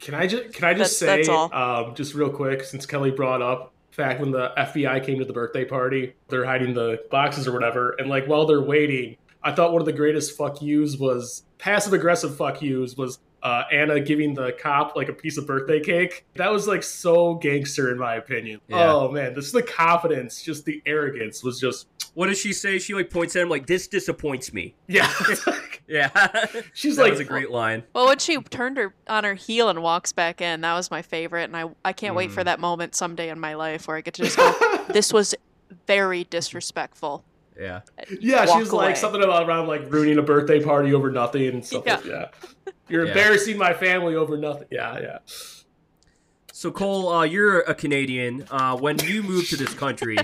Can 0.00 0.14
I 0.14 0.26
just 0.26 0.54
can 0.54 0.64
I 0.64 0.74
just 0.74 0.98
That's- 1.00 1.26
say 1.26 1.32
that's 1.32 1.52
um, 1.54 1.94
just 1.94 2.14
real 2.14 2.30
quick 2.30 2.64
since 2.64 2.86
Kelly 2.86 3.10
brought 3.10 3.42
up 3.42 3.72
the 3.72 3.79
fact 3.90 4.20
when 4.20 4.30
the 4.30 4.52
FBI 4.56 5.04
came 5.04 5.18
to 5.18 5.24
the 5.24 5.32
birthday 5.32 5.64
party, 5.64 6.14
they're 6.28 6.44
hiding 6.44 6.74
the 6.74 7.00
boxes 7.10 7.46
or 7.46 7.52
whatever, 7.52 7.90
and 7.98 8.08
like 8.08 8.26
while 8.26 8.46
they're 8.46 8.62
waiting, 8.62 9.16
I 9.42 9.52
thought 9.52 9.72
one 9.72 9.82
of 9.82 9.86
the 9.86 9.92
greatest 9.92 10.36
fuck 10.36 10.60
yous 10.62 10.96
was 10.96 11.44
passive 11.58 11.92
aggressive 11.92 12.36
fuck 12.36 12.62
yous 12.62 12.96
was 12.96 13.18
uh, 13.42 13.64
Anna 13.72 14.00
giving 14.00 14.34
the 14.34 14.52
cop 14.52 14.94
like 14.96 15.08
a 15.08 15.12
piece 15.12 15.36
of 15.38 15.46
birthday 15.46 15.80
cake. 15.80 16.26
That 16.36 16.52
was 16.52 16.66
like 16.68 16.82
so 16.82 17.34
gangster 17.34 17.90
in 17.90 17.98
my 17.98 18.16
opinion. 18.16 18.60
Yeah. 18.68 18.92
Oh 18.92 19.10
man, 19.10 19.34
this 19.34 19.46
is 19.46 19.52
the 19.52 19.62
confidence, 19.62 20.42
just 20.42 20.64
the 20.64 20.82
arrogance 20.86 21.42
was 21.42 21.58
just 21.60 21.86
What 22.14 22.26
does 22.26 22.38
she 22.38 22.52
say? 22.52 22.78
She 22.78 22.94
like 22.94 23.10
points 23.10 23.34
at 23.36 23.42
him 23.42 23.48
like 23.48 23.66
this 23.66 23.86
disappoints 23.88 24.52
me. 24.52 24.74
yeah. 24.88 25.12
Yeah, 25.88 26.10
She's 26.72 26.94
that 26.94 27.02
like 27.02 27.10
was 27.10 27.18
a 27.20 27.24
great 27.24 27.50
line. 27.50 27.82
Well, 27.94 28.06
when 28.06 28.20
she 28.20 28.36
turned 28.42 28.76
her 28.76 28.94
on 29.08 29.24
her 29.24 29.34
heel 29.34 29.68
and 29.68 29.82
walks 29.82 30.12
back 30.12 30.40
in, 30.40 30.60
that 30.60 30.74
was 30.74 30.88
my 30.88 31.02
favorite, 31.02 31.44
and 31.50 31.56
I 31.56 31.64
I 31.84 31.92
can't 31.92 32.14
wait 32.14 32.30
for 32.30 32.42
Mm. 32.42 32.44
that 32.44 32.60
moment 32.60 32.94
someday 32.94 33.28
in 33.28 33.40
my 33.40 33.54
life 33.54 33.88
where 33.88 33.96
I 33.96 34.00
get 34.00 34.14
to 34.14 34.22
just 34.22 34.36
go. 34.36 34.84
this 34.92 35.12
was 35.12 35.34
very 35.88 36.22
disrespectful. 36.22 37.24
Yeah, 37.58 37.80
Yeah, 38.20 38.46
she 38.46 38.58
was 38.58 38.72
like 38.72 38.96
something 38.96 39.22
about 39.22 39.46
around 39.48 39.66
like 39.66 39.90
ruining 39.92 40.18
a 40.18 40.22
birthday 40.22 40.62
party 40.62 40.94
over 40.94 41.10
nothing 41.10 41.46
and 41.48 41.64
stuff 41.64 41.84
Yeah. 41.86 41.94
like 41.96 42.04
that. 42.04 42.34
You're 42.88 43.04
Yeah. 43.06 43.10
embarrassing 43.12 43.58
my 43.58 43.74
family 43.74 44.14
over 44.14 44.36
nothing. 44.38 44.68
Yeah, 44.70 44.98
yeah. 45.00 45.18
So 46.52 46.70
Cole, 46.70 47.08
uh, 47.08 47.24
you're 47.24 47.60
a 47.60 47.74
Canadian. 47.74 48.46
Uh, 48.50 48.76
when 48.76 48.98
you 49.00 49.22
moved 49.22 49.50
to 49.50 49.56
this 49.56 49.72
country, 49.74 50.16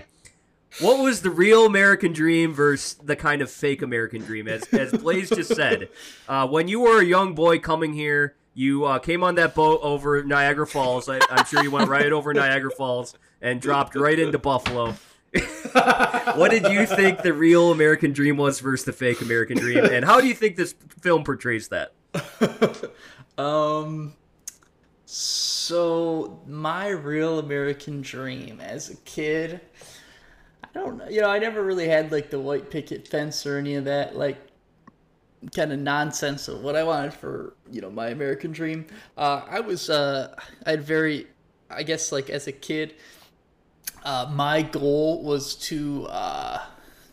what 0.81 1.03
was 1.03 1.23
the 1.23 1.31
real 1.31 1.65
American 1.67 2.13
dream 2.13 2.53
versus 2.53 2.95
the 3.03 3.17
kind 3.17 3.41
of 3.43 3.51
fake 3.51 3.83
American 3.83 4.23
dream? 4.23 4.47
As 4.49 4.65
as 4.73 4.93
Blaze 4.93 5.31
just 5.31 5.55
said, 5.55 5.89
uh, 6.29 6.47
when 6.47 6.69
you 6.69 6.81
were 6.81 7.01
a 7.01 7.05
young 7.05 7.35
boy 7.35 7.59
coming 7.59 7.93
here, 7.95 8.35
you 8.55 8.85
uh, 8.85 8.99
came 8.99 9.23
on 9.23 9.35
that 9.37 9.55
boat 9.55 9.81
over 9.83 10.23
Niagara 10.23 10.67
Falls. 10.67 11.09
I, 11.09 11.21
I'm 11.31 11.45
sure 11.47 11.63
you 11.63 11.71
went 11.71 11.89
right 11.89 12.13
over 12.13 12.33
Niagara 12.35 12.71
Falls 12.71 13.15
and 13.41 13.61
dropped 13.61 13.95
right 13.95 14.19
into 14.19 14.39
Buffalo. 14.39 14.95
what 16.35 16.51
did 16.51 16.67
you 16.69 16.87
think 16.87 17.23
the 17.23 17.33
real 17.33 17.73
American 17.73 18.13
dream 18.13 18.37
was 18.37 18.61
versus 18.61 18.85
the 18.85 18.93
fake 18.93 19.21
American 19.21 19.59
dream, 19.59 19.85
and 19.85 20.05
how 20.05 20.21
do 20.21 20.27
you 20.27 20.35
think 20.35 20.57
this 20.57 20.75
film 21.01 21.25
portrays 21.25 21.69
that? 21.69 21.93
Um. 23.39 24.15
So 25.05 26.41
my 26.47 26.89
real 26.89 27.39
American 27.39 28.01
dream 28.01 28.61
as 28.61 28.91
a 28.91 28.97
kid, 28.97 29.61
I 30.65 30.69
don't 30.75 30.97
know. 30.97 31.09
You 31.09 31.21
know, 31.21 31.31
I 31.31 31.39
never 31.39 31.63
really 31.63 31.87
had 31.87 32.11
like 32.11 32.31
the 32.31 32.41
white 32.41 32.71
picket 32.71 33.07
fence 33.07 33.47
or 33.47 33.59
any 33.59 33.75
of 33.75 33.85
that 33.85 34.17
like 34.17 34.39
kind 35.55 35.73
of 35.73 35.79
nonsense 35.79 36.49
of 36.49 36.61
what 36.63 36.77
I 36.77 36.83
wanted 36.83 37.15
for 37.15 37.55
you 37.71 37.81
know 37.81 37.91
my 37.91 38.09
American 38.09 38.53
dream. 38.53 38.87
Uh, 39.17 39.43
I 39.49 39.61
was 39.61 39.91
uh, 39.91 40.35
I 40.65 40.71
had 40.71 40.83
very, 40.83 41.27
I 41.71 41.83
guess 41.83 42.11
like 42.11 42.31
as 42.31 42.47
a 42.47 42.53
kid, 42.53 42.95
uh, 44.07 44.31
my 44.33 44.63
goal 44.63 45.23
was 45.23 45.55
to 45.57 46.07
uh, 46.09 46.63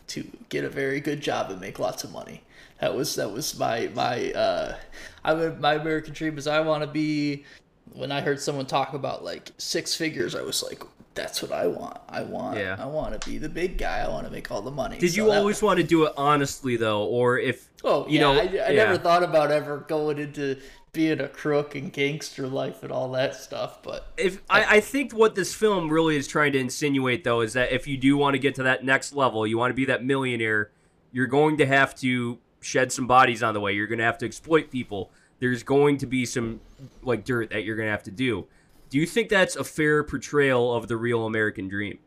to 0.06 0.24
get 0.48 0.64
a 0.64 0.68
very 0.70 1.00
good 1.00 1.20
job 1.20 1.50
and 1.50 1.60
make 1.60 1.78
lots 1.78 2.04
of 2.04 2.12
money. 2.12 2.42
That 2.80 2.94
was 2.94 3.16
that 3.16 3.30
was 3.32 3.58
my 3.58 3.90
my 3.94 4.32
uh, 4.32 4.76
I 5.24 5.34
would, 5.34 5.60
my 5.60 5.74
American 5.74 6.14
dream 6.14 6.38
is 6.38 6.46
I 6.46 6.60
want 6.60 6.82
to 6.82 6.86
be. 6.86 7.44
When 7.92 8.10
I 8.10 8.20
heard 8.22 8.40
someone 8.40 8.66
talk 8.66 8.94
about 8.94 9.24
like 9.24 9.50
six 9.58 9.94
figures, 9.94 10.34
I 10.34 10.42
was 10.42 10.62
like, 10.62 10.82
"That's 11.14 11.42
what 11.42 11.52
I 11.52 11.66
want. 11.66 11.98
I 12.08 12.22
want. 12.22 12.58
Yeah. 12.58 12.76
I 12.78 12.86
want 12.86 13.20
to 13.20 13.28
be 13.30 13.38
the 13.38 13.48
big 13.48 13.76
guy. 13.78 13.98
I 14.00 14.08
want 14.08 14.26
to 14.26 14.32
make 14.32 14.50
all 14.50 14.62
the 14.62 14.70
money." 14.70 14.98
Did 14.98 15.12
So 15.12 15.16
you 15.16 15.30
always 15.30 15.62
want 15.62 15.78
to 15.78 15.84
do 15.84 16.04
it 16.06 16.12
honestly 16.16 16.76
though, 16.76 17.04
or 17.04 17.38
if 17.38 17.68
Oh, 17.84 18.06
you 18.06 18.14
yeah, 18.14 18.20
know, 18.20 18.32
I, 18.32 18.40
I 18.40 18.46
yeah. 18.46 18.72
never 18.72 18.98
thought 18.98 19.22
about 19.22 19.50
ever 19.50 19.78
going 19.88 20.18
into 20.18 20.56
being 20.94 21.20
a 21.20 21.28
crook 21.28 21.74
and 21.74 21.92
gangster 21.92 22.46
life 22.46 22.82
and 22.82 22.90
all 22.90 23.10
that 23.12 23.34
stuff, 23.34 23.82
but 23.82 24.06
if 24.16 24.40
I, 24.48 24.76
I 24.76 24.80
think 24.80 25.12
what 25.12 25.34
this 25.34 25.54
film 25.54 25.90
really 25.90 26.16
is 26.16 26.26
trying 26.26 26.52
to 26.52 26.58
insinuate 26.58 27.24
though 27.24 27.42
is 27.42 27.52
that 27.52 27.70
if 27.72 27.86
you 27.86 27.98
do 27.98 28.16
want 28.16 28.32
to 28.34 28.38
get 28.38 28.54
to 28.54 28.62
that 28.62 28.82
next 28.84 29.12
level, 29.12 29.46
you 29.46 29.58
want 29.58 29.70
to 29.70 29.74
be 29.74 29.84
that 29.84 30.02
millionaire, 30.02 30.70
you're 31.12 31.26
going 31.26 31.58
to 31.58 31.66
have 31.66 31.94
to 31.96 32.38
shed 32.62 32.90
some 32.90 33.06
bodies 33.06 33.42
on 33.42 33.52
the 33.52 33.60
way. 33.60 33.72
You're 33.72 33.86
going 33.86 33.98
to 33.98 34.04
have 34.04 34.16
to 34.18 34.26
exploit 34.26 34.70
people. 34.70 35.10
There's 35.40 35.62
going 35.62 35.98
to 35.98 36.06
be 36.06 36.24
some 36.24 36.60
like 37.02 37.24
dirt 37.24 37.50
that 37.50 37.64
you're 37.64 37.76
going 37.76 37.86
to 37.88 37.92
have 37.92 38.04
to 38.04 38.10
do. 38.10 38.46
Do 38.88 38.98
you 38.98 39.06
think 39.06 39.28
that's 39.28 39.56
a 39.56 39.64
fair 39.64 40.02
portrayal 40.04 40.72
of 40.72 40.88
the 40.88 40.96
real 40.96 41.26
American 41.26 41.68
dream? 41.68 41.98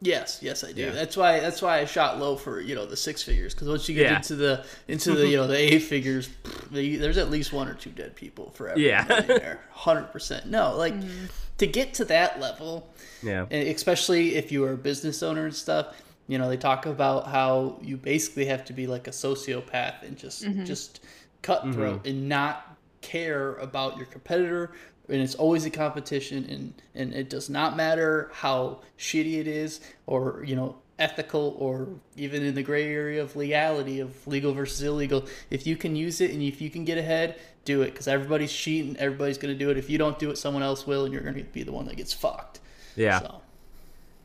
Yes, 0.00 0.40
yes, 0.42 0.64
I 0.64 0.72
do. 0.72 0.82
Yeah. 0.82 0.90
That's 0.90 1.16
why 1.16 1.40
that's 1.40 1.62
why 1.62 1.78
I 1.78 1.84
shot 1.86 2.18
low 2.18 2.36
for 2.36 2.60
you 2.60 2.74
know 2.74 2.84
the 2.84 2.96
six 2.96 3.22
figures 3.22 3.54
because 3.54 3.68
once 3.68 3.88
you 3.88 3.94
get 3.94 4.10
Yeah. 4.10 4.16
into 4.16 4.34
the 4.36 4.64
into 4.88 5.14
the 5.14 5.26
you 5.28 5.36
know 5.36 5.46
the 5.46 5.56
eight 5.56 5.78
figures, 5.82 6.28
there's 6.74 7.18
at 7.18 7.30
least 7.30 7.52
one 7.52 7.68
or 7.68 7.74
two 7.74 7.90
dead 7.90 8.16
people 8.16 8.50
for 8.50 8.68
every 8.68 8.86
Yeah. 8.86 9.04
millionaire. 9.08 9.60
Hundred 9.70 10.12
percent. 10.12 10.46
No, 10.46 10.76
like 10.76 10.94
mm-hmm. 10.94 11.26
to 11.58 11.66
get 11.66 11.94
to 11.94 12.04
that 12.06 12.40
level, 12.40 12.88
Yeah. 13.22 13.46
Eh, 13.50 13.72
especially 13.72 14.36
if 14.36 14.52
you 14.52 14.64
are 14.64 14.72
a 14.72 14.76
business 14.76 15.22
owner 15.22 15.44
and 15.46 15.54
stuff. 15.54 16.00
You 16.26 16.38
know, 16.38 16.48
they 16.48 16.56
talk 16.56 16.86
about 16.86 17.28
how 17.28 17.78
you 17.82 17.98
basically 17.98 18.46
have 18.46 18.64
to 18.66 18.72
be 18.72 18.86
like 18.86 19.06
a 19.06 19.10
sociopath 19.10 20.02
and 20.02 20.16
just 20.16 20.42
mm-hmm. 20.42 20.64
just 20.64 21.00
cutthroat 21.42 21.98
mm-hmm. 21.98 22.08
and 22.08 22.28
not 22.28 22.76
care 23.02 23.56
about 23.56 23.98
your 23.98 24.06
competitor. 24.06 24.72
And 25.08 25.20
it's 25.20 25.34
always 25.34 25.66
a 25.66 25.70
competition, 25.70 26.46
and 26.48 26.82
and 26.94 27.12
it 27.12 27.28
does 27.28 27.50
not 27.50 27.76
matter 27.76 28.30
how 28.32 28.80
shitty 28.98 29.38
it 29.38 29.46
is, 29.46 29.80
or 30.06 30.42
you 30.46 30.56
know, 30.56 30.76
ethical, 30.98 31.56
or 31.58 31.88
even 32.16 32.44
in 32.44 32.54
the 32.54 32.62
gray 32.62 32.86
area 32.92 33.22
of 33.22 33.34
legality 33.36 34.00
of 34.00 34.26
legal 34.26 34.52
versus 34.52 34.82
illegal. 34.82 35.26
If 35.50 35.66
you 35.66 35.76
can 35.76 35.96
use 35.96 36.20
it 36.20 36.30
and 36.30 36.42
if 36.42 36.60
you 36.60 36.70
can 36.70 36.84
get 36.84 36.98
ahead, 36.98 37.38
do 37.64 37.82
it 37.82 37.92
because 37.92 38.08
everybody's 38.08 38.52
cheating. 38.52 38.96
Everybody's 38.98 39.38
gonna 39.38 39.54
do 39.54 39.70
it. 39.70 39.78
If 39.78 39.90
you 39.90 39.98
don't 39.98 40.18
do 40.18 40.30
it, 40.30 40.38
someone 40.38 40.62
else 40.62 40.86
will, 40.86 41.04
and 41.04 41.12
you're 41.12 41.22
gonna 41.22 41.42
be 41.44 41.62
the 41.62 41.72
one 41.72 41.86
that 41.86 41.96
gets 41.96 42.12
fucked. 42.12 42.60
Yeah. 42.96 43.20
So. 43.20 43.40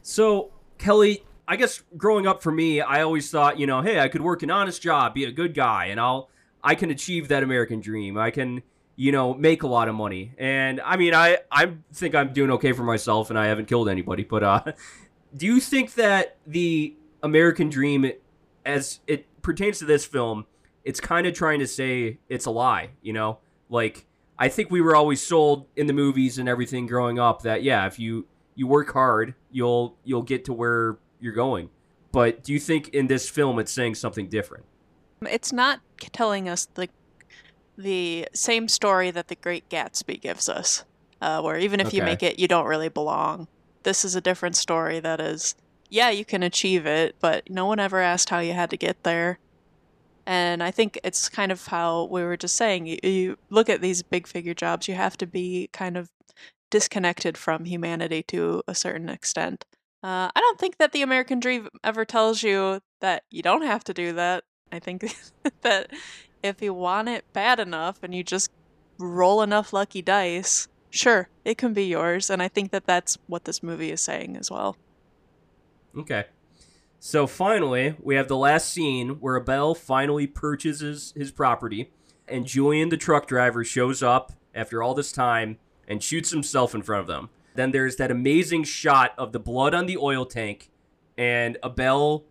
So, 0.02 0.52
Kelly, 0.78 1.24
I 1.48 1.56
guess 1.56 1.82
growing 1.98 2.28
up 2.28 2.42
for 2.44 2.52
me, 2.52 2.82
I 2.82 3.02
always 3.02 3.30
thought, 3.30 3.60
you 3.60 3.68
know, 3.68 3.82
hey, 3.82 4.00
I 4.00 4.08
could 4.08 4.22
work 4.22 4.44
an 4.44 4.52
honest 4.52 4.82
job, 4.82 5.14
be 5.14 5.26
a 5.26 5.32
good 5.32 5.54
guy, 5.54 5.86
and 5.86 6.00
I'll 6.00 6.30
I 6.64 6.76
can 6.76 6.92
achieve 6.92 7.30
that 7.30 7.44
American 7.44 7.80
dream. 7.80 8.18
I 8.18 8.32
can, 8.32 8.62
you 8.96 9.12
know, 9.12 9.34
make 9.34 9.64
a 9.64 9.68
lot 9.68 9.88
of 9.88 9.96
money. 9.96 10.34
And 10.38 10.82
I 10.82 10.98
mean, 10.98 11.14
I 11.14 11.40
I 11.52 11.72
think 11.94 12.16
I'm 12.16 12.34
doing 12.34 12.52
okay 12.52 12.74
for 12.74 12.84
myself 12.84 13.30
and 13.30 13.40
I 13.40 13.48
haven't 13.48 13.66
killed 13.66 13.90
anybody, 13.90 14.24
but 14.24 14.44
uh 14.44 14.62
do 15.36 15.46
you 15.46 15.60
think 15.60 15.94
that 15.96 16.38
the 16.46 16.96
American 17.22 17.70
dream 17.70 18.12
as 18.66 19.00
it 19.08 19.26
pertains 19.42 19.80
to 19.80 19.86
this 19.86 20.06
film, 20.06 20.46
it's 20.84 21.00
kind 21.00 21.28
of 21.28 21.34
trying 21.34 21.60
to 21.60 21.68
say 21.68 22.20
it's 22.30 22.46
a 22.46 22.52
lie, 22.52 22.90
you 23.02 23.14
know? 23.14 23.40
Like 23.70 24.06
I 24.38 24.50
think 24.50 24.72
we 24.72 24.82
were 24.82 24.96
always 24.96 25.22
sold 25.22 25.68
in 25.76 25.88
the 25.88 25.94
movies 25.94 26.38
and 26.38 26.48
everything 26.48 26.88
growing 26.88 27.20
up 27.20 27.44
that 27.44 27.64
yeah, 27.64 27.86
if 27.86 28.00
you 28.00 28.26
you 28.56 28.68
work 28.68 28.92
hard, 28.94 29.36
you'll 29.52 29.98
you'll 30.04 30.24
get 30.24 30.46
to 30.46 30.54
where 30.54 30.98
you're 31.20 31.34
going. 31.34 31.70
But 32.12 32.44
do 32.44 32.54
you 32.54 32.60
think 32.60 32.90
in 32.90 33.08
this 33.08 33.30
film 33.30 33.60
it's 33.60 33.72
saying 33.72 33.96
something 33.96 34.28
different? 34.28 34.66
It's 35.22 35.54
not 35.54 35.82
telling 36.14 36.50
us 36.50 36.68
the 36.74 36.90
the 37.78 38.28
same 38.34 38.68
story 38.68 39.12
that 39.12 39.28
The 39.30 39.36
Great 39.36 39.70
Gatsby 39.70 40.20
gives 40.20 40.50
us, 40.50 40.84
uh, 41.22 41.42
where 41.42 41.58
even 41.58 41.80
if 41.80 41.94
you 41.94 42.04
make 42.04 42.24
it, 42.24 42.38
you 42.40 42.48
don't 42.48 42.66
really 42.66 42.90
belong. 42.90 43.48
This 43.84 44.04
is 44.04 44.16
a 44.16 44.22
different 44.22 44.56
story 44.56 45.00
that 45.00 45.20
is, 45.20 45.56
yeah, 45.90 46.10
you 46.10 46.26
can 46.26 46.44
achieve 46.44 46.86
it, 46.86 47.16
but 47.20 47.50
no 47.50 47.66
one 47.66 47.80
ever 47.80 48.00
asked 48.00 48.30
how 48.30 48.40
you 48.40 48.54
had 48.54 48.70
to 48.70 48.78
get 48.78 49.04
there. 49.04 49.40
And 50.26 50.62
I 50.62 50.70
think 50.70 51.00
it's 51.04 51.28
kind 51.28 51.52
of 51.52 51.68
how 51.68 52.06
we 52.06 52.22
were 52.24 52.38
just 52.38 52.56
saying. 52.56 52.86
You, 52.86 53.00
you 53.02 53.38
look 53.50 53.70
at 53.70 53.82
these 53.82 54.04
big 54.04 54.28
figure 54.28 54.54
jobs, 54.54 54.88
you 54.88 54.94
have 54.96 55.18
to 55.18 55.26
be 55.26 55.70
kind 55.74 55.98
of 55.98 56.12
disconnected 56.70 57.38
from 57.38 57.66
humanity 57.66 58.24
to 58.24 58.62
a 58.68 58.76
certain 58.76 59.10
extent. 59.10 59.66
Uh, 60.04 60.32
I 60.34 60.40
don't 60.40 60.60
think 60.60 60.78
that 60.78 60.92
the 60.94 61.02
American 61.02 61.40
Dream 61.40 61.68
ever 61.84 62.06
tells 62.06 62.42
you 62.42 62.80
that 63.02 63.24
you 63.30 63.42
don't 63.42 63.64
have 63.64 63.84
to 63.86 63.94
do 63.94 64.14
that. 64.14 64.44
I 64.72 64.80
think 64.80 65.14
that 65.62 65.92
if 66.42 66.62
you 66.62 66.74
want 66.74 67.10
it 67.10 67.26
bad 67.34 67.60
enough 67.60 68.02
and 68.02 68.16
you 68.16 68.24
just 68.24 68.50
roll 68.98 69.42
enough 69.42 69.74
lucky 69.74 70.02
dice, 70.02 70.69
sure, 70.90 71.30
it 71.46 71.58
can 71.58 71.74
be 71.74 71.86
yours. 71.86 72.30
And 72.30 72.42
I 72.42 72.48
think 72.48 72.72
that 72.72 72.86
that's 72.86 73.18
what 73.28 73.46
this 73.46 73.64
movie 73.64 73.92
is 73.92 74.02
saying 74.02 74.38
as 74.38 74.50
well. 74.50 74.78
Okay. 75.98 76.26
So 77.00 77.28
finally, 77.28 77.96
we 78.00 78.16
have 78.16 78.28
the 78.28 78.38
last 78.38 78.70
scene 78.70 79.22
where 79.22 79.38
Abel 79.38 79.74
finally 79.74 80.28
purchases 80.28 81.14
his 81.16 81.32
property, 81.32 81.92
and 82.28 82.46
Julian, 82.46 82.90
the 82.90 82.98
truck 82.98 83.26
driver, 83.26 83.64
shows 83.64 84.04
up 84.04 84.34
after 84.54 84.84
all 84.84 84.94
this 84.94 85.12
time 85.12 85.58
and 85.88 86.04
shoots 86.04 86.32
himself 86.32 86.76
in 86.76 86.82
front 86.82 87.02
of 87.02 87.08
them. 87.08 87.30
Then 87.56 87.72
there's 87.72 87.96
that 87.96 88.12
amazing 88.12 88.66
shot 88.66 89.14
of 89.18 89.32
the 89.32 89.40
blood 89.40 89.74
on 89.74 89.86
the 89.86 89.98
oil 89.98 90.26
tank 90.26 90.70
and 91.18 91.58
Abel 91.64 92.26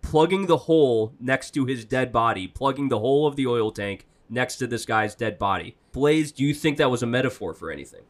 plugging 0.00 0.46
the 0.46 0.56
hole 0.56 1.14
next 1.20 1.52
to 1.52 1.64
his 1.64 1.84
dead 1.84 2.12
body, 2.12 2.48
plugging 2.48 2.88
the 2.88 2.98
hole 2.98 3.26
of 3.26 3.36
the 3.36 3.46
oil 3.46 3.70
tank 3.70 4.06
next 4.28 4.56
to 4.56 4.66
this 4.66 4.84
guy's 4.84 5.14
dead 5.14 5.38
body. 5.38 5.76
Blaze, 5.92 6.32
do 6.32 6.44
you 6.44 6.54
think 6.54 6.78
that 6.78 6.90
was 6.90 7.02
a 7.02 7.06
metaphor 7.06 7.54
for 7.54 7.70
anything? 7.70 8.02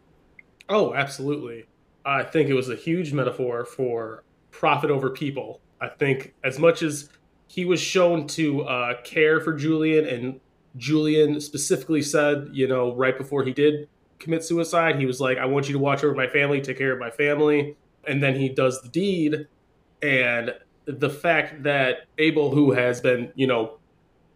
Oh, 0.69 0.95
absolutely. 0.95 1.67
I 2.05 2.23
think 2.23 2.49
it 2.49 2.55
was 2.55 2.69
a 2.69 2.77
huge 2.77 3.13
metaphor 3.13 3.65
for 3.65 4.25
profit 4.51 4.91
over 4.91 5.11
people. 5.11 5.61
I 5.81 5.89
think 5.89 6.35
as 6.45 6.59
much 6.59 6.83
as 6.83 7.11
he 7.49 7.65
was 7.65 7.81
shown 7.81 8.27
to 8.29 8.63
uh, 8.63 9.03
care 9.03 9.41
for 9.41 9.53
Julian, 9.53 10.07
and 10.07 10.41
Julian 10.77 11.41
specifically 11.41 12.03
said, 12.03 12.49
you 12.53 12.67
know, 12.67 12.95
right 12.95 13.17
before 13.17 13.45
he 13.45 13.53
did 13.53 13.89
commit 14.19 14.45
suicide, 14.45 14.97
he 14.97 15.07
was 15.07 15.21
like, 15.21 15.39
I 15.39 15.45
want 15.45 15.69
you 15.69 15.73
to 15.75 15.79
watch 15.79 16.05
over 16.05 16.15
my 16.15 16.29
family, 16.29 16.61
take 16.61 16.79
care 16.79 16.93
of 16.93 16.99
my 16.99 17.11
family. 17.11 17.77
And 18.07 18.23
then 18.23 18.37
he 18.37 18.49
does 18.49 18.81
the 18.83 18.89
deed. 18.89 19.49
And 20.01 20.55
the 20.87 21.11
fact 21.11 21.65
that 21.65 22.07
Abel, 22.19 22.51
who 22.51 22.73
has 22.73 23.01
been, 23.01 23.33
you 23.35 23.47
know, 23.47 23.79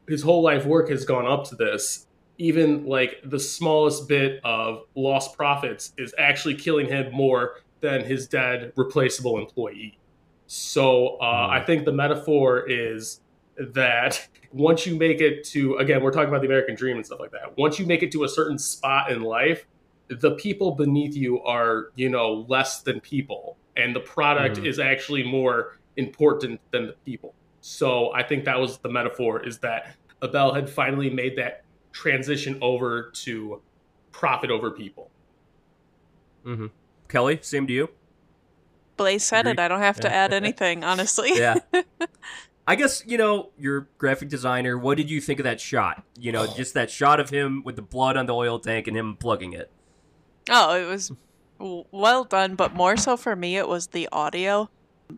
his 0.08 0.22
whole 0.22 0.42
life 0.42 0.64
work 0.64 0.88
has 0.90 1.04
gone 1.04 1.26
up 1.26 1.44
to 1.48 1.56
this, 1.56 2.06
even 2.38 2.86
like 2.86 3.20
the 3.24 3.38
smallest 3.38 4.08
bit 4.08 4.40
of 4.44 4.80
lost 4.94 5.36
profits 5.36 5.92
is 5.98 6.14
actually 6.18 6.54
killing 6.54 6.86
him 6.86 7.12
more 7.12 7.60
than 7.80 8.04
his 8.04 8.26
dead 8.26 8.72
replaceable 8.76 9.38
employee. 9.38 9.98
So 10.46 11.16
uh, 11.20 11.48
I 11.50 11.62
think 11.64 11.84
the 11.84 11.92
metaphor 11.92 12.68
is 12.68 13.20
that 13.58 14.28
once 14.52 14.86
you 14.86 14.96
make 14.96 15.20
it 15.20 15.44
to, 15.44 15.76
again, 15.76 16.02
we're 16.02 16.10
talking 16.12 16.28
about 16.28 16.40
the 16.40 16.46
American 16.46 16.74
dream 16.74 16.96
and 16.96 17.04
stuff 17.04 17.20
like 17.20 17.32
that. 17.32 17.56
Once 17.56 17.78
you 17.78 17.86
make 17.86 18.02
it 18.02 18.12
to 18.12 18.24
a 18.24 18.28
certain 18.28 18.58
spot 18.58 19.10
in 19.10 19.22
life, 19.22 19.66
the 20.08 20.32
people 20.32 20.72
beneath 20.72 21.16
you 21.16 21.42
are, 21.42 21.90
you 21.96 22.08
know, 22.08 22.44
less 22.48 22.82
than 22.82 23.00
people. 23.00 23.56
And 23.76 23.94
the 23.94 24.00
product 24.00 24.58
Mhm. 24.58 24.66
is 24.66 24.78
actually 24.78 25.24
more 25.24 25.78
important 25.96 26.60
than 26.70 26.86
the 26.86 26.94
people. 27.04 27.34
So 27.60 28.12
I 28.14 28.22
think 28.22 28.44
that 28.44 28.60
was 28.60 28.78
the 28.78 28.88
metaphor 28.88 29.44
is 29.44 29.58
that 29.58 29.96
Abel 30.22 30.54
had 30.54 30.70
finally 30.70 31.10
made 31.10 31.36
that 31.36 31.64
transition 31.96 32.58
over 32.60 33.10
to 33.10 33.62
profit 34.12 34.50
over 34.50 34.70
people. 34.70 35.10
Mm-hmm. 36.44 36.66
Kelly, 37.08 37.38
same 37.40 37.66
to 37.66 37.72
you? 37.72 37.88
Blaze 38.98 39.24
said 39.24 39.46
it. 39.46 39.58
I 39.58 39.66
don't 39.68 39.80
have 39.80 40.00
to 40.00 40.12
add 40.12 40.32
anything, 40.32 40.84
honestly. 40.84 41.30
yeah. 41.34 41.56
I 42.68 42.74
guess, 42.74 43.02
you 43.06 43.16
know, 43.16 43.50
you're 43.58 43.88
graphic 43.96 44.28
designer. 44.28 44.76
What 44.76 44.96
did 44.96 45.08
you 45.08 45.20
think 45.20 45.38
of 45.40 45.44
that 45.44 45.60
shot? 45.60 46.02
You 46.18 46.32
know, 46.32 46.46
just 46.46 46.74
that 46.74 46.90
shot 46.90 47.20
of 47.20 47.30
him 47.30 47.62
with 47.64 47.76
the 47.76 47.82
blood 47.82 48.16
on 48.16 48.26
the 48.26 48.34
oil 48.34 48.58
tank 48.58 48.88
and 48.88 48.96
him 48.96 49.16
plugging 49.16 49.52
it. 49.52 49.70
Oh, 50.50 50.76
it 50.76 50.86
was 50.86 51.12
well 51.58 52.24
done, 52.24 52.56
but 52.56 52.74
more 52.74 52.96
so 52.96 53.16
for 53.16 53.36
me, 53.36 53.56
it 53.56 53.68
was 53.68 53.88
the 53.88 54.08
audio. 54.12 54.68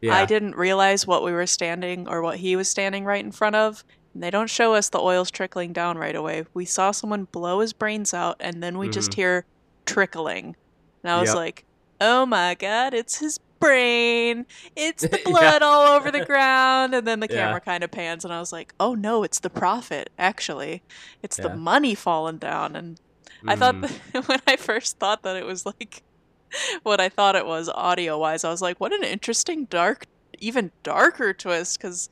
Yeah. 0.02 0.16
I 0.16 0.26
didn't 0.26 0.54
realize 0.54 1.06
what 1.06 1.24
we 1.24 1.32
were 1.32 1.46
standing 1.46 2.06
or 2.06 2.22
what 2.22 2.36
he 2.36 2.54
was 2.54 2.68
standing 2.68 3.04
right 3.04 3.24
in 3.24 3.32
front 3.32 3.56
of. 3.56 3.82
They 4.14 4.30
don't 4.30 4.50
show 4.50 4.74
us 4.74 4.88
the 4.88 4.98
oil's 5.00 5.30
trickling 5.30 5.72
down 5.72 5.98
right 5.98 6.16
away. 6.16 6.44
We 6.54 6.64
saw 6.64 6.90
someone 6.90 7.24
blow 7.24 7.60
his 7.60 7.72
brains 7.72 8.12
out, 8.12 8.36
and 8.40 8.62
then 8.62 8.78
we 8.78 8.88
just 8.88 9.12
mm-hmm. 9.12 9.20
hear 9.20 9.44
trickling. 9.86 10.56
And 11.02 11.12
I 11.12 11.20
was 11.20 11.30
Yep. 11.30 11.36
like, 11.36 11.64
oh 12.00 12.26
my 12.26 12.54
god, 12.54 12.94
it's 12.94 13.18
his 13.18 13.38
brain. 13.60 14.46
It's 14.76 15.02
the 15.02 15.20
Yeah. 15.26 15.30
blood 15.30 15.62
all 15.62 15.96
over 15.96 16.10
the 16.10 16.24
ground. 16.24 16.94
And 16.94 17.06
then 17.06 17.20
the 17.20 17.28
Yeah. 17.30 17.46
camera 17.46 17.60
kind 17.60 17.84
of 17.84 17.90
pans, 17.90 18.24
and 18.24 18.32
I 18.32 18.40
was 18.40 18.52
like, 18.52 18.74
oh 18.80 18.94
no, 18.94 19.22
it's 19.22 19.40
the 19.40 19.50
profit, 19.50 20.10
actually. 20.18 20.82
It's 21.22 21.38
Yeah. 21.38 21.48
the 21.48 21.56
money 21.56 21.94
falling 21.94 22.38
down. 22.38 22.76
And 22.76 23.00
I 23.46 23.56
thought 23.56 23.80
that 23.80 23.90
mm-hmm. 23.90 24.20
when 24.32 24.40
I 24.46 24.56
first 24.56 24.98
thought 24.98 25.22
that 25.22 25.36
it 25.36 25.46
was 25.46 25.64
like 25.66 26.02
what 26.82 27.00
I 27.00 27.08
thought 27.08 27.36
it 27.36 27.46
was 27.46 27.68
audio 27.68 28.18
wise, 28.18 28.44
I 28.44 28.50
was 28.50 28.62
like, 28.62 28.80
what 28.80 28.92
an 28.92 29.04
interesting, 29.04 29.66
dark, 29.66 30.06
even 30.38 30.72
darker 30.82 31.32
twist. 31.32 31.78
Because 31.78 32.08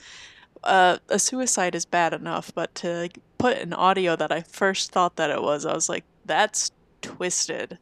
uh, 0.67 0.99
a 1.09 1.19
suicide 1.19 1.75
is 1.75 1.85
bad 1.85 2.13
enough, 2.13 2.53
but 2.55 2.75
to 2.77 3.09
put 3.39 3.59
an 3.59 3.73
audio 3.73 4.17
that 4.17 4.33
I 4.33 4.43
first 4.43 4.93
thought 4.93 5.17
that 5.17 5.31
it 5.31 5.43
was, 5.43 5.65
I 5.65 5.75
was 5.75 5.89
like, 5.89 6.05
that's 6.25 6.71
twisted. 7.03 7.79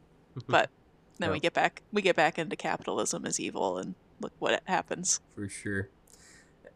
But 0.49 0.71
then 1.19 1.31
we 1.31 1.41
get 1.41 1.55
back, 1.55 1.83
we 1.93 2.03
get 2.03 2.17
back 2.17 2.39
into 2.39 2.57
capitalism 2.57 3.25
is 3.25 3.39
evil, 3.39 3.79
and 3.79 3.95
look 4.21 4.33
what 4.39 4.63
happens. 4.67 5.21
for 5.35 5.49
sure. 5.49 5.89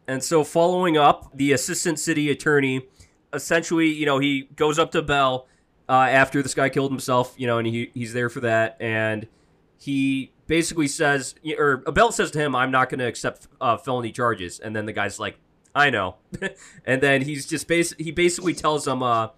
And 0.06 0.24
so, 0.24 0.42
following 0.42 0.96
up, 0.96 1.30
the 1.34 1.52
assistant 1.52 1.98
city 1.98 2.30
attorney 2.30 2.86
essentially, 3.32 3.88
you 3.88 4.06
know, 4.06 4.18
he 4.18 4.48
goes 4.56 4.78
up 4.78 4.90
to 4.92 4.98
Abel 4.98 5.46
uh, 5.88 5.92
after 5.92 6.42
this 6.42 6.54
guy 6.54 6.68
killed 6.68 6.90
himself, 6.90 7.34
you 7.36 7.46
know, 7.46 7.58
and 7.58 7.66
he, 7.66 7.90
he's 7.94 8.12
there 8.12 8.28
for 8.28 8.40
that. 8.40 8.76
And 8.80 9.26
he 9.78 10.32
basically 10.46 10.88
says, 10.88 11.34
or 11.58 11.82
Abel 11.86 12.12
says 12.12 12.30
to 12.32 12.38
him, 12.38 12.54
I'm 12.54 12.70
not 12.70 12.88
going 12.88 12.98
to 13.00 13.06
accept 13.06 13.48
uh, 13.60 13.76
felony 13.76 14.12
charges. 14.12 14.58
And 14.58 14.74
then 14.74 14.86
the 14.86 14.92
guy's 14.92 15.18
like, 15.18 15.38
I 15.74 15.90
know. 15.90 16.16
and 16.84 17.02
then 17.02 17.22
he's 17.22 17.46
just 17.46 17.68
bas- 17.68 17.94
he 17.98 18.10
basically 18.10 18.54
tells 18.54 18.86
him, 18.86 19.02
uh, 19.02 19.28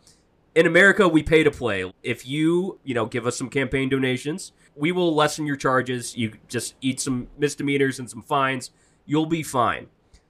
in 0.55 0.67
America, 0.67 1.07
we 1.07 1.23
pay 1.23 1.45
to 1.45 1.51
play. 1.51 1.93
If 2.03 2.27
you, 2.27 2.79
you 2.85 2.95
know, 2.95 3.07
give 3.07 3.27
us 3.27 3.37
some 3.37 3.49
campaign 3.49 3.89
donations, 3.89 4.53
we 4.75 4.93
will 4.93 5.15
lessen 5.15 5.47
your 5.47 5.57
charges. 5.57 6.17
You 6.17 6.33
just 6.49 6.75
eat 6.81 7.01
some 7.01 7.29
misdemeanors 7.39 7.99
and 7.99 8.11
some 8.11 8.23
fines. 8.23 8.71
You'll 9.07 9.27
be 9.27 9.43
fine. 9.43 9.89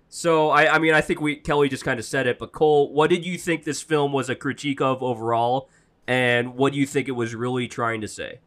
So, 0.09 0.51
I, 0.51 0.74
I 0.74 0.78
mean, 0.78 0.92
I 0.92 1.01
think 1.01 1.20
we 1.20 1.36
Kelly 1.36 1.68
just 1.68 1.84
kind 1.84 2.01
of 2.01 2.05
said 2.05 2.26
it. 2.26 2.38
But 2.38 2.53
Cole, 2.53 2.92
what 2.92 3.11
did 3.11 3.24
you 3.24 3.38
think 3.38 3.64
this 3.64 3.80
film 3.80 4.12
was 4.12 4.28
a 4.28 4.34
critique 4.34 4.80
of 4.80 5.03
overall, 5.03 5.68
and 6.07 6.57
what 6.57 6.72
do 6.72 6.80
you 6.80 6.86
think 6.86 7.07
it 7.07 7.12
was 7.12 7.34
really 7.34 7.68
trying 7.68 8.01
to 8.01 8.09
say? 8.09 8.40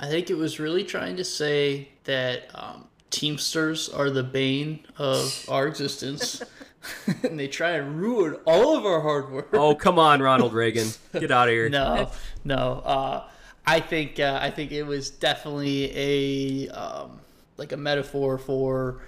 I 0.00 0.08
think 0.08 0.30
it 0.30 0.36
was 0.36 0.58
really 0.58 0.84
trying 0.84 1.16
to 1.16 1.24
say 1.24 1.90
that 2.04 2.44
um, 2.54 2.88
Teamsters 3.10 3.88
are 3.88 4.10
the 4.10 4.22
bane 4.22 4.86
of 4.98 5.44
our 5.48 5.66
existence, 5.66 6.42
and 7.22 7.38
they 7.38 7.48
try 7.48 7.70
and 7.72 8.00
ruin 8.00 8.36
all 8.46 8.76
of 8.76 8.84
our 8.84 9.00
hard 9.00 9.30
work. 9.30 9.48
Oh, 9.52 9.74
come 9.74 9.98
on, 9.98 10.20
Ronald 10.20 10.52
Reagan, 10.54 10.88
get 11.12 11.30
out 11.30 11.48
of 11.48 11.52
here. 11.52 11.68
no, 11.68 12.10
no. 12.44 12.82
Uh, 12.84 13.28
I 13.66 13.80
think 13.80 14.20
uh, 14.20 14.38
I 14.40 14.50
think 14.50 14.72
it 14.72 14.84
was 14.84 15.10
definitely 15.10 15.90
a 15.94 16.68
um, 16.70 17.20
like 17.56 17.72
a 17.72 17.76
metaphor 17.76 18.38
for 18.38 19.02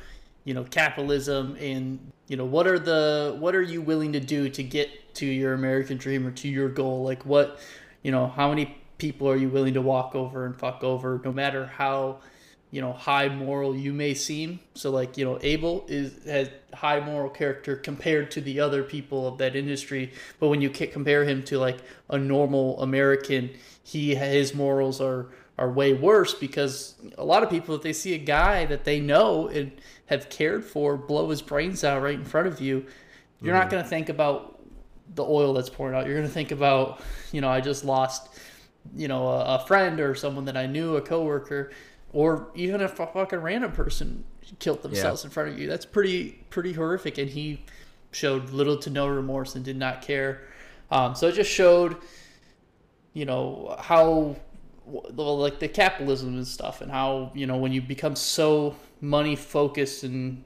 you 0.44 0.54
know 0.54 0.64
capitalism 0.64 1.56
and 1.60 2.12
you 2.26 2.36
know 2.36 2.44
what 2.44 2.66
are 2.66 2.78
the 2.78 3.36
what 3.38 3.54
are 3.54 3.62
you 3.62 3.80
willing 3.80 4.12
to 4.14 4.20
do 4.20 4.48
to 4.48 4.62
get 4.62 5.14
to 5.14 5.26
your 5.26 5.54
American 5.54 5.96
dream 5.96 6.26
or 6.26 6.32
to 6.32 6.48
your 6.48 6.68
goal? 6.68 7.04
Like 7.04 7.24
what 7.24 7.60
you 8.02 8.10
know 8.10 8.26
how 8.26 8.48
many 8.48 8.76
people 8.98 9.28
are 9.28 9.36
you 9.36 9.48
willing 9.48 9.74
to 9.74 9.82
walk 9.82 10.14
over 10.14 10.44
and 10.44 10.58
fuck 10.58 10.82
over, 10.82 11.20
no 11.24 11.32
matter 11.32 11.66
how 11.66 12.18
you 12.70 12.80
know 12.80 12.92
high 12.92 13.28
moral 13.28 13.74
you 13.74 13.92
may 13.92 14.14
seem. 14.14 14.60
So 14.74 14.90
like 14.90 15.16
you 15.16 15.24
know 15.24 15.38
abel 15.42 15.84
is 15.88 16.24
has 16.24 16.50
high 16.74 17.00
moral 17.00 17.30
character 17.30 17.76
compared 17.76 18.30
to 18.32 18.40
the 18.40 18.60
other 18.60 18.82
people 18.82 19.26
of 19.26 19.38
that 19.38 19.56
industry. 19.56 20.12
But 20.38 20.48
when 20.48 20.60
you 20.60 20.70
compare 20.70 21.24
him 21.24 21.42
to 21.44 21.58
like 21.58 21.78
a 22.10 22.18
normal 22.18 22.80
american 22.82 23.50
he 23.82 24.14
his 24.14 24.54
morals 24.54 25.00
are 25.00 25.28
are 25.58 25.70
way 25.70 25.92
worse 25.92 26.34
because 26.34 26.94
a 27.16 27.24
lot 27.24 27.42
of 27.42 27.50
people 27.50 27.74
if 27.74 27.82
they 27.82 27.92
see 27.92 28.14
a 28.14 28.18
guy 28.18 28.64
that 28.66 28.84
they 28.84 29.00
know 29.00 29.48
and 29.48 29.72
have 30.06 30.28
cared 30.28 30.64
for 30.64 30.96
blow 30.96 31.28
his 31.30 31.42
brains 31.42 31.82
out 31.84 32.02
right 32.02 32.14
in 32.14 32.24
front 32.24 32.46
of 32.46 32.60
you 32.60 32.84
you're 33.40 33.54
not 33.54 33.62
mm-hmm. 33.62 33.70
going 33.70 33.82
to 33.82 33.88
think 33.88 34.08
about 34.08 34.58
the 35.14 35.24
oil 35.24 35.52
that's 35.54 35.70
pouring 35.70 35.94
out. 35.94 36.06
You're 36.06 36.16
going 36.16 36.26
to 36.26 36.32
think 36.32 36.50
about 36.50 37.00
you 37.32 37.40
know 37.40 37.48
i 37.48 37.60
just 37.60 37.84
lost 37.84 38.28
you 38.96 39.08
know 39.08 39.26
a, 39.26 39.56
a 39.56 39.64
friend 39.66 40.00
or 40.00 40.14
someone 40.14 40.46
that 40.46 40.56
i 40.56 40.66
knew 40.66 40.96
a 40.96 41.00
coworker 41.00 41.70
or 42.12 42.48
even 42.54 42.80
if 42.80 42.98
a 43.00 43.06
fucking 43.06 43.40
random 43.40 43.72
person 43.72 44.24
killed 44.58 44.82
themselves 44.82 45.24
in 45.24 45.30
front 45.30 45.50
of 45.50 45.58
you. 45.58 45.68
That's 45.68 45.86
pretty 45.86 46.44
pretty 46.50 46.72
horrific. 46.72 47.18
And 47.18 47.28
he 47.28 47.64
showed 48.10 48.50
little 48.50 48.78
to 48.78 48.90
no 48.90 49.06
remorse 49.06 49.54
and 49.54 49.64
did 49.64 49.76
not 49.76 50.02
care. 50.02 50.42
Um, 50.90 51.14
so 51.14 51.28
it 51.28 51.34
just 51.34 51.50
showed 51.50 51.96
you 53.12 53.24
know 53.24 53.76
how 53.78 54.36
well, 54.86 55.38
like 55.38 55.58
the 55.58 55.68
capitalism 55.68 56.34
and 56.36 56.46
stuff 56.46 56.80
and 56.80 56.90
how 56.90 57.30
you 57.34 57.46
know 57.46 57.56
when 57.56 57.72
you 57.72 57.82
become 57.82 58.16
so 58.16 58.74
money 59.00 59.36
focused 59.36 60.02
and 60.04 60.42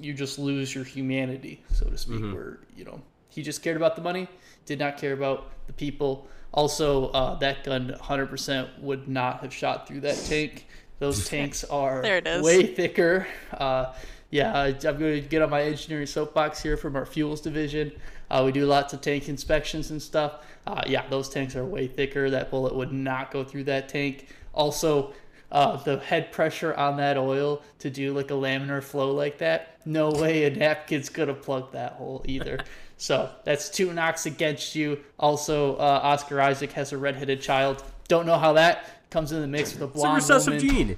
you 0.00 0.12
just 0.12 0.38
lose 0.38 0.74
your 0.74 0.84
humanity 0.84 1.62
so 1.72 1.88
to 1.88 1.96
speak 1.96 2.20
where 2.34 2.58
you 2.76 2.84
know 2.84 3.00
he 3.28 3.42
just 3.42 3.62
cared 3.62 3.76
about 3.76 3.94
the 3.94 4.02
money 4.02 4.28
did 4.66 4.78
not 4.78 4.96
care 4.96 5.12
about 5.12 5.50
the 5.66 5.72
people. 5.72 6.28
Also 6.52 7.08
uh, 7.08 7.34
that 7.40 7.64
gun 7.64 7.96
100% 8.00 8.80
would 8.80 9.08
not 9.08 9.40
have 9.40 9.52
shot 9.52 9.88
through 9.88 10.00
that 10.00 10.16
tank 10.28 10.66
those 10.98 11.28
tanks 11.28 11.64
are 11.64 12.02
There 12.02 12.18
it 12.18 12.26
is. 12.26 12.42
way 12.44 12.66
thicker. 12.66 13.26
Uh, 13.52 13.92
yeah 14.30 14.52
I, 14.52 14.66
i'm 14.68 14.98
going 14.98 15.20
to 15.22 15.28
get 15.28 15.42
on 15.42 15.50
my 15.50 15.62
engineering 15.62 16.06
soapbox 16.06 16.62
here 16.62 16.76
from 16.76 16.96
our 16.96 17.06
fuels 17.06 17.40
division. 17.40 17.92
Uh, 18.30 18.42
we 18.44 18.52
do 18.52 18.64
lots 18.66 18.92
of 18.92 19.00
tank 19.00 19.28
inspections 19.28 19.90
and 19.90 20.00
stuff. 20.02 20.44
Uh, 20.66 20.82
yeah 20.86 21.06
those 21.08 21.28
tanks 21.28 21.54
are 21.56 21.64
way 21.64 21.86
thicker. 21.86 22.30
That 22.30 22.50
bullet 22.50 22.74
would 22.74 22.92
not 22.92 23.30
go 23.30 23.44
through 23.44 23.64
that 23.64 23.88
tank. 23.88 24.28
Also 24.52 25.12
uh, 25.52 25.76
the 25.76 25.98
head 25.98 26.32
pressure 26.32 26.74
on 26.74 26.96
that 26.96 27.16
oil 27.16 27.62
to 27.78 27.90
do 27.90 28.12
like 28.12 28.30
a 28.30 28.34
laminar 28.34 28.82
flow 28.82 29.12
like 29.12 29.38
that 29.38 29.78
no 29.86 30.10
way 30.10 30.44
a 30.44 30.50
napkin's 30.50 31.08
gonna 31.10 31.34
plug 31.34 31.72
that 31.72 31.92
hole 31.92 32.22
either. 32.26 32.58
So 32.96 33.28
that's 33.42 33.68
two 33.70 33.92
knocks 33.92 34.24
against 34.24 34.76
you. 34.76 35.00
Also 35.18 35.74
uh, 35.76 36.00
oscar 36.04 36.40
isaac 36.40 36.70
has 36.72 36.92
a 36.92 36.96
redheaded 36.96 37.42
child. 37.42 37.82
Don't 38.06 38.24
know 38.24 38.38
how 38.38 38.52
that 38.52 39.03
comes 39.14 39.30
in 39.32 39.40
the 39.40 39.46
mix 39.46 39.72
with 39.72 39.82
a 39.82 39.86
blonde. 39.86 40.18
It's 40.18 40.28
a 40.28 40.34
recessive 40.34 40.54
woman. 40.62 40.68
gene. 40.88 40.96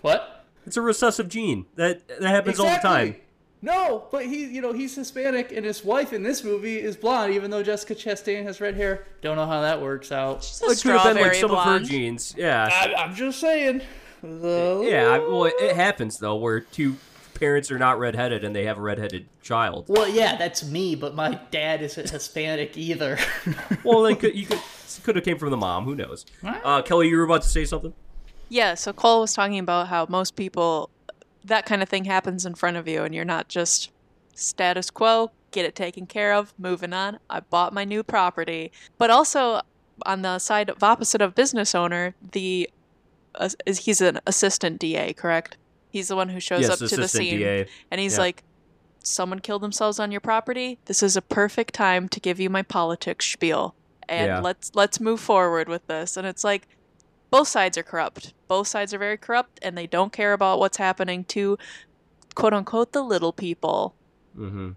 what 0.00 0.46
It's 0.66 0.76
a 0.78 0.80
recessive 0.82 1.28
gene 1.28 1.66
that 1.76 2.08
that 2.08 2.22
happens 2.28 2.58
all 2.58 2.70
the 2.70 2.78
time. 2.78 3.16
no, 3.62 4.06
but 4.10 4.24
he, 4.24 4.46
you 4.46 4.62
know, 4.62 4.72
he's 4.72 4.96
Hispanic, 4.96 5.52
and 5.52 5.64
his 5.66 5.84
wife 5.84 6.14
in 6.14 6.22
this 6.22 6.42
movie 6.42 6.80
is 6.80 6.96
blonde, 6.96 7.34
even 7.34 7.50
though 7.50 7.62
Jessica 7.62 7.94
Chastain 7.94 8.42
has 8.44 8.60
red 8.62 8.74
hair. 8.76 9.04
Don't 9.20 9.36
know 9.36 9.44
how 9.46 9.60
that 9.60 9.80
works 9.82 10.10
out. 10.10 10.42
She's 10.42 10.62
a 10.62 10.70
It 10.70 10.80
could 10.80 10.92
have 10.92 11.14
been 11.14 11.22
like 11.22 11.34
strawberry 11.34 11.40
some 11.40 11.50
of 11.52 11.64
her 11.64 11.78
genes. 11.86 12.34
Yeah. 12.36 12.66
I, 12.72 12.94
I'm 12.94 13.14
just 13.14 13.38
saying. 13.40 13.82
The- 14.22 14.82
Yeah, 14.90 15.08
I- 15.10 15.18
well, 15.18 15.44
it 15.44 15.76
happens 15.76 16.18
though, 16.18 16.36
where 16.36 16.60
two 16.60 16.96
parents 17.40 17.70
are 17.70 17.78
not 17.78 17.98
redheaded 17.98 18.44
and 18.44 18.54
they 18.54 18.64
have 18.66 18.78
a 18.78 18.80
redheaded 18.80 19.26
child. 19.42 19.86
Well, 19.88 20.06
yeah, 20.06 20.36
that's 20.36 20.64
me, 20.64 20.94
but 20.94 21.14
my 21.14 21.40
dad 21.50 21.82
isn't 21.82 22.10
Hispanic 22.10 22.76
either. 22.76 23.18
Well, 23.82 24.02
then 24.02 24.16
could, 24.16 24.36
you 24.36 24.46
could 24.46 24.60
could 25.02 25.16
have 25.16 25.24
came 25.24 25.38
from 25.38 25.50
the 25.50 25.56
mom. 25.56 25.84
Who 25.84 25.94
knows? 25.94 26.26
Uh, 26.44 26.82
Kelly, 26.82 27.08
you 27.08 27.16
were 27.16 27.24
about 27.24 27.42
to 27.42 27.48
say 27.48 27.64
something. 27.64 27.94
Yeah, 28.50 28.74
so 28.74 28.92
Cole 28.92 29.20
was 29.20 29.32
talking 29.32 29.58
about 29.58 29.88
how 29.88 30.06
most 30.08 30.36
people, 30.36 30.90
that 31.44 31.64
kind 31.64 31.82
of 31.82 31.88
thing 31.88 32.04
happens 32.04 32.44
in 32.44 32.54
front 32.54 32.76
of 32.76 32.86
you, 32.86 33.02
and 33.04 33.14
you're 33.14 33.24
not 33.24 33.48
just 33.48 33.90
status 34.34 34.90
quo, 34.90 35.30
get 35.50 35.64
it 35.64 35.74
taken 35.74 36.06
care 36.06 36.34
of, 36.34 36.52
moving 36.58 36.92
on. 36.92 37.18
I 37.30 37.40
bought 37.40 37.72
my 37.72 37.84
new 37.84 38.02
property. 38.02 38.70
But 38.98 39.10
also, 39.10 39.62
on 40.04 40.22
the 40.22 40.38
side 40.38 40.68
of 40.68 40.82
opposite 40.82 41.22
of 41.22 41.34
business 41.34 41.74
owner, 41.74 42.14
the 42.32 42.68
uh, 43.36 43.48
he's 43.66 44.00
an 44.00 44.18
assistant 44.26 44.78
DA, 44.80 45.12
correct? 45.12 45.56
He's 45.90 46.08
the 46.08 46.16
one 46.16 46.28
who 46.28 46.40
shows 46.40 46.62
yes, 46.62 46.70
up 46.82 46.88
to 46.88 46.96
the 46.96 47.08
scene, 47.08 47.38
DA. 47.38 47.66
and 47.90 48.00
he's 48.00 48.14
Yeah. 48.14 48.20
like, 48.20 48.42
"Someone 49.02 49.38
killed 49.40 49.62
themselves 49.62 49.98
on 49.98 50.10
your 50.12 50.20
property. 50.20 50.78
This 50.86 51.02
is 51.02 51.16
a 51.16 51.22
perfect 51.22 51.74
time 51.74 52.08
to 52.10 52.20
give 52.20 52.38
you 52.40 52.48
my 52.50 52.62
politics 52.62 53.26
spiel, 53.26 53.74
and 54.08 54.26
Yeah. 54.26 54.40
let's 54.40 54.70
let's 54.74 55.00
move 55.00 55.20
forward 55.20 55.68
with 55.68 55.86
this." 55.86 56.16
And 56.16 56.26
it's 56.26 56.44
like, 56.44 56.68
both 57.30 57.48
sides 57.48 57.78
are 57.78 57.82
corrupt. 57.84 58.34
Both 58.48 58.66
sides 58.68 58.92
are 58.92 58.98
very 58.98 59.16
corrupt, 59.16 59.58
and 59.62 59.76
they 59.78 59.86
don't 59.86 60.12
care 60.12 60.32
about 60.32 60.58
what's 60.58 60.76
happening 60.78 61.24
to 61.24 61.58
quote 62.34 62.52
unquote 62.52 62.92
the 62.92 63.02
little 63.02 63.32
people. 63.32 63.94
Mm-hmm. 64.36 64.70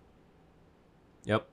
Yep. 1.26 1.47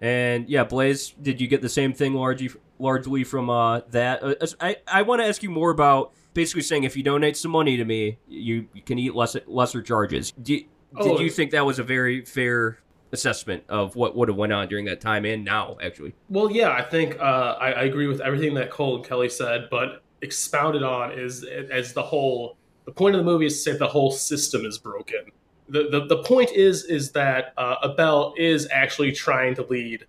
And 0.00 0.48
yeah, 0.48 0.64
Blaze, 0.64 1.10
did 1.22 1.40
you 1.40 1.46
get 1.46 1.62
the 1.62 1.68
same 1.68 1.92
thing 1.92 2.14
largely 2.14 2.50
largely 2.78 3.24
from 3.24 3.48
uh, 3.50 3.80
that? 3.90 4.22
Uh, 4.22 4.34
I 4.60 4.76
I 4.86 5.02
want 5.02 5.20
to 5.22 5.26
ask 5.26 5.42
you 5.42 5.50
more 5.50 5.70
about 5.70 6.12
basically 6.36 6.62
saying 6.62 6.84
if 6.84 6.96
you 6.96 7.02
donate 7.02 7.36
some 7.36 7.50
money 7.50 7.76
to 7.76 7.84
me, 7.84 8.18
you, 8.28 8.68
you 8.74 8.82
can 8.82 8.98
eat 9.00 9.14
less 9.16 9.36
lesser 9.48 9.82
charges. 9.82 10.32
Did, 10.40 10.66
Oh. 10.98 11.02
did 11.16 11.20
you 11.24 11.28
think 11.30 11.50
that 11.50 11.66
was 11.66 11.78
a 11.78 11.82
very 11.82 12.24
fair 12.24 12.78
assessment 13.12 13.64
of 13.68 13.96
what 13.96 14.16
would 14.16 14.28
have 14.28 14.36
went 14.36 14.52
on 14.52 14.66
during 14.68 14.84
that 14.86 15.00
time 15.00 15.24
and 15.26 15.44
now 15.44 15.76
actually? 15.82 16.14
Well, 16.30 16.50
yeah, 16.50 16.70
I 16.70 16.82
think 16.82 17.18
uh, 17.18 17.56
I, 17.60 17.72
I 17.72 17.82
agree 17.82 18.06
with 18.06 18.20
everything 18.20 18.54
that 18.54 18.70
Cole 18.70 18.96
and 18.96 19.04
Kelly 19.04 19.28
said, 19.28 19.68
but 19.70 20.02
expounded 20.22 20.82
on 20.82 21.12
is 21.18 21.44
as 21.44 21.92
the 21.92 22.02
whole. 22.02 22.56
The 22.86 22.92
point 22.92 23.14
of 23.14 23.18
the 23.18 23.24
movie 23.30 23.46
is 23.46 23.62
to 23.64 23.72
say 23.72 23.76
the 23.76 23.88
whole 23.88 24.10
system 24.12 24.64
is 24.64 24.78
broken, 24.78 25.26
the, 25.68 25.88
the 25.90 26.06
the 26.06 26.22
point 26.22 26.52
is 26.52 26.84
is 26.84 27.12
that 27.12 27.52
uh, 27.58 27.74
Abel 27.84 28.32
is 28.38 28.68
actually 28.70 29.12
trying 29.12 29.54
to 29.56 29.64
lead 29.64 30.06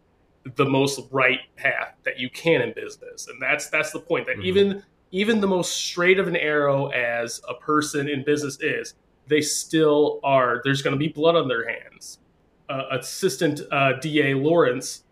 the 0.55 0.65
most 0.65 1.01
right 1.11 1.39
path 1.57 1.95
that 2.05 2.19
you 2.19 2.29
can 2.29 2.61
in 2.61 2.71
business, 2.73 3.27
and 3.27 3.41
that's 3.41 3.69
that's 3.69 3.91
the 3.91 3.99
point. 3.99 4.27
That 4.27 4.37
Mhm. 4.37 4.45
even 4.45 4.83
even 5.11 5.39
the 5.41 5.47
most 5.47 5.73
straight 5.77 6.19
of 6.19 6.27
an 6.27 6.35
arrow 6.35 6.87
as 6.87 7.41
a 7.49 7.53
person 7.53 8.07
in 8.09 8.23
business 8.23 8.57
is, 8.61 8.95
they 9.27 9.41
still 9.41 10.19
are. 10.23 10.61
There's 10.63 10.81
going 10.81 10.93
to 10.93 10.99
be 10.99 11.07
blood 11.07 11.35
on 11.35 11.47
their 11.47 11.67
hands. 11.67 12.19
Uh, 12.69 12.83
assistant 12.91 13.61
uh, 13.71 13.93
DA 14.01 14.33
Lawrence 14.33 15.03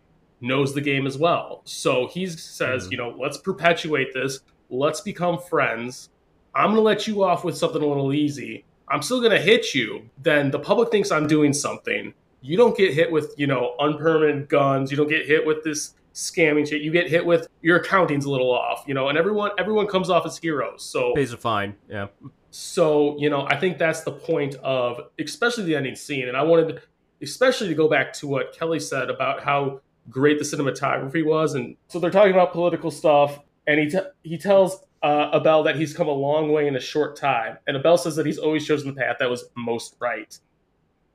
knows 0.41 0.73
the 0.73 0.81
game 0.81 1.07
as 1.07 1.17
well, 1.17 1.61
so 1.63 2.07
he 2.07 2.27
says, 2.27 2.87
Mhm. 2.87 2.91
you 2.91 2.97
know, 2.97 3.15
let's 3.19 3.37
perpetuate 3.37 4.13
this. 4.13 4.41
Let's 4.69 4.99
become 5.01 5.39
friends. 5.39 6.09
I'm 6.53 6.65
going 6.67 6.75
to 6.77 6.81
let 6.81 7.07
you 7.07 7.23
off 7.23 7.43
with 7.43 7.57
something 7.57 7.81
a 7.81 7.85
little 7.85 8.13
easy. 8.13 8.65
I'm 8.89 9.01
still 9.01 9.19
going 9.19 9.31
to 9.31 9.41
hit 9.41 9.73
you. 9.73 10.09
Then 10.21 10.51
the 10.51 10.59
public 10.59 10.91
thinks 10.91 11.11
I'm 11.11 11.27
doing 11.27 11.53
something. 11.53 12.13
You 12.41 12.57
don't 12.57 12.77
get 12.77 12.93
hit 12.93 13.11
with, 13.11 13.33
you 13.37 13.47
know, 13.47 13.73
unpermanent 13.79 14.47
guns. 14.49 14.91
You 14.91 14.97
don't 14.97 15.07
get 15.09 15.25
hit 15.25 15.45
with 15.45 15.63
this 15.63 15.95
scamming 16.15 16.67
shit. 16.67 16.81
You 16.81 16.91
get 16.91 17.09
hit 17.09 17.23
with 17.25 17.47
your 17.61 17.77
accounting's 17.77 18.25
a 18.25 18.31
little 18.31 18.51
off, 18.51 18.83
you 18.87 18.93
know, 18.93 19.09
and 19.09 19.17
everyone 19.17 19.51
everyone 19.59 19.85
comes 19.85 20.09
off 20.09 20.25
as 20.25 20.37
heroes. 20.37 20.83
So 20.83 21.13
Pays 21.13 21.33
a 21.33 21.37
fine. 21.37 21.75
Yeah. 21.87 22.07
so, 22.49 23.15
you 23.19 23.29
know, 23.29 23.45
I 23.47 23.59
think 23.59 23.77
that's 23.77 24.01
the 24.01 24.13
point 24.13 24.55
of 24.55 25.01
especially 25.19 25.65
the 25.65 25.75
ending 25.75 25.95
scene. 25.95 26.27
And 26.27 26.35
I 26.35 26.41
wanted 26.43 26.81
especially 27.21 27.67
to 27.67 27.75
go 27.75 27.87
back 27.87 28.13
to 28.13 28.27
what 28.27 28.53
Kelly 28.53 28.79
said 28.79 29.09
about 29.09 29.43
how 29.43 29.81
great 30.09 30.39
the 30.39 30.45
cinematography 30.45 31.25
was. 31.25 31.53
And 31.53 31.75
so 31.87 31.99
they're 31.99 32.11
talking 32.11 32.33
about 32.33 32.51
political 32.51 32.91
stuff. 32.91 33.39
And 33.67 33.79
he, 33.79 33.89
t- 33.89 33.99
he 34.23 34.37
tells 34.37 34.77
uh, 35.01 35.31
Abel 35.33 35.63
that 35.63 35.75
he's 35.75 35.93
come 35.93 36.07
a 36.07 36.13
long 36.13 36.51
way 36.51 36.67
in 36.67 36.75
a 36.75 36.79
short 36.79 37.15
time. 37.15 37.57
And 37.67 37.75
Abel 37.75 37.97
says 37.97 38.15
that 38.15 38.25
he's 38.25 38.37
always 38.37 38.65
chosen 38.65 38.93
the 38.93 38.99
path 38.99 39.17
that 39.19 39.29
was 39.29 39.45
most 39.55 39.95
right. 39.99 40.37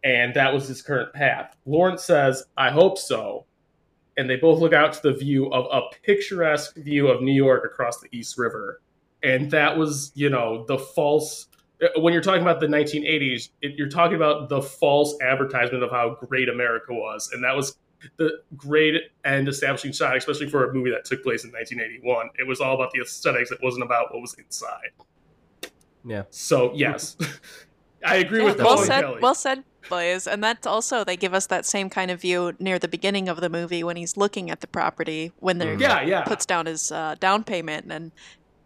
And 0.03 0.35
that 0.35 0.53
was 0.53 0.67
his 0.67 0.83
current 0.83 1.13
path. 1.13 1.57
Lawrence 1.67 2.03
says, 2.05 2.45
I 2.57 2.71
hope 2.71 2.99
so. 2.99 3.47
And 4.21 4.29
they 4.29 4.37
both 4.37 4.61
look 4.61 4.75
out 4.75 4.93
to 4.93 5.01
the 5.03 5.13
view 5.15 5.51
of 5.51 5.65
a 5.73 5.81
picturesque 6.05 6.77
view 6.77 7.09
of 7.09 7.23
New 7.23 7.33
York 7.33 7.65
across 7.65 8.01
the 8.01 8.09
East 8.13 8.37
River. 8.37 8.83
And 9.23 9.51
that 9.51 9.79
was 9.79 10.13
you 10.15 10.29
know 10.29 10.67
the 10.69 10.77
false 10.79 11.47
uh, 11.83 11.99
when 12.01 12.13
you're 12.13 12.23
talking 12.23 12.43
about 12.43 12.61
the 12.61 12.67
1980s 12.67 13.49
it, 13.63 13.77
you're 13.79 13.89
talking 13.89 14.17
about 14.17 14.51
the 14.51 14.61
false 14.61 15.17
advertisement 15.23 15.83
of 15.83 15.91
how 15.91 16.17
great 16.27 16.51
america 16.51 16.93
was. 16.93 17.31
And 17.33 17.43
that 17.45 17.57
was 17.57 17.79
the 18.19 18.43
great 18.57 18.95
and 19.25 19.49
establishing 19.49 19.93
shot 19.93 20.17
especially 20.19 20.51
for 20.51 20.69
a 20.69 20.75
movie 20.75 20.91
that 20.91 21.07
took 21.07 21.23
place 21.23 21.45
in 21.45 21.51
1981 21.53 22.29
it 22.39 22.47
was 22.47 22.61
all 22.61 22.75
about 22.75 22.91
the 22.93 23.01
aesthetics. 23.01 23.51
It 23.51 23.59
wasn't 23.63 23.85
about 23.85 24.13
what 24.13 24.21
was 24.21 24.35
inside. 24.35 24.91
Yeah. 26.05 26.25
so 26.31 26.73
yes. 26.75 27.17
I 28.05 28.17
agree 28.17 28.41
Yeah, 28.41 28.45
with 28.47 28.57
that 28.59 28.65
well 28.67 28.77
point, 28.77 28.87
said, 28.87 29.03
Kelly. 29.03 29.19
well 29.21 29.35
said, 29.35 29.65
boys. 29.89 30.27
And 30.27 30.43
that's 30.43 30.67
also 30.67 31.05
they 31.05 31.17
give 31.17 31.35
us 31.35 31.47
that 31.47 31.65
same 31.67 31.89
kind 31.91 32.11
of 32.11 32.21
view 32.21 32.53
near 32.59 32.79
the 32.79 32.89
beginning 32.89 33.29
of 33.29 33.41
the 33.41 33.49
movie 33.49 33.83
when 33.83 33.97
he's 33.97 34.17
looking 34.17 34.51
at 34.51 34.61
the 34.61 34.67
property 34.67 35.33
when 35.41 35.59
they're 35.59 35.77
Mhm. 35.77 35.81
yeah 35.81 36.03
yeah 36.03 36.23
puts 36.23 36.45
down 36.47 36.67
his 36.67 36.93
uh, 36.93 37.15
down 37.21 37.45
payment, 37.45 37.91
and 37.91 38.13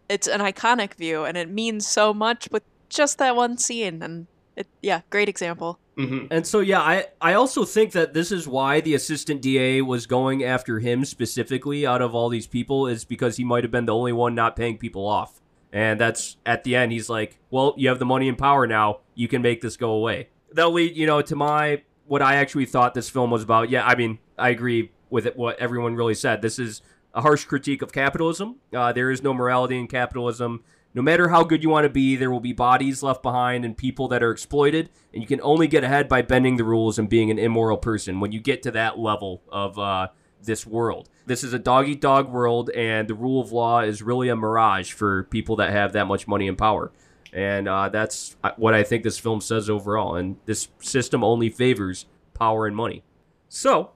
it's 0.09 0.27
an 0.27 0.41
iconic 0.41 0.93
view, 0.95 1.23
and 1.23 1.37
it 1.37 1.49
means 1.49 1.87
so 1.87 2.13
much 2.13 2.47
with 2.51 2.63
just 2.89 3.17
that 3.17 3.35
one 3.35 3.57
scene. 3.57 4.01
And 4.03 4.27
it, 4.55 4.67
yeah, 4.81 5.01
great 5.09 5.27
example. 5.29 5.79
Mhm. 5.97 6.27
And 6.29 6.45
so 6.45 6.59
yeah, 6.59 6.81
I 6.81 7.05
I 7.21 7.33
also 7.33 7.63
think 7.65 7.93
that 7.93 8.13
this 8.13 8.31
is 8.31 8.47
why 8.47 8.81
the 8.81 8.93
assistant 8.95 9.41
DA 9.41 9.81
was 9.81 10.05
going 10.07 10.43
after 10.43 10.79
him 10.79 11.05
specifically 11.05 11.85
out 11.87 12.01
of 12.01 12.13
all 12.13 12.27
these 12.29 12.47
people 12.47 12.85
is 12.87 13.05
because 13.05 13.37
he 13.37 13.43
might 13.43 13.63
have 13.63 13.71
been 13.71 13.85
the 13.85 13.95
only 13.95 14.11
one 14.11 14.35
not 14.35 14.55
paying 14.55 14.77
people 14.77 15.05
off. 15.07 15.39
And 15.73 15.99
that's 15.99 16.37
at 16.45 16.63
the 16.63 16.75
end 16.75 16.91
he's 16.91 17.09
like, 17.09 17.37
"Well, 17.49 17.73
you 17.77 17.89
have 17.89 17.99
the 17.99 18.05
money 18.05 18.29
and 18.29 18.37
power 18.37 18.65
now. 18.67 18.99
You 19.13 19.27
can 19.27 19.41
make 19.41 19.61
this 19.61 19.75
go 19.77 19.91
away." 19.91 20.29
That'll 20.55 20.73
lead, 20.73 20.95
you 20.95 21.05
know, 21.05 21.21
to 21.21 21.35
my 21.35 21.83
what 22.07 22.21
I 22.21 22.35
actually 22.35 22.65
thought 22.65 22.93
this 22.93 23.09
film 23.09 23.31
was 23.31 23.43
about. 23.43 23.69
Yeah, 23.69 23.85
I 23.85 23.95
mean, 23.95 24.19
I 24.37 24.49
agree 24.49 24.91
with 25.09 25.25
it, 25.25 25.37
what 25.37 25.59
everyone 25.59 25.95
really 25.95 26.15
said. 26.15 26.41
This 26.41 26.59
is 26.59 26.81
a 27.13 27.21
harsh 27.21 27.45
critique 27.45 27.81
of 27.81 27.91
capitalism. 27.91 28.55
Uh, 28.73 28.91
there 28.91 29.11
is 29.11 29.23
no 29.23 29.33
morality 29.33 29.77
in 29.77 29.87
capitalism. 29.87 30.63
No 30.93 31.01
matter 31.01 31.27
how 31.27 31.43
good 31.43 31.61
you 31.61 31.69
want 31.69 31.83
to 31.83 31.89
be, 31.89 32.15
there 32.15 32.31
will 32.31 32.39
be 32.39 32.53
bodies 32.53 33.03
left 33.03 33.21
behind 33.21 33.65
and 33.65 33.75
people 33.75 34.07
that 34.07 34.23
are 34.23 34.31
exploited, 34.31 34.89
and 35.13 35.21
you 35.21 35.27
can 35.27 35.41
only 35.41 35.67
get 35.67 35.83
ahead 35.83 36.07
by 36.07 36.21
bending 36.21 36.55
the 36.55 36.63
rules 36.63 36.97
and 36.97 37.09
being 37.09 37.29
an 37.29 37.37
immoral 37.37 37.77
person 37.77 38.21
when 38.21 38.31
you 38.31 38.39
get 38.39 38.63
to 38.63 38.71
that 38.71 38.97
level 38.97 39.41
of 39.49 39.77
uh, 39.77 40.07
this 40.41 40.65
world. 40.65 41.09
This 41.25 41.43
is 41.43 41.53
a 41.53 41.59
dog 41.59 41.89
eat 41.89 41.99
dog 41.99 42.31
world, 42.31 42.69
and 42.69 43.09
the 43.09 43.13
rule 43.13 43.41
of 43.41 43.51
law 43.51 43.81
is 43.81 44.01
really 44.01 44.29
a 44.29 44.35
mirage 44.37 44.93
for 44.93 45.23
people 45.23 45.57
that 45.57 45.71
have 45.71 45.91
that 45.93 46.05
much 46.05 46.27
money 46.27 46.47
and 46.47 46.57
power. 46.57 46.93
And 47.35 47.67
uh, 47.67 47.89
that's 47.89 48.37
what 48.55 48.73
I 48.73 48.83
think 48.83 49.03
this 49.03 49.19
film 49.19 49.41
says 49.41 49.69
overall. 49.69 50.15
And 50.15 50.37
this 50.45 50.69
system 50.79 51.21
only 51.23 51.49
favors 51.49 52.05
power 52.33 52.65
and 52.65 52.75
money. 52.75 53.03
So, 53.49 53.91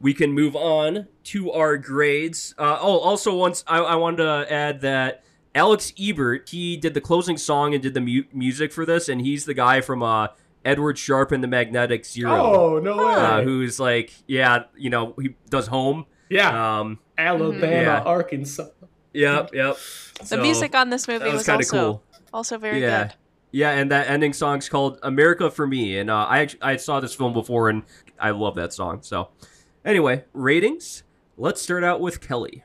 we 0.00 0.12
can 0.12 0.32
move 0.32 0.54
on 0.56 1.06
to 1.24 1.52
our 1.52 1.76
grades. 1.76 2.54
Uh, 2.58 2.76
oh, 2.80 2.98
also, 2.98 3.34
once 3.36 3.62
I, 3.66 3.78
I 3.78 3.94
wanted 3.94 4.18
to 4.24 4.52
add 4.52 4.80
that 4.80 5.22
Alex 5.54 5.92
Ebert 6.00 6.48
he 6.50 6.76
did 6.76 6.94
the 6.94 7.00
closing 7.00 7.36
song 7.36 7.74
and 7.74 7.82
did 7.82 7.94
the 7.94 8.00
mu- 8.00 8.24
music 8.32 8.72
for 8.72 8.84
this, 8.84 9.08
and 9.08 9.20
he's 9.20 9.44
the 9.44 9.54
guy 9.54 9.80
from 9.80 10.02
uh, 10.02 10.28
Edward 10.64 10.98
Sharpe 10.98 11.32
and 11.32 11.42
the 11.42 11.48
Magnetic 11.48 12.04
Zero, 12.04 12.32
oh 12.32 12.78
no 12.78 12.96
way 12.98 13.14
uh, 13.14 13.42
who's 13.42 13.80
like, 13.80 14.12
yeah, 14.26 14.64
you 14.76 14.90
know, 14.90 15.14
he 15.20 15.34
does 15.48 15.66
Home. 15.68 16.06
yeah 16.28 16.78
Um, 16.80 16.98
alabama 17.16 17.66
Yeah. 17.82 18.02
arkansas 18.02 18.66
yep, 19.12 19.50
yep. 19.52 19.76
The 20.20 20.26
So, 20.26 20.42
music 20.42 20.74
on 20.76 20.90
this 20.90 21.08
movie 21.08 21.24
was 21.24 21.34
was, 21.34 21.46
kind 21.46 21.60
of 21.62 21.68
cool. 21.68 22.02
Also 22.32 22.58
very 22.58 22.80
Yeah. 22.80 23.04
good. 23.04 23.14
Yeah, 23.50 23.70
and 23.70 23.90
that 23.90 24.08
ending 24.08 24.34
song's 24.34 24.68
called 24.68 24.98
"America 25.02 25.50
for 25.50 25.66
Me," 25.66 25.98
and 25.98 26.10
uh, 26.10 26.26
I 26.28 26.40
actually, 26.40 26.60
I 26.62 26.76
saw 26.76 27.00
this 27.00 27.14
film 27.14 27.32
before, 27.32 27.70
and 27.70 27.82
I 28.20 28.30
love 28.30 28.56
that 28.56 28.74
song. 28.74 28.98
So, 29.02 29.30
anyway, 29.86 30.24
ratings. 30.34 31.02
Let's 31.38 31.62
start 31.62 31.82
out 31.82 32.00
with 32.00 32.20
Kelly. 32.20 32.64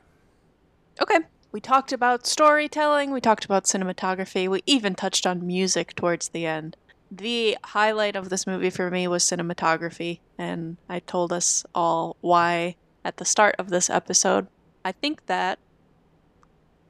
Okay. 1.00 1.20
We 1.52 1.60
talked 1.60 1.92
about 1.92 2.26
storytelling, 2.26 3.12
we 3.12 3.20
talked 3.20 3.44
about 3.44 3.64
cinematography, 3.64 4.48
we 4.48 4.62
even 4.66 4.96
touched 4.96 5.24
on 5.24 5.46
music 5.46 5.94
towards 5.94 6.30
the 6.30 6.46
end. 6.46 6.76
The 7.12 7.56
highlight 7.62 8.16
of 8.16 8.28
this 8.28 8.44
movie 8.44 8.70
for 8.70 8.90
me 8.90 9.06
was 9.06 9.22
cinematography, 9.22 10.18
and 10.36 10.78
I 10.88 10.98
told 10.98 11.32
us 11.32 11.64
all 11.72 12.16
why 12.22 12.74
at 13.04 13.18
the 13.18 13.24
start 13.24 13.54
of 13.60 13.68
this 13.70 13.88
episode. 13.88 14.48
I 14.84 14.90
think 14.90 15.26
that 15.26 15.60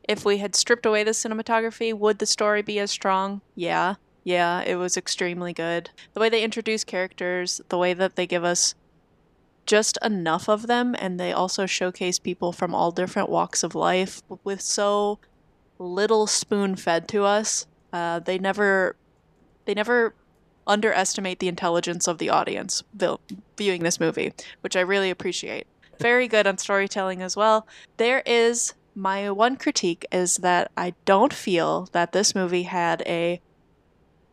if 0.09 0.25
we 0.25 0.39
had 0.39 0.55
stripped 0.55 0.87
away 0.87 1.05
the 1.05 1.13
cinematography, 1.13 1.93
would 1.93 2.19
the 2.19 2.27
story 2.27 2.63
be 2.63 2.79
as 2.79 2.91
strong? 2.91 3.41
Yeah. 3.55 3.97
Yeah, 4.23 4.63
it 4.63 4.77
was 4.77 4.97
extremely 4.97 5.53
good. 5.53 5.91
The 6.15 6.21
way 6.21 6.29
they 6.29 6.43
introduce 6.43 6.83
characters, 6.83 7.61
the 7.69 7.79
way 7.79 7.93
that 7.93 8.17
they 8.17 8.27
give 8.27 8.45
us 8.45 8.75
just 9.67 9.99
enough 10.03 10.49
of 10.49 10.67
them 10.67 10.95
and 10.99 11.19
they 11.19 11.33
also 11.33 11.67
showcase 11.67 12.19
people 12.19 12.53
from 12.53 12.75
all 12.75 12.91
different 12.91 13.29
walks 13.29 13.63
of 13.63 13.75
life 13.75 14.23
with 14.43 14.61
so 14.61 15.19
little 15.79 16.27
spoon 16.27 16.77
fed 16.77 17.09
to 17.09 17.25
us 17.25 17.67
uh, 17.93 18.19
they 18.19 18.39
never 18.39 18.97
they 19.65 19.75
never 19.75 20.15
underestimate 20.67 21.39
the 21.39 21.49
intelligence 21.49 22.07
of 22.07 22.19
the 22.19 22.29
audience 22.29 22.83
viewing 23.57 23.83
this 23.83 24.01
movie 24.01 24.33
which 24.61 24.77
i 24.77 24.81
really 24.81 25.11
appreciate 25.11 25.67
very 25.99 26.29
good 26.29 26.47
on 26.47 26.59
storytelling 26.59 27.23
as 27.23 27.37
well 27.37 27.67
there 27.97 28.23
is 28.27 28.75
my 28.95 29.31
one 29.31 29.57
critique 29.57 30.07
is 30.13 30.37
that 30.37 30.71
i 30.77 30.95
don't 31.05 31.33
feel 31.33 31.89
that 31.93 32.13
this 32.13 32.35
movie 32.35 32.63
had 32.63 33.03
a 33.07 33.41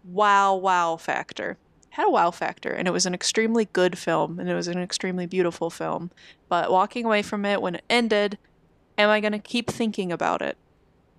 wow 0.03 0.55
wow 0.55 0.97
factor. 0.97 1.57
Had 1.91 2.07
a 2.07 2.12
wow 2.12 2.32
factor 2.32 2.70
and 2.70 2.88
it 2.88 2.91
was 2.91 3.05
an 3.05 3.14
extremely 3.14 3.66
good 3.66 3.97
film 3.97 4.39
and 4.39 4.49
it 4.49 4.55
was 4.55 4.68
an 4.68 4.80
extremely 4.80 5.26
beautiful 5.26 5.70
film. 5.70 6.12
But 6.47 6.72
walking 6.72 7.05
away 7.05 7.22
from 7.22 7.45
it 7.45 7.62
when 7.62 7.76
it 7.76 7.84
ended 7.89 8.38
am 8.97 9.09
i 9.09 9.20
going 9.20 9.32
to 9.34 9.39
keep 9.39 9.70
thinking 9.70 10.12
about 10.12 10.41
it? 10.41 10.57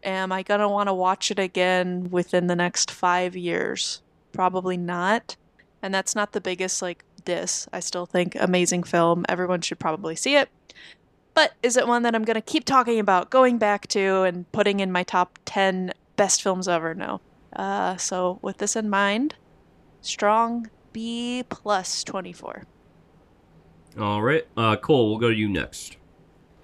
Am 0.02 0.32
i 0.32 0.42
going 0.42 0.60
to 0.60 0.68
want 0.68 0.88
to 0.88 0.94
watch 0.94 1.30
it 1.30 1.38
again 1.38 2.10
within 2.10 2.46
the 2.46 2.56
next 2.56 2.90
five 2.90 3.36
years? 3.36 4.02
Probably 4.32 4.76
not. 4.76 5.36
And 5.82 5.92
that's 5.92 6.14
not 6.14 6.32
the 6.32 6.40
biggest 6.40 6.80
like 6.80 7.04
diss. 7.24 7.68
I 7.72 7.80
still 7.80 8.06
think 8.06 8.34
amazing 8.36 8.84
film. 8.84 9.24
Everyone 9.28 9.60
should 9.60 9.78
probably 9.78 10.16
see 10.16 10.36
it 10.36 10.48
but 11.34 11.52
is 11.62 11.76
it 11.76 11.86
one 11.86 12.02
that 12.02 12.14
i'm 12.14 12.24
going 12.24 12.34
to 12.34 12.40
keep 12.40 12.64
talking 12.64 12.98
about 12.98 13.30
going 13.30 13.58
back 13.58 13.86
to 13.86 14.22
and 14.22 14.50
putting 14.52 14.80
in 14.80 14.90
my 14.92 15.02
top 15.02 15.38
10 15.44 15.92
best 16.16 16.42
films 16.42 16.68
ever 16.68 16.94
no 16.94 17.20
uh, 17.54 17.96
so 17.96 18.38
with 18.42 18.58
this 18.58 18.76
in 18.76 18.88
mind 18.88 19.34
strong 20.00 20.68
B 20.92 21.44
plus 21.48 22.04
24. 22.04 22.64
All 23.98 24.22
right, 24.22 24.46
uh, 24.56 24.76
Cole, 24.76 25.10
we'll 25.10 25.18
go 25.18 25.28
to 25.28 25.34
you 25.34 25.48
next. 25.48 25.96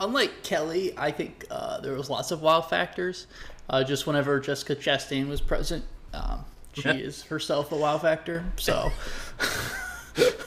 Unlike 0.01 0.43
Kelly, 0.43 0.95
I 0.97 1.11
think 1.11 1.45
uh, 1.51 1.81
there 1.81 1.95
was 1.95 2.09
lots 2.09 2.31
of 2.31 2.41
wow 2.41 2.61
factors. 2.61 3.27
Uh, 3.69 3.85
just 3.85 4.07
whenever 4.07 4.39
Jessica 4.41 4.77
Chastain 4.77 5.29
was 5.29 5.41
present, 5.41 5.85
um, 6.15 6.45
she 6.73 6.89
is 6.89 7.23
herself 7.25 7.73
a 7.73 7.77
wow 7.77 7.99
factor. 7.99 8.45
So 8.57 8.91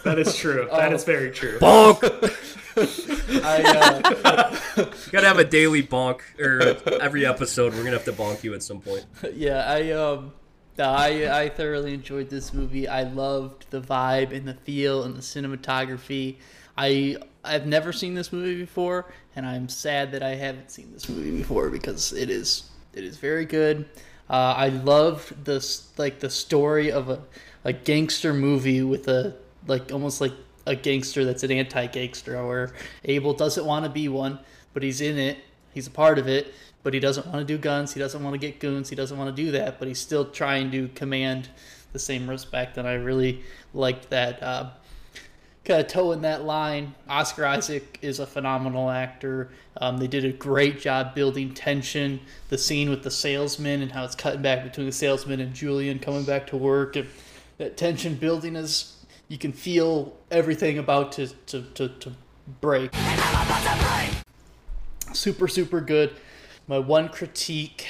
that 0.03 0.17
is 0.19 0.35
true 0.35 0.67
that 0.71 0.93
is 0.93 1.03
very 1.03 1.31
true 1.31 1.57
Bonk. 1.59 2.03
I, 3.43 3.63
uh, 3.63 4.85
You 5.05 5.11
gotta 5.11 5.27
have 5.27 5.39
a 5.39 5.43
daily 5.43 5.83
bonk 5.83 6.21
or 6.39 6.77
every 7.01 7.25
episode. 7.25 7.73
We're 7.73 7.83
gonna 7.83 7.97
have 7.97 8.05
to 8.05 8.13
bonk 8.13 8.43
you 8.43 8.53
at 8.53 8.63
some 8.63 8.79
point. 8.79 9.05
yeah, 9.33 9.65
I 9.67 9.91
um, 9.91 10.31
I, 10.79 11.27
I 11.27 11.49
thoroughly 11.49 11.93
enjoyed 11.93 12.29
this 12.29 12.53
movie. 12.53 12.87
I 12.87 13.03
loved 13.03 13.69
the 13.71 13.81
vibe 13.81 14.35
and 14.35 14.47
the 14.47 14.53
feel 14.53 15.03
and 15.03 15.15
the 15.15 15.21
cinematography. 15.21 16.37
I 16.77 17.17
I've 17.43 17.65
never 17.67 17.91
seen 17.91 18.13
this 18.13 18.31
movie 18.31 18.57
before, 18.59 19.11
and 19.35 19.45
I'm 19.45 19.67
sad 19.67 20.11
that 20.13 20.23
I 20.23 20.35
haven't 20.35 20.71
seen 20.71 20.93
this 20.93 21.09
movie 21.09 21.31
before 21.37 21.69
because 21.69 22.13
it 22.13 22.29
is 22.29 22.69
it 22.93 23.03
is 23.03 23.17
very 23.17 23.45
good. 23.45 23.89
Uh, 24.29 24.53
I 24.55 24.69
loved 24.69 25.43
this 25.43 25.89
like 25.97 26.19
the 26.21 26.29
story 26.29 26.89
of 26.89 27.09
a, 27.09 27.21
a 27.65 27.73
gangster 27.73 28.33
movie 28.33 28.81
with 28.81 29.09
a 29.09 29.35
like 29.67 29.91
almost 29.91 30.21
like 30.21 30.33
a 30.65 30.75
gangster 30.75 31.25
that's 31.25 31.43
an 31.43 31.51
anti-gangster 31.51 32.45
where 32.45 32.73
Abel 33.05 33.33
doesn't 33.33 33.65
want 33.65 33.85
to 33.85 33.91
be 33.91 34.07
one, 34.07 34.39
but 34.73 34.83
he's 34.83 35.01
in 35.01 35.17
it. 35.17 35.39
He's 35.73 35.87
a 35.87 35.91
part 35.91 36.19
of 36.19 36.27
it, 36.27 36.53
but 36.83 36.93
he 36.93 36.99
doesn't 36.99 37.27
want 37.27 37.39
to 37.39 37.45
do 37.45 37.57
guns. 37.57 37.93
He 37.93 37.99
doesn't 37.99 38.23
want 38.23 38.33
to 38.33 38.37
get 38.37 38.59
goons. 38.59 38.89
He 38.89 38.95
doesn't 38.95 39.17
want 39.17 39.35
to 39.35 39.43
do 39.43 39.51
that, 39.51 39.79
but 39.79 39.87
he's 39.87 39.99
still 39.99 40.25
trying 40.25 40.71
to 40.71 40.87
command 40.89 41.49
the 41.93 41.99
same 41.99 42.29
respect. 42.29 42.77
And 42.77 42.87
I 42.87 42.93
really 42.93 43.43
liked 43.73 44.09
that. 44.09 44.41
Uh, 44.43 44.69
kind 45.63 45.79
of 45.79 45.87
toeing 45.87 46.21
that 46.21 46.43
line. 46.43 46.95
Oscar 47.07 47.45
Isaac 47.45 47.99
is 48.01 48.19
a 48.19 48.25
phenomenal 48.25 48.89
actor. 48.89 49.51
Um, 49.77 49.97
they 49.97 50.07
did 50.07 50.25
a 50.25 50.31
great 50.31 50.79
job 50.79 51.13
building 51.13 51.53
tension. 51.53 52.19
The 52.49 52.57
scene 52.57 52.89
with 52.89 53.03
the 53.03 53.11
salesman 53.11 53.81
and 53.81 53.91
how 53.91 54.03
it's 54.03 54.15
cutting 54.15 54.41
back 54.41 54.63
between 54.63 54.87
the 54.87 54.91
salesman 54.91 55.39
and 55.39 55.53
Julian 55.53 55.99
coming 55.99 56.23
back 56.23 56.47
to 56.47 56.57
work, 56.57 56.95
and 56.95 57.07
that 57.57 57.77
tension 57.77 58.15
building 58.15 58.55
as 58.55 58.95
you 59.31 59.37
can 59.37 59.53
feel 59.53 60.17
everything 60.29 60.77
about 60.77 61.13
to 61.13 61.27
to, 61.45 61.61
to, 61.61 61.87
to 61.87 62.11
break. 62.59 62.93
Super 65.13 65.47
super 65.47 65.79
good. 65.79 66.13
My 66.67 66.79
one 66.79 67.07
critique 67.07 67.87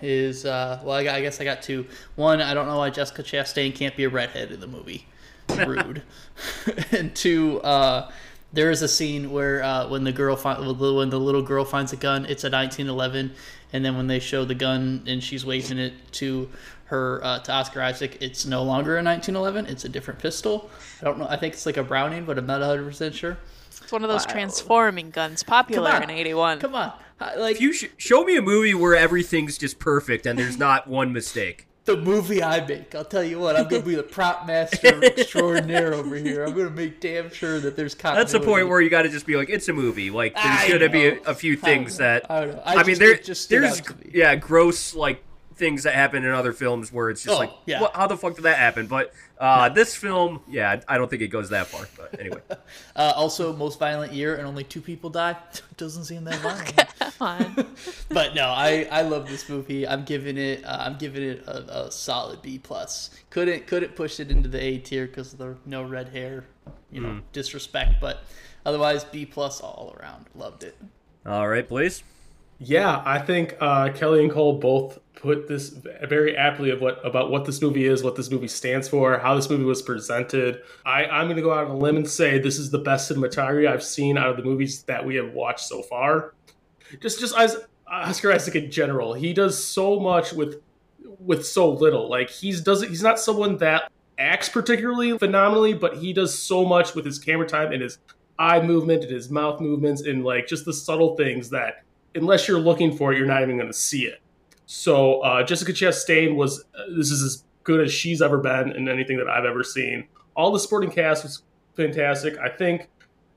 is 0.00 0.46
uh, 0.46 0.80
well, 0.84 0.94
I, 0.94 1.16
I 1.16 1.20
guess 1.22 1.40
I 1.40 1.44
got 1.44 1.60
two. 1.60 1.86
One, 2.14 2.40
I 2.40 2.54
don't 2.54 2.68
know 2.68 2.78
why 2.78 2.90
Jessica 2.90 3.24
Chastain 3.24 3.74
can't 3.74 3.96
be 3.96 4.04
a 4.04 4.08
redhead 4.08 4.52
in 4.52 4.60
the 4.60 4.68
movie. 4.68 5.08
Rude. 5.66 6.02
and 6.92 7.12
two, 7.16 7.60
uh, 7.62 8.12
there 8.52 8.70
is 8.70 8.80
a 8.80 8.88
scene 8.88 9.32
where 9.32 9.60
uh, 9.60 9.88
when 9.88 10.04
the 10.04 10.12
girl 10.12 10.36
fi- 10.36 10.60
when 10.60 11.10
the 11.10 11.18
little 11.18 11.42
girl 11.42 11.64
finds 11.64 11.92
a 11.92 11.96
gun, 11.96 12.26
it's 12.26 12.44
a 12.44 12.50
1911, 12.50 13.32
and 13.72 13.84
then 13.84 13.96
when 13.96 14.06
they 14.06 14.20
show 14.20 14.44
the 14.44 14.54
gun 14.54 15.02
and 15.08 15.20
she's 15.20 15.44
waving 15.44 15.78
it 15.78 15.94
to 16.12 16.48
her 16.86 17.20
uh, 17.24 17.38
to 17.40 17.52
Oscar 17.52 17.80
Isaac, 17.82 18.18
it's 18.20 18.44
no 18.46 18.62
longer 18.62 18.98
a 18.98 19.02
1911. 19.02 19.66
It's 19.66 19.84
a 19.84 19.88
different 19.88 20.20
pistol. 20.20 20.70
I 21.00 21.04
don't 21.04 21.18
know. 21.18 21.26
I 21.28 21.36
think 21.36 21.54
it's 21.54 21.66
like 21.66 21.76
a 21.76 21.82
Browning, 21.82 22.24
but 22.24 22.38
I'm 22.38 22.46
not 22.46 22.60
100 22.60 22.84
percent 22.84 23.14
sure. 23.14 23.38
It's 23.68 23.90
one 23.92 24.02
of 24.04 24.08
those 24.10 24.26
Wow. 24.26 24.32
transforming 24.32 25.10
guns, 25.10 25.42
popular 25.42 25.96
in 26.02 26.10
'81. 26.10 26.60
Come 26.60 26.74
on, 26.74 26.92
like 27.36 27.56
If 27.56 27.60
you 27.60 27.72
sh- 27.72 27.86
show 27.98 28.24
me 28.24 28.36
a 28.36 28.42
movie 28.42 28.74
where 28.74 28.94
everything's 28.96 29.58
just 29.58 29.78
perfect 29.78 30.26
and 30.26 30.38
there's 30.38 30.56
not 30.58 30.86
one 30.88 31.12
mistake. 31.12 31.66
the 31.86 31.96
movie 31.98 32.42
I 32.42 32.64
make. 32.66 32.94
I'll 32.94 33.04
tell 33.04 33.22
you 33.22 33.38
what, 33.38 33.56
I'm 33.56 33.68
gonna 33.68 33.82
be 33.82 33.94
the 33.94 34.02
prop 34.02 34.46
master 34.46 35.02
extraordinaire 35.04 35.92
over 35.92 36.16
here. 36.16 36.44
I'm 36.44 36.54
gonna 36.56 36.70
make 36.70 36.98
damn 37.00 37.30
sure 37.30 37.60
that 37.60 37.76
there's 37.76 37.94
continuity. 37.94 38.20
That's 38.32 38.32
the 38.32 38.40
point 38.50 38.68
where 38.68 38.80
you 38.80 38.88
got 38.88 39.02
to 39.02 39.10
just 39.10 39.26
be 39.26 39.36
like, 39.36 39.50
it's 39.50 39.68
a 39.68 39.72
movie. 39.74 40.10
Like, 40.10 40.34
there's 40.34 40.46
I 40.46 40.68
going 40.68 40.80
to 40.80 40.88
be 40.88 41.06
a, 41.08 41.20
a 41.24 41.34
few 41.34 41.56
things 41.56 41.98
know. 41.98 42.04
that 42.06 42.30
I 42.30 42.40
don't 42.40 42.56
know. 42.56 42.62
I 42.64 42.72
I, 42.76 42.76
mean, 42.84 42.86
just- 42.86 43.00
there 43.00 43.16
just 43.16 43.50
there's 43.50 43.86
me. 44.02 44.12
yeah, 44.14 44.34
gross 44.36 44.94
like 44.94 45.22
things 45.56 45.84
that 45.84 45.94
happen 45.94 46.24
in 46.24 46.30
other 46.30 46.52
films 46.52 46.92
where 46.92 47.10
it's 47.10 47.22
just 47.22 47.34
Oh, 47.34 47.38
like, 47.38 47.50
yeah. 47.66 47.80
what, 47.80 47.94
how 47.94 48.06
the 48.06 48.16
fuck 48.16 48.34
did 48.34 48.42
that 48.42 48.58
happen? 48.58 48.86
But 48.86 49.12
uh, 49.38 49.68
this 49.68 49.94
film, 49.94 50.40
yeah, 50.48 50.80
I 50.88 50.98
don't 50.98 51.08
think 51.08 51.22
it 51.22 51.28
goes 51.28 51.50
that 51.50 51.66
far. 51.68 51.86
But 51.96 52.20
anyway, 52.20 52.40
Uh, 52.96 53.12
also, 53.16 53.52
most 53.54 53.78
violent 53.78 54.12
year 54.12 54.36
and 54.36 54.46
only 54.46 54.64
two 54.64 54.80
people 54.80 55.10
die. 55.10 55.36
Doesn't 55.76 56.04
seem 56.04 56.24
that 56.24 56.38
violent. 56.40 56.88
Come 56.98 57.12
on. 57.20 57.66
but 58.10 58.34
no, 58.34 58.46
I, 58.46 58.86
I 58.90 59.02
love 59.02 59.28
this 59.28 59.48
movie. 59.48 59.86
I'm 59.86 60.04
giving 60.04 60.36
it 60.38 60.64
uh, 60.64 60.76
I'm 60.80 60.96
giving 60.98 61.22
it 61.22 61.44
a, 61.46 61.84
a 61.86 61.90
solid 61.90 62.40
B 62.42 62.58
plus. 62.58 63.10
Couldn't 63.30 63.66
couldn't 63.66 63.96
push 63.96 64.20
it 64.20 64.30
into 64.30 64.48
the 64.48 64.62
A 64.62 64.78
tier 64.78 65.06
because 65.06 65.32
of 65.32 65.38
the 65.40 65.56
no 65.66 65.82
red 65.82 66.08
hair, 66.10 66.44
you 66.92 67.00
know, 67.00 67.20
disrespect. 67.32 67.94
But 68.00 68.22
otherwise, 68.64 69.02
B 69.04 69.26
plus 69.26 69.60
all 69.60 69.96
around. 69.98 70.26
Loved 70.34 70.62
it. 70.64 70.76
all 71.26 71.48
right, 71.48 71.66
please. 71.66 72.02
Yeah, 72.58 73.02
I 73.04 73.18
think 73.18 73.56
uh, 73.60 73.90
Kelly 73.92 74.22
and 74.22 74.32
Cole 74.32 74.58
both 74.58 74.98
put 75.14 75.48
this 75.48 75.70
very 76.02 76.36
aptly 76.36 76.70
of 76.70 76.80
what 76.80 77.04
about 77.04 77.30
what 77.30 77.44
this 77.46 77.62
movie 77.62 77.86
is, 77.86 78.02
what 78.02 78.14
this 78.14 78.30
movie 78.30 78.48
stands 78.48 78.88
for, 78.88 79.18
how 79.18 79.34
this 79.34 79.48
movie 79.48 79.64
was 79.64 79.82
presented. 79.82 80.60
I, 80.84 81.06
I'm 81.06 81.26
going 81.26 81.36
to 81.36 81.42
go 81.42 81.52
out 81.52 81.66
on 81.66 81.72
a 81.72 81.76
limb 81.76 81.96
and 81.96 82.08
say 82.08 82.38
this 82.38 82.58
is 82.58 82.70
the 82.70 82.78
best 82.78 83.10
cinematography 83.10 83.68
I've 83.68 83.82
seen 83.82 84.18
out 84.18 84.28
of 84.28 84.36
the 84.36 84.42
movies 84.42 84.82
that 84.84 85.04
we 85.04 85.16
have 85.16 85.32
watched 85.32 85.66
so 85.66 85.82
far. 85.82 86.34
Just, 87.00 87.20
just 87.20 87.36
as 87.36 87.56
Oscar 87.86 88.32
Isaac 88.32 88.54
in 88.54 88.70
general, 88.70 89.14
he 89.14 89.32
does 89.32 89.62
so 89.62 89.98
much 89.98 90.32
with 90.32 90.60
with 91.18 91.46
so 91.46 91.70
little. 91.70 92.08
Like 92.08 92.30
he's 92.30 92.60
doesn't 92.60 92.88
he's 92.88 93.02
not 93.02 93.18
someone 93.18 93.56
that 93.58 93.90
acts 94.18 94.48
particularly 94.48 95.16
phenomenally, 95.18 95.74
but 95.74 95.96
he 95.96 96.12
does 96.12 96.38
so 96.38 96.64
much 96.64 96.94
with 96.94 97.04
his 97.04 97.18
camera 97.18 97.46
time 97.46 97.72
and 97.72 97.82
his 97.82 97.98
eye 98.38 98.60
movement 98.60 99.04
and 99.04 99.12
his 99.12 99.30
mouth 99.30 99.60
movements 99.60 100.02
and 100.02 100.24
like 100.24 100.46
just 100.46 100.64
the 100.64 100.72
subtle 100.72 101.16
things 101.16 101.50
that 101.50 101.84
unless 102.14 102.48
you're 102.48 102.60
looking 102.60 102.96
for 102.96 103.12
it, 103.12 103.18
you're 103.18 103.26
not 103.26 103.42
even 103.42 103.56
going 103.56 103.68
to 103.68 103.72
see 103.72 104.04
it. 104.04 104.20
So 104.66 105.20
uh, 105.20 105.42
Jessica 105.42 105.72
Chastain 105.72 106.36
was 106.36 106.64
uh, 106.78 106.84
this 106.96 107.10
is 107.10 107.22
as 107.22 107.44
good 107.64 107.80
as 107.80 107.92
she's 107.92 108.22
ever 108.22 108.38
been 108.38 108.72
in 108.72 108.88
anything 108.88 109.18
that 109.18 109.28
I've 109.28 109.44
ever 109.44 109.62
seen. 109.62 110.08
All 110.36 110.52
the 110.52 110.58
sporting 110.58 110.90
cast 110.90 111.22
was 111.22 111.42
fantastic. 111.76 112.38
I 112.38 112.48
think 112.48 112.88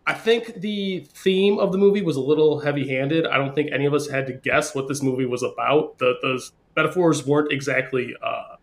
I 0.05 0.13
think 0.13 0.61
the 0.61 1.05
theme 1.13 1.59
of 1.59 1.73
the 1.73 1.77
movie 1.77 2.01
was 2.01 2.15
a 2.15 2.21
little 2.21 2.61
heavy-handed. 2.61 3.27
I 3.27 3.37
don't 3.37 3.53
think 3.53 3.71
any 3.73 3.85
of 3.85 3.93
us 3.93 4.07
had 4.07 4.25
to 4.27 4.33
guess 4.33 4.73
what 4.73 4.87
this 4.87 5.03
movie 5.03 5.25
was 5.25 5.43
about. 5.43 5.97
The 5.97 6.15
those 6.21 6.53
metaphors 6.75 7.25
weren't 7.25 7.51
exactly 7.51 8.15
uh, 8.23 8.55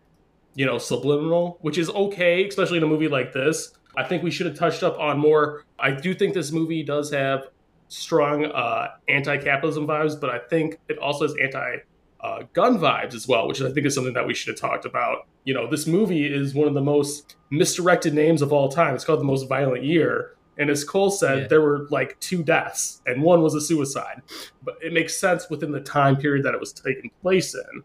you 0.55 0.65
know 0.65 0.79
subliminal, 0.79 1.59
which 1.61 1.77
is 1.77 1.89
okay, 1.89 2.47
especially 2.47 2.77
in 2.77 2.83
a 2.83 2.87
movie 2.87 3.07
like 3.07 3.33
this. 3.33 3.73
I 3.95 4.03
think 4.03 4.23
we 4.23 4.31
should 4.31 4.47
have 4.47 4.57
touched 4.57 4.83
up 4.83 4.99
on 4.99 5.19
more. 5.19 5.63
I 5.79 5.91
do 5.91 6.13
think 6.13 6.33
this 6.33 6.51
movie 6.51 6.83
does 6.83 7.11
have 7.11 7.47
strong 7.87 8.45
uh, 8.45 8.87
anti-capitalism 9.07 9.87
vibes, 9.87 10.19
but 10.19 10.29
I 10.29 10.39
think 10.39 10.79
it 10.89 10.97
also 10.97 11.25
has 11.25 11.35
anti 11.41 11.77
uh, 12.21 12.43
gun 12.53 12.79
vibes 12.79 13.13
as 13.13 13.27
well, 13.27 13.47
which 13.47 13.61
I 13.61 13.71
think 13.71 13.85
is 13.85 13.93
something 13.93 14.13
that 14.13 14.25
we 14.25 14.33
should 14.33 14.47
have 14.49 14.59
talked 14.59 14.85
about. 14.85 15.27
You 15.43 15.53
know, 15.53 15.69
this 15.69 15.85
movie 15.85 16.25
is 16.25 16.55
one 16.55 16.67
of 16.67 16.73
the 16.73 16.81
most 16.81 17.35
misdirected 17.51 18.13
names 18.15 18.41
of 18.41 18.51
all 18.51 18.67
time. 18.69 18.95
It's 18.95 19.05
called 19.05 19.19
The 19.19 19.25
Most 19.25 19.47
Violent 19.47 19.83
Year. 19.83 20.31
And 20.57 20.69
as 20.69 20.83
Cole 20.83 21.11
said, 21.11 21.37
Yeah. 21.37 21.47
there 21.47 21.61
were 21.61 21.85
like 21.91 22.19
two 22.19 22.41
deaths, 22.41 23.01
and 23.05 23.21
one 23.21 23.41
was 23.41 23.53
a 23.53 23.61
suicide. 23.61 24.21
But 24.63 24.75
it 24.81 24.91
makes 24.93 25.15
sense 25.15 25.49
within 25.49 25.71
the 25.71 25.81
time 25.81 26.15
period 26.15 26.45
that 26.45 26.53
it 26.53 26.59
was 26.59 26.73
taking 26.73 27.11
place 27.21 27.53
in. 27.53 27.83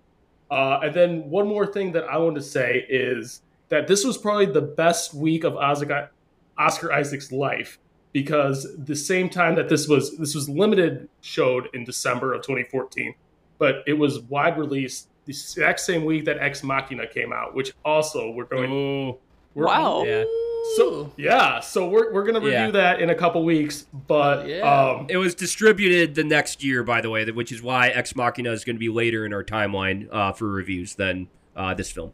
Uh, 0.51 0.81
and 0.85 0.95
then 0.95 1.29
one 1.29 1.47
more 1.47 1.67
thing 1.67 1.93
that 1.93 2.05
I 2.05 2.17
want 2.19 2.37
to 2.37 2.43
say 2.43 2.87
is 2.89 3.43
that 3.69 3.87
this 3.89 4.05
was 4.05 4.17
probably 4.17 4.47
the 4.47 4.63
best 4.63 5.13
week 5.13 5.45
of 5.45 5.57
Oscar, 5.57 6.11
Oscar 6.57 6.93
Isaac's 6.93 7.31
life 7.31 7.79
because 8.13 8.67
the 8.77 8.97
same 8.97 9.29
time 9.29 9.55
that 9.57 9.69
this 9.69 9.87
was 9.89 10.17
this 10.19 10.35
was 10.35 10.49
limited 10.49 11.09
showed 11.21 11.69
in 11.75 11.85
December 11.85 12.33
of 12.35 12.43
2014, 12.43 13.15
but 13.59 13.83
it 13.87 13.93
was 13.95 14.21
wide 14.21 14.59
release 14.59 15.07
the 15.27 15.31
exact 15.33 15.81
same 15.81 16.05
week 16.05 16.25
that 16.25 16.39
Ex 16.39 16.63
Machina 16.65 17.07
came 17.07 17.33
out, 17.33 17.55
which 17.55 17.73
also 17.85 18.31
we're 18.31 18.45
going. 18.45 18.71
Oh, 18.73 19.19
We're, 19.55 19.67
Wow. 19.67 20.05
yeah. 20.05 20.25
So 20.77 21.13
yeah, 21.17 21.61
so 21.61 21.89
we're 21.89 22.13
we're 22.13 22.25
gonna 22.25 22.39
review 22.41 22.53
Yeah. 22.53 22.71
that 22.71 23.01
in 23.01 23.11
a 23.11 23.15
couple 23.15 23.43
weeks, 23.45 23.87
but 24.07 24.47
Yeah. 24.47 24.61
um, 24.61 25.07
It 25.09 25.17
was 25.17 25.35
distributed 25.35 26.15
the 26.15 26.23
next 26.25 26.63
year, 26.63 26.83
by 26.85 27.01
the 27.01 27.11
way, 27.11 27.25
which 27.31 27.51
is 27.51 27.63
why 27.63 27.89
Ex 27.89 28.15
Machina 28.15 28.53
is 28.53 28.65
going 28.65 28.77
to 28.77 28.81
be 28.81 28.89
later 28.91 29.25
in 29.27 29.33
our 29.33 29.43
timeline 29.45 30.07
uh, 30.13 30.33
for 30.33 30.47
reviews 30.49 30.95
than 30.97 31.29
uh, 31.57 31.75
this 31.75 31.91
film. 31.91 32.13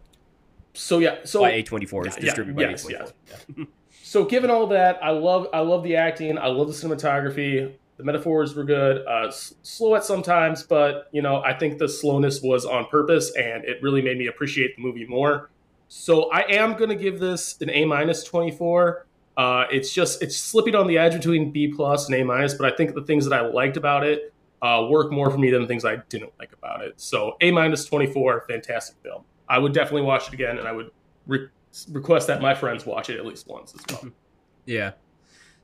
so 0.74 0.98
yeah, 0.98 1.16
so 1.24 1.40
By 1.40 1.52
A24 1.62 2.06
is 2.08 2.14
Yeah, 2.16 2.20
distributed 2.24 2.70
yes, 2.70 2.84
by 2.84 2.92
A24. 2.92 3.12
yes. 3.28 3.66
So 4.16 4.24
given 4.24 4.50
all 4.50 4.66
that, 4.68 4.98
I 5.02 5.10
love 5.10 5.46
I 5.52 5.60
love 5.60 5.82
the 5.82 5.96
acting, 5.96 6.38
I 6.38 6.46
love 6.46 6.68
the 6.68 6.72
cinematography. 6.72 7.74
The 7.98 8.02
metaphors 8.02 8.56
were 8.56 8.64
good, 8.64 9.04
uh, 9.06 9.26
s- 9.26 9.54
slow 9.60 9.94
at 9.94 10.04
sometimes, 10.04 10.62
but 10.62 11.08
you 11.12 11.20
know 11.20 11.42
I 11.42 11.52
think 11.52 11.76
the 11.76 11.86
slowness 11.86 12.40
was 12.40 12.64
on 12.64 12.86
purpose, 12.86 13.30
and 13.36 13.62
it 13.66 13.76
really 13.82 14.00
made 14.00 14.16
me 14.16 14.28
appreciate 14.28 14.74
the 14.74 14.80
movie 14.80 15.04
more. 15.06 15.50
So 15.88 16.30
I 16.30 16.50
am 16.50 16.78
going 16.78 16.88
to 16.88 16.96
give 16.96 17.20
this 17.20 17.60
an 17.60 17.68
A 17.68 17.84
minus 17.84 18.24
twenty 18.24 18.50
four. 18.50 19.06
Uh, 19.36 19.64
it's 19.70 19.92
just 19.92 20.22
it's 20.22 20.38
slipping 20.38 20.74
on 20.74 20.86
the 20.86 20.96
edge 20.96 21.12
between 21.12 21.52
B 21.52 21.68
plus 21.68 22.06
and 22.06 22.14
A 22.14 22.24
minus, 22.24 22.54
but 22.54 22.72
I 22.72 22.74
think 22.74 22.94
the 22.94 23.02
things 23.02 23.28
that 23.28 23.38
I 23.38 23.46
liked 23.46 23.76
about 23.76 24.02
it 24.06 24.32
uh, 24.62 24.86
work 24.88 25.12
more 25.12 25.30
for 25.30 25.36
me 25.36 25.50
than 25.50 25.60
the 25.60 25.68
things 25.68 25.84
I 25.84 25.96
didn't 26.08 26.32
like 26.38 26.54
about 26.54 26.82
it. 26.82 26.94
So 26.96 27.36
A 27.42 27.50
minus 27.50 27.84
twenty 27.84 28.06
four, 28.10 28.46
fantastic 28.48 28.96
film. 29.02 29.24
I 29.46 29.58
would 29.58 29.74
definitely 29.74 30.06
watch 30.06 30.28
it 30.28 30.32
again, 30.32 30.56
and 30.56 30.66
I 30.66 30.72
would 30.72 30.90
re- 31.26 31.48
request 31.90 32.26
that 32.28 32.40
my 32.40 32.54
friends 32.54 32.86
watch 32.86 33.10
it 33.10 33.18
at 33.18 33.26
least 33.26 33.46
once 33.48 33.74
as 33.74 33.84
well. 33.90 34.12
Yeah. 34.68 34.92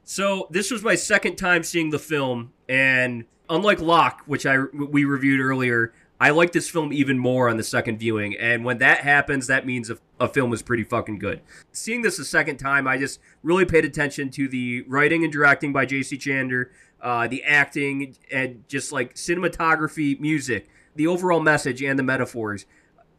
So 0.04 0.46
this 0.50 0.70
was 0.70 0.84
my 0.84 0.94
second 0.94 1.34
time 1.34 1.64
seeing 1.64 1.90
the 1.90 1.98
film, 1.98 2.52
and 2.68 3.24
unlike 3.50 3.80
Locke, 3.80 4.22
which 4.26 4.46
I 4.46 4.58
we 4.72 5.04
reviewed 5.04 5.40
earlier, 5.40 5.92
I 6.20 6.30
like 6.30 6.52
this 6.52 6.70
film 6.70 6.92
even 6.92 7.18
more 7.18 7.48
on 7.48 7.56
the 7.56 7.64
second 7.64 7.98
viewing. 7.98 8.36
And 8.36 8.64
when 8.64 8.78
that 8.78 8.98
happens, 8.98 9.48
that 9.48 9.66
means 9.66 9.90
a, 9.90 9.98
a 10.20 10.28
film 10.28 10.52
is 10.52 10.62
pretty 10.62 10.84
fucking 10.84 11.18
good. 11.18 11.40
Seeing 11.72 12.02
this 12.02 12.20
a 12.20 12.24
second 12.24 12.58
time, 12.58 12.86
I 12.86 12.96
just 12.96 13.18
really 13.42 13.64
paid 13.64 13.84
attention 13.84 14.30
to 14.30 14.46
the 14.46 14.82
writing 14.82 15.24
and 15.24 15.32
directing 15.32 15.72
by 15.72 15.84
J.C. 15.84 16.16
Chandor, 16.16 16.66
uh, 17.00 17.26
the 17.26 17.42
acting, 17.42 18.14
and 18.30 18.62
just 18.68 18.92
like 18.92 19.14
cinematography, 19.14 20.20
music, 20.20 20.68
the 20.94 21.08
overall 21.08 21.40
message, 21.40 21.82
and 21.82 21.98
the 21.98 22.04
metaphors. 22.04 22.66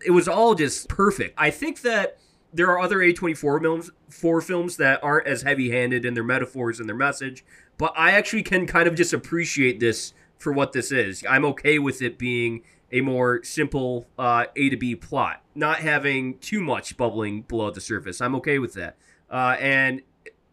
it 0.06 0.12
was 0.12 0.30
all 0.30 0.56
just 0.56 0.88
perfect. 0.88 1.34
I 1.38 1.50
think 1.50 1.82
that 1.82 2.20
there 2.54 2.70
are 2.70 2.80
other 2.80 2.98
A24 2.98 3.62
films, 3.62 3.92
four 4.10 4.42
films 4.42 4.78
that 4.78 5.04
aren't 5.04 5.28
as 5.28 5.42
heavy-handed 5.42 6.06
in 6.06 6.14
their 6.14 6.24
metaphors 6.24 6.80
and 6.80 6.88
their 6.88 6.96
message, 6.96 7.44
but 7.78 7.94
I 7.98 8.12
actually 8.12 8.44
can 8.44 8.68
kind 8.68 8.88
of 8.88 8.96
just 8.96 9.14
appreciate 9.14 9.80
this 9.80 10.14
for 10.38 10.54
what 10.54 10.74
this 10.74 10.92
is. 10.92 11.24
I'm 11.28 11.46
okay 11.46 11.80
with 11.80 12.02
it 12.02 12.18
being 12.18 12.62
a 12.92 13.02
more 13.02 13.44
simple 13.44 14.06
uh, 14.20 14.46
A 14.56 14.70
to 14.70 14.78
B 14.78 14.96
plot, 14.96 15.42
not 15.56 15.80
having 15.80 16.38
too 16.38 16.62
much 16.62 16.96
bubbling 16.96 17.42
below 17.42 17.72
the 17.72 17.82
surface. 17.82 18.22
I'm 18.22 18.36
okay 18.36 18.60
with 18.60 18.74
that. 18.74 18.98
Uh, 19.32 19.56
and 19.60 20.04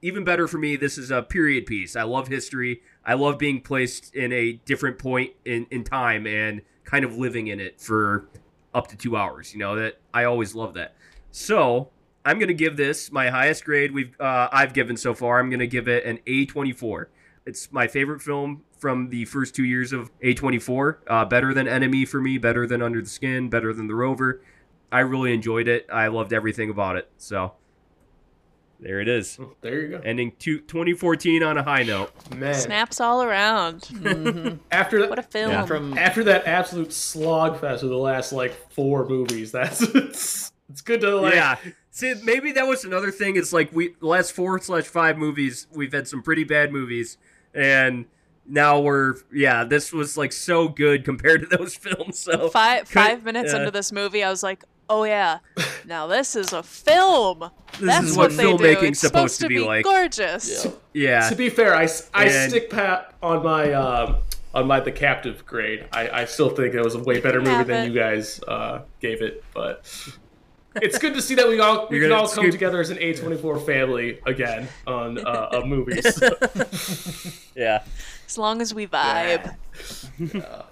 even 0.00 0.24
better 0.24 0.48
for 0.48 0.56
me, 0.56 0.76
this 0.76 0.96
is 0.96 1.10
a 1.10 1.22
period 1.22 1.66
piece. 1.66 1.96
I 1.96 2.04
love 2.04 2.28
history. 2.28 2.80
I 3.04 3.14
love 3.14 3.38
being 3.38 3.60
placed 3.60 4.14
in 4.14 4.32
a 4.32 4.52
different 4.64 4.98
point 4.98 5.32
in, 5.44 5.66
in 5.70 5.84
time 5.84 6.26
and 6.26 6.62
kind 6.84 7.04
of 7.04 7.16
living 7.18 7.48
in 7.48 7.60
it 7.60 7.78
for 7.78 8.26
up 8.72 8.86
to 8.88 8.96
two 8.96 9.16
hours. 9.16 9.52
You 9.52 9.58
know 9.58 9.76
that 9.76 10.00
I 10.14 10.24
always 10.24 10.54
love 10.54 10.74
that. 10.74 10.94
So 11.30 11.90
I'm 12.24 12.38
gonna 12.38 12.52
give 12.52 12.76
this 12.76 13.10
my 13.12 13.30
highest 13.30 13.64
grade 13.64 13.92
we've 13.92 14.18
uh, 14.20 14.48
I've 14.52 14.72
given 14.72 14.96
so 14.96 15.14
far. 15.14 15.38
I'm 15.38 15.50
gonna 15.50 15.66
give 15.66 15.88
it 15.88 16.04
an 16.04 16.18
A24. 16.26 17.06
It's 17.46 17.72
my 17.72 17.86
favorite 17.86 18.20
film 18.20 18.62
from 18.78 19.08
the 19.10 19.24
first 19.24 19.54
two 19.54 19.64
years 19.64 19.92
of 19.92 20.10
A24. 20.20 20.96
Uh, 21.06 21.24
better 21.24 21.54
than 21.54 21.66
Enemy 21.66 22.04
for 22.04 22.20
me. 22.20 22.38
Better 22.38 22.66
than 22.66 22.82
Under 22.82 23.00
the 23.00 23.08
Skin. 23.08 23.48
Better 23.48 23.72
than 23.72 23.86
The 23.86 23.94
Rover. 23.94 24.42
I 24.92 25.00
really 25.00 25.32
enjoyed 25.32 25.68
it. 25.68 25.86
I 25.92 26.08
loved 26.08 26.32
everything 26.32 26.68
about 26.70 26.96
it. 26.96 27.08
So 27.16 27.52
there 28.80 29.00
it 29.00 29.08
is. 29.08 29.38
There 29.60 29.80
you 29.82 29.88
go. 29.88 30.00
Ending 30.04 30.32
two, 30.38 30.60
2014 30.60 31.42
on 31.42 31.58
a 31.58 31.62
high 31.62 31.82
note. 31.82 32.12
Man, 32.34 32.54
Snaps 32.54 33.00
all 33.00 33.22
around. 33.22 33.88
after 34.70 35.00
that, 35.00 35.10
What 35.10 35.18
a 35.18 35.22
film. 35.22 35.52
Yeah. 35.52 35.66
From 35.66 35.96
after 35.96 36.24
that 36.24 36.46
absolute 36.46 36.88
slogfest 36.88 37.82
of 37.82 37.90
the 37.90 37.96
last 37.96 38.32
like 38.32 38.52
four 38.72 39.06
movies, 39.08 39.52
that's 39.52 40.50
it's, 40.70 40.80
it's 40.80 40.80
good 40.82 41.00
to 41.02 41.16
like 41.20 41.34
yeah. 41.34 41.56
See, 41.90 42.14
maybe 42.22 42.52
that 42.52 42.66
was 42.66 42.84
another 42.84 43.10
thing. 43.10 43.36
It's 43.36 43.52
like 43.52 43.72
we 43.72 43.94
the 44.00 44.06
last 44.06 44.32
four 44.32 44.58
slash 44.60 44.84
five 44.84 45.18
movies, 45.18 45.66
we've 45.72 45.92
had 45.92 46.06
some 46.08 46.22
pretty 46.22 46.44
bad 46.44 46.72
movies, 46.72 47.18
and 47.54 48.04
now 48.46 48.80
we're 48.80 49.14
yeah. 49.32 49.64
This 49.64 49.92
was 49.92 50.16
like 50.16 50.32
so 50.32 50.68
good 50.68 51.04
compared 51.04 51.40
to 51.48 51.56
those 51.56 51.74
films. 51.76 52.18
So 52.18 52.48
Five 52.48 52.84
could- 52.84 52.92
five 52.94 53.24
minutes 53.24 53.52
yeah. 53.52 53.58
into 53.60 53.70
this 53.70 53.90
movie, 53.92 54.22
I 54.22 54.30
was 54.30 54.42
like, 54.42 54.64
"Oh 54.88 55.04
yeah, 55.04 55.38
now 55.84 56.06
this 56.06 56.36
is 56.36 56.52
a 56.52 56.62
film. 56.62 57.50
This 57.80 57.88
That's 57.88 58.06
is 58.08 58.16
what, 58.16 58.30
what 58.32 58.36
they 58.36 58.42
do. 58.44 58.58
filmmaking's 58.58 58.88
It's 58.90 59.00
supposed 59.00 59.40
to 59.40 59.48
be 59.48 59.60
like." 59.60 59.84
Gorgeous. 59.84 60.64
yeah. 60.66 60.70
yeah, 60.92 61.28
To 61.30 61.36
be 61.36 61.48
fair, 61.48 61.74
I 61.74 61.88
And- 62.14 62.50
stick 62.50 62.68
pat 62.68 63.14
on 63.22 63.42
my 63.44 63.72
um, 63.72 64.16
on 64.52 64.66
my 64.66 64.80
The 64.80 64.90
Captive 64.92 65.46
grade. 65.46 65.86
I, 65.92 66.08
I 66.10 66.24
still 66.26 66.50
think 66.50 66.74
it 66.74 66.82
was 66.84 66.94
a 66.96 66.98
way 66.98 67.20
better 67.20 67.40
movie 67.40 67.64
than 67.64 67.90
you 67.90 67.98
guys 67.98 68.40
uh, 68.46 68.82
gave 69.00 69.22
it, 69.22 69.44
but 69.54 69.86
it's 70.76 70.98
good 70.98 71.14
to 71.14 71.22
see 71.22 71.34
that 71.34 71.48
we 71.48 71.60
all 71.60 71.88
we 71.88 71.96
You're 71.96 72.08
can 72.08 72.16
gonna 72.16 72.22
all 72.22 72.28
come 72.28 72.50
together 72.50 72.80
as 72.80 72.90
an 72.90 72.98
A24 72.98 73.64
family 73.66 74.20
again 74.26 74.68
on 74.86 75.18
uh, 75.18 75.48
of 75.52 75.66
movies. 75.66 76.22
yeah. 77.54 77.82
As 78.26 78.38
long 78.38 78.60
as 78.62 78.72
we 78.72 78.86
vibe. 78.86 79.56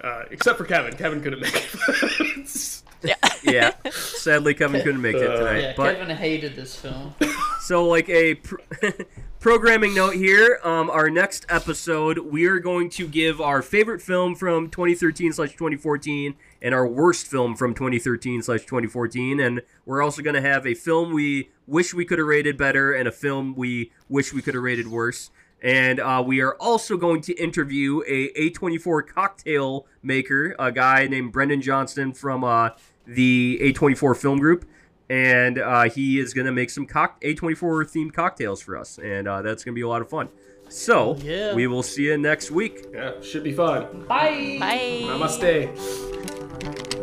uh, 0.02 0.22
except 0.30 0.58
for 0.58 0.64
Kevin. 0.64 0.94
Kevin 0.96 1.20
couldn't 1.20 1.40
make 1.40 1.54
it. 1.56 2.82
Yeah. 3.02 3.14
Yeah. 3.44 3.90
Sadly, 3.92 4.54
Kevin 4.54 4.82
couldn't 4.82 5.00
make 5.00 5.14
it 5.14 5.20
tonight. 5.36 5.60
Yeah, 5.60 5.74
but 5.76 5.96
Kevin 5.96 6.16
hated 6.16 6.56
this 6.56 6.74
film. 6.74 7.14
So, 7.60 7.86
like 7.86 8.08
a 8.08 8.34
pr- 8.36 8.56
programming 9.40 9.94
note 9.94 10.14
here, 10.14 10.58
um, 10.64 10.90
our 10.90 11.08
next 11.08 11.46
episode, 11.48 12.18
we 12.18 12.46
are 12.46 12.58
going 12.58 12.90
to 12.90 13.06
give 13.06 13.40
our 13.40 13.62
favorite 13.62 14.02
film 14.02 14.34
from 14.34 14.68
2013 14.68 15.32
slash 15.32 15.52
2014 15.52 16.34
and 16.60 16.74
our 16.74 16.86
worst 16.86 17.26
film 17.26 17.56
from 17.56 17.74
2013 17.74 18.42
slash 18.42 18.60
2014. 18.60 19.40
And 19.40 19.62
we're 19.84 20.02
also 20.02 20.22
going 20.22 20.34
to 20.34 20.40
have 20.40 20.66
a 20.66 20.74
film 20.74 21.12
we 21.12 21.50
wish 21.66 21.94
we 21.94 22.04
could 22.04 22.18
have 22.18 22.26
rated 22.26 22.56
better 22.56 22.92
and 22.92 23.08
a 23.08 23.12
film 23.12 23.54
we 23.54 23.92
wish 24.08 24.32
we 24.32 24.42
could 24.42 24.54
have 24.54 24.62
rated 24.62 24.88
worse. 24.88 25.30
And 25.60 25.98
uh, 25.98 26.22
we 26.24 26.40
are 26.40 26.54
also 26.60 26.96
going 26.96 27.20
to 27.22 27.34
interview 27.34 28.02
a 28.06 28.28
A24 28.32 29.06
cocktail 29.06 29.86
maker, 30.02 30.54
a 30.58 30.70
guy 30.70 31.08
named 31.08 31.32
Brendan 31.32 31.62
Johnston 31.62 32.12
from 32.12 32.44
uh, 32.44 32.70
the 33.06 33.58
A24 33.62 34.16
film 34.16 34.38
group 34.38 34.64
and 35.10 35.58
uh, 35.58 35.84
he 35.84 36.18
is 36.18 36.34
going 36.34 36.46
to 36.46 36.52
make 36.52 36.70
some 36.70 36.86
cock- 36.86 37.20
A24 37.22 37.56
themed 37.90 38.12
cocktails 38.12 38.60
for 38.60 38.76
us, 38.76 38.98
and 38.98 39.26
uh, 39.26 39.42
that's 39.42 39.64
going 39.64 39.74
to 39.74 39.78
be 39.78 39.82
a 39.82 39.88
lot 39.88 40.02
of 40.02 40.08
fun. 40.08 40.28
So, 40.68 41.16
yeah. 41.16 41.54
we 41.54 41.66
will 41.66 41.82
see 41.82 42.04
you 42.04 42.18
next 42.18 42.50
week. 42.50 42.86
yeah, 42.92 43.20
should 43.22 43.44
be 43.44 43.52
fun. 43.52 44.04
Bye. 44.06 44.58
Bye. 44.60 45.00
Namaste. 45.04 46.36
A24. 46.48 46.97